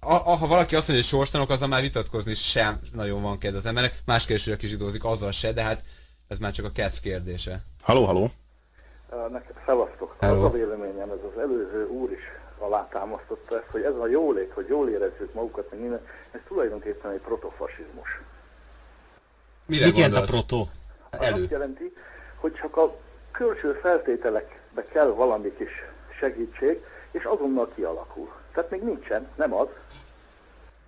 [0.00, 3.58] a, a, ha valaki azt mondja, hogy sorstanok, azzal már vitatkozni sem nagyon van kedve
[3.58, 3.98] az emberek.
[4.04, 5.82] Más kérdés, hogy aki zsidózik, azzal se, de hát
[6.28, 7.60] ez már csak a kedv kérdése.
[7.82, 8.30] Haló, haló.
[9.66, 10.16] Szevasztok.
[10.18, 11.87] Az a véleményem, ez az előző
[12.58, 17.20] alátámasztotta ezt, hogy ez a jólét, hogy jól érezzük magukat, meg minden, ez tulajdonképpen egy
[17.20, 18.20] protofasizmus.
[19.66, 20.66] Mire Mit jelent a proto?
[21.10, 21.42] Elő.
[21.42, 21.92] Azt jelenti,
[22.36, 22.96] hogy csak a
[23.30, 25.70] külső feltételekbe kell valami kis
[26.18, 28.32] segítség, és azonnal kialakul.
[28.54, 29.68] Tehát még nincsen, nem az,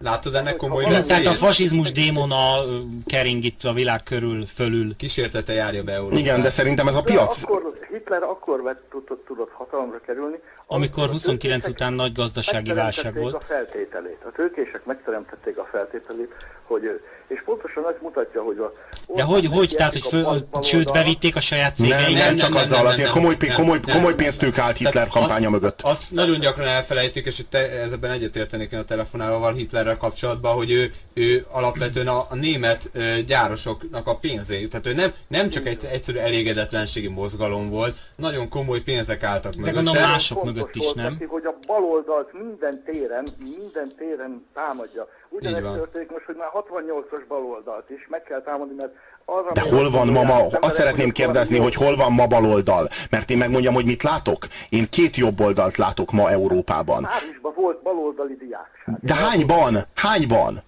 [0.02, 1.06] Látod ennek komoly veszélyét?
[1.06, 2.62] Tehát a fasizmus démona
[3.06, 4.97] kering itt a világ körül, fölül.
[4.97, 6.18] Kísértete járja be Európát.
[6.18, 7.40] Igen, de szerintem ez a piac...
[7.40, 10.40] De akkor, Hitler akkor vett, tudott, tudott hatalomra kerülni,
[10.72, 13.34] amikor 29 után nagy gazdasági válság volt.
[13.34, 14.18] a feltételét.
[14.24, 16.32] A tőkések megteremtették a feltételét,
[16.62, 18.72] hogy, és pontosan ez mutatja, hogy a...
[19.06, 22.10] De hogy, hogy, tehát, hogy föl, sőt, bevitték a saját cégeiket?
[22.10, 25.80] Nem, nem, csak nem, azzal, azért komoly, komoly, komoly pénztők állt Hitler kampánya azt, mögött.
[25.82, 30.92] Azt nagyon gyakran elfelejtik, és itt ezben egyetértenék én a telefonálóval Hitlerrel kapcsolatban, hogy ő,
[31.14, 32.90] ő alapvetően a, a német
[33.26, 38.80] gyárosoknak a pénzét, tehát ő nem, nem csak egy egyszerű elégedetlenségi mozgalom volt, nagyon komoly
[38.80, 39.74] pénzek álltak mögött.
[39.74, 41.12] De gondolom mások mögött is, nem?
[41.12, 45.09] Neki, hogy a baloldalt minden téren, minden téren támadja.
[45.28, 48.93] Ugyanezt történik most, hogy már 68-as baloldalt is meg kell támadni, mert
[49.24, 52.89] arra De hol van ma, ma azt szeretném kérdezni, hogy hol van ma baloldal?
[53.11, 54.47] Mert én megmondjam, hogy mit látok?
[54.69, 57.03] Én két jobb oldalt látok ma Európában.
[57.03, 58.99] Párizsban volt baloldali diákság.
[59.01, 59.87] De hányban?
[59.95, 60.62] Hányban?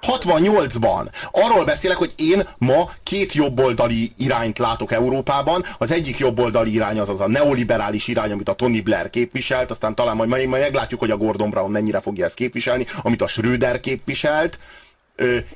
[0.00, 1.06] 68-ban.
[1.30, 5.64] Arról beszélek, hogy én ma két jobboldali irányt látok Európában.
[5.78, 9.94] Az egyik jobboldali irány az az a neoliberális irány, amit a Tony Blair képviselt, aztán
[9.94, 13.80] talán majd, majd meglátjuk, hogy a Gordon Brown mennyire fogja ezt képviselni, amit a Schröder
[13.80, 14.58] képviselt.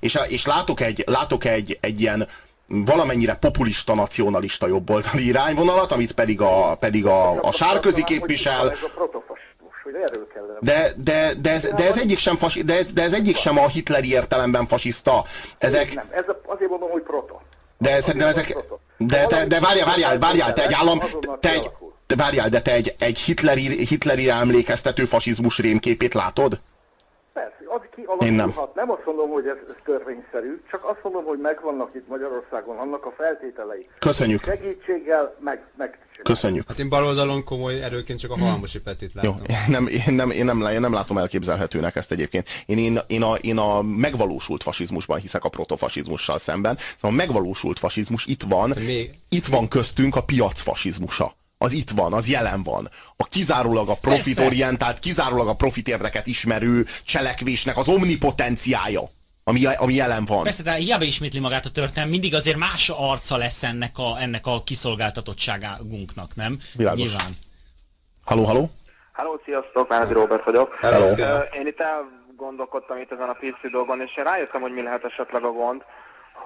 [0.00, 2.28] És, és látok, egy, látok egy, egy ilyen
[2.66, 9.27] valamennyire populista, nacionalista jobboldali irányvonalat, amit pedig a, pedig a, a sárközi képvisel hogy
[10.02, 10.58] erről kellene.
[10.60, 13.68] De, de, de, ez, de, ez egyik sem fasi, de, de ez egyik sem a
[13.68, 15.24] hitleri értelemben fasiszta.
[15.58, 15.94] Ezek...
[15.94, 17.34] Nem, ez azért mondom, hogy proto.
[17.78, 18.56] De szerintem ezek...
[18.96, 21.00] De, de, de várjál, várjál, várjál, te egy állam...
[21.40, 21.70] Te egy,
[22.06, 26.60] te várjál, de te egy, egy hitleri, hitleri emlékeztető fasizmus rémképét látod?
[27.38, 28.54] Persze, az ki Én nem.
[28.74, 33.06] nem azt mondom, hogy ez, ez törvényszerű, csak azt mondom, hogy megvannak itt Magyarországon annak
[33.06, 33.88] a feltételei.
[33.98, 34.44] Köszönjük.
[34.44, 36.68] Segítséggel meg, meg Köszönjük.
[36.68, 39.36] Hát én baloldalon komoly erőként csak a Halmosi Petit látom.
[39.36, 42.48] Jó, én nem, én, nem, én, nem, én nem látom elképzelhetőnek ezt egyébként.
[42.66, 46.76] Én, én, én, a, én a megvalósult fasizmusban hiszek a protofasizmussal szemben.
[46.76, 49.10] Szóval a megvalósult fasizmus itt van, még...
[49.28, 52.88] itt van köztünk a piac fasizmusa az itt van, az jelen van.
[53.16, 59.02] A kizárólag a profitorientált, kizárólag a profit érdeket ismerő cselekvésnek az omnipotenciája
[59.48, 60.42] ami, ami jelen van.
[60.42, 64.46] Persze, de hiába ismétli magát a történelem, mindig azért más arca lesz ennek a, ennek
[64.46, 66.58] a kiszolgáltatottságunknak, nem?
[66.74, 67.00] Világos.
[67.00, 67.30] Nyilván.
[68.24, 68.70] Haló, haló?
[69.12, 70.74] Haló, sziasztok, Márdi Robert vagyok.
[70.74, 71.06] Hello.
[71.58, 75.44] Én itt elgondolkodtam itt ezen a PC dolgon, és én rájöttem, hogy mi lehet esetleg
[75.44, 75.82] a gond,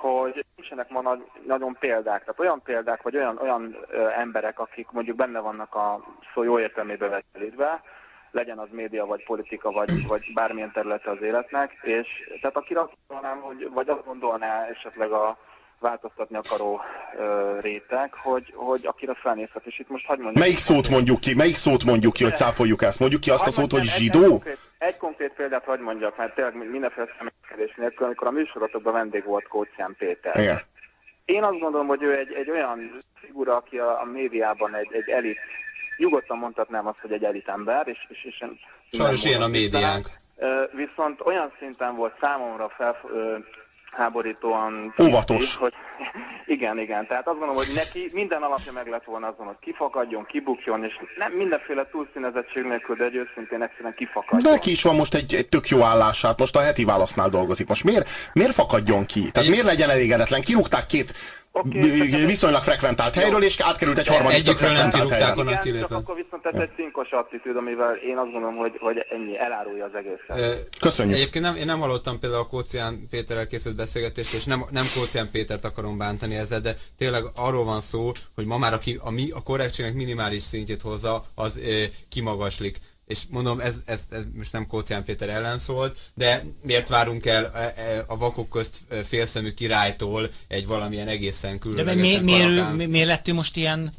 [0.08, 2.20] hogy nincsenek ma nagy, nagyon példák.
[2.20, 6.04] Tehát olyan példák, vagy olyan, olyan ö, emberek, akik mondjuk benne vannak a
[6.34, 7.24] szó jó értelmébe vett
[8.30, 12.96] legyen az média, vagy politika, vagy, vagy bármilyen területe az életnek, és tehát akire azt
[13.08, 15.38] mondanám, hogy, vagy azt gondolná esetleg a
[15.82, 16.80] változtatni akaró
[17.18, 20.44] ö, réteg, hogy, hogy akire felnézhet, és itt most hagyd mondjuk...
[20.44, 22.98] Melyik szót mondjuk ki, melyik szót mondjuk ki, hogy cáfoljuk ezt?
[22.98, 24.22] Mondjuk ki azt a szót, hogy zsidó?
[24.22, 28.92] Egy konkrét, egy konkrét példát hagyd mondjak, mert tényleg mindenféle személykedés nélkül, amikor a műsorotokban
[28.92, 30.38] vendég volt Kócián Péter.
[30.40, 30.60] Igen.
[31.24, 35.08] Én azt gondolom, hogy ő egy, egy olyan figura, aki a, a médiában egy, egy
[35.08, 35.38] elit
[35.96, 38.44] nyugodtan mondhatnám azt, hogy egy elitember, és, és, és
[38.90, 40.10] Sajnos ilyen a médiánk.
[40.72, 42.96] Viszont olyan szinten volt számomra fel,
[43.92, 45.56] háborítóan óvatos.
[45.56, 45.72] Hogy,
[46.54, 47.06] igen, igen.
[47.06, 50.98] Tehát azt gondolom, hogy neki minden alapja meg lett volna azon, hogy kifakadjon, kibukjon, és
[51.16, 54.42] nem mindenféle túlszínezettség nélkül, de egy őszintén egyszerűen kifakadjon.
[54.42, 57.68] De neki is van most egy, egy tök jó állását, most a heti válasznál dolgozik.
[57.68, 59.30] Most miért, miért fakadjon ki?
[59.30, 60.40] Tehát miért legyen elégedetlen?
[60.40, 61.12] Kirúgták két
[61.52, 65.88] okay, viszonylag frekventált helyről, és átkerült egy harmadik Egyikről nem kirúgták, onnan kilépett.
[65.88, 69.84] Csak akkor viszont ez egy cinkos attitűd, amivel én azt gondolom, hogy, hogy ennyi elárulja
[69.84, 70.68] az egészet.
[70.80, 71.16] Köszönjük.
[71.16, 75.30] Egyébként nem, én nem hallottam például a Kócián Péterrel készült beszélgetést, és nem, nem Kócián
[75.30, 79.30] Pétert akarom bántani ezzel, de tényleg arról van szó, hogy ma már aki a, mi,
[79.30, 82.80] a korrektségnek minimális szintjét hozza, az e, kimagaslik
[83.12, 87.44] és mondom, ez, ez, ez most nem Kócián Péter ellen szólt, de miért várunk el
[87.44, 92.86] a, e, e, a vakok közt félszemű királytól egy valamilyen egészen különlegesen De miért mi,
[92.86, 93.94] mi, lett ő most ilyen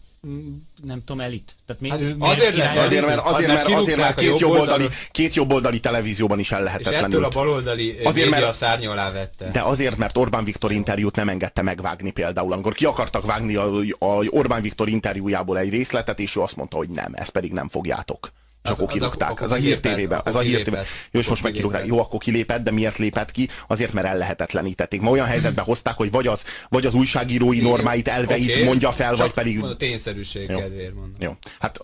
[0.83, 1.55] nem tudom, elit.
[1.65, 5.33] Tehát mi, hát ő azért, mert, azért, mert, azért, mert, azért, mert két jobboldali, két
[5.33, 6.99] jobboldali televízióban is ellehetetlenül.
[6.99, 9.49] És ettől a baloldali azért, média mert, szárnya alá vette.
[9.51, 12.53] De azért, mert Orbán Viktor interjút nem engedte megvágni például.
[12.53, 16.77] Amikor ki akartak vágni a, a Orbán Viktor interjújából egy részletet, és ő azt mondta,
[16.77, 18.31] hogy nem, ezt pedig nem fogjátok.
[18.63, 19.41] Csak akkor kirúgták.
[19.41, 20.21] Ez a hír tévében.
[20.25, 20.85] Ez a hír tévében.
[21.11, 21.85] Jó, és most megkirúgták.
[21.85, 23.49] Jó, akkor kilépett, de miért lépett ki?
[23.67, 25.01] Azért, mert ellehetetlenítették.
[25.01, 28.63] Ma olyan helyzetbe hozták, hogy vagy az, vagy az újságírói normáit, elveit okay.
[28.63, 29.63] mondja fel, vagy pedig...
[29.63, 30.57] A tényszerűség jó.
[30.57, 31.15] kedvéért mondom.
[31.19, 31.79] Jó, hát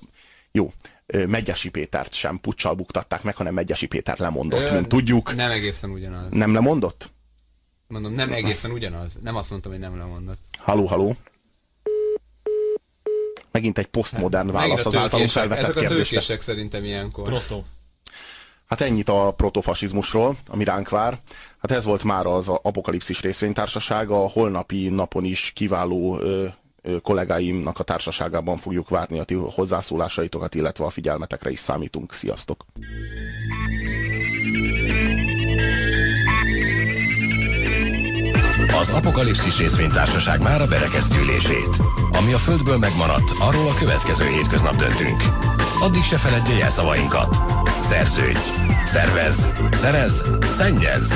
[0.52, 0.74] jó.
[1.28, 5.36] Megyesi Pétert sem puccsal buktatták meg, hanem Megyesi Péter lemondott, Ö, mint tudjuk.
[5.36, 6.32] Nem egészen ugyanaz.
[6.32, 7.12] Nem lemondott?
[7.88, 9.18] Mondom, nem egészen ugyanaz.
[9.22, 10.40] Nem azt mondtam, hogy nem lemondott.
[10.58, 11.16] Haló, haló
[13.52, 15.86] megint egy posztmodern válasz az általunk felvetett kérdésre.
[15.86, 17.24] Ezek a tőkések szerintem ilyenkor.
[17.24, 17.62] Proto.
[18.70, 21.20] Hát ennyit a protofasizmusról, ami ránk vár.
[21.62, 24.24] Hát ez volt már az Apokalipszis részvénytársasága.
[24.24, 26.46] A holnapi napon is kiváló ö,
[26.82, 32.14] ö, kollégáimnak a társaságában fogjuk várni a ti hozzászólásaitokat, illetve a figyelmetekre is számítunk.
[32.14, 32.66] Sziasztok!
[38.80, 41.82] Az Apokalipszis részvénytársaság már a berekeztülését.
[42.12, 45.24] Ami a Földből megmaradt, arról a következő hétköznap döntünk.
[45.82, 47.38] Addig se feledje jelszavainkat.
[47.82, 48.40] Szerződj,
[48.86, 50.24] szervez, szerez,
[50.58, 51.14] szennyez.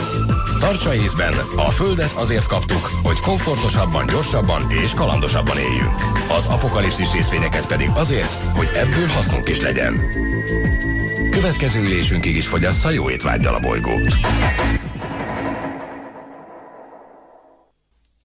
[0.59, 5.95] Tartsa észben, a Földet azért kaptuk, hogy komfortosabban, gyorsabban és kalandosabban éljünk.
[6.37, 10.01] Az apokalipszis részvényeket pedig azért, hogy ebből hasznunk is legyen.
[11.31, 14.15] Következő ülésünkig is fogyassza jó étvágydal a bolygót.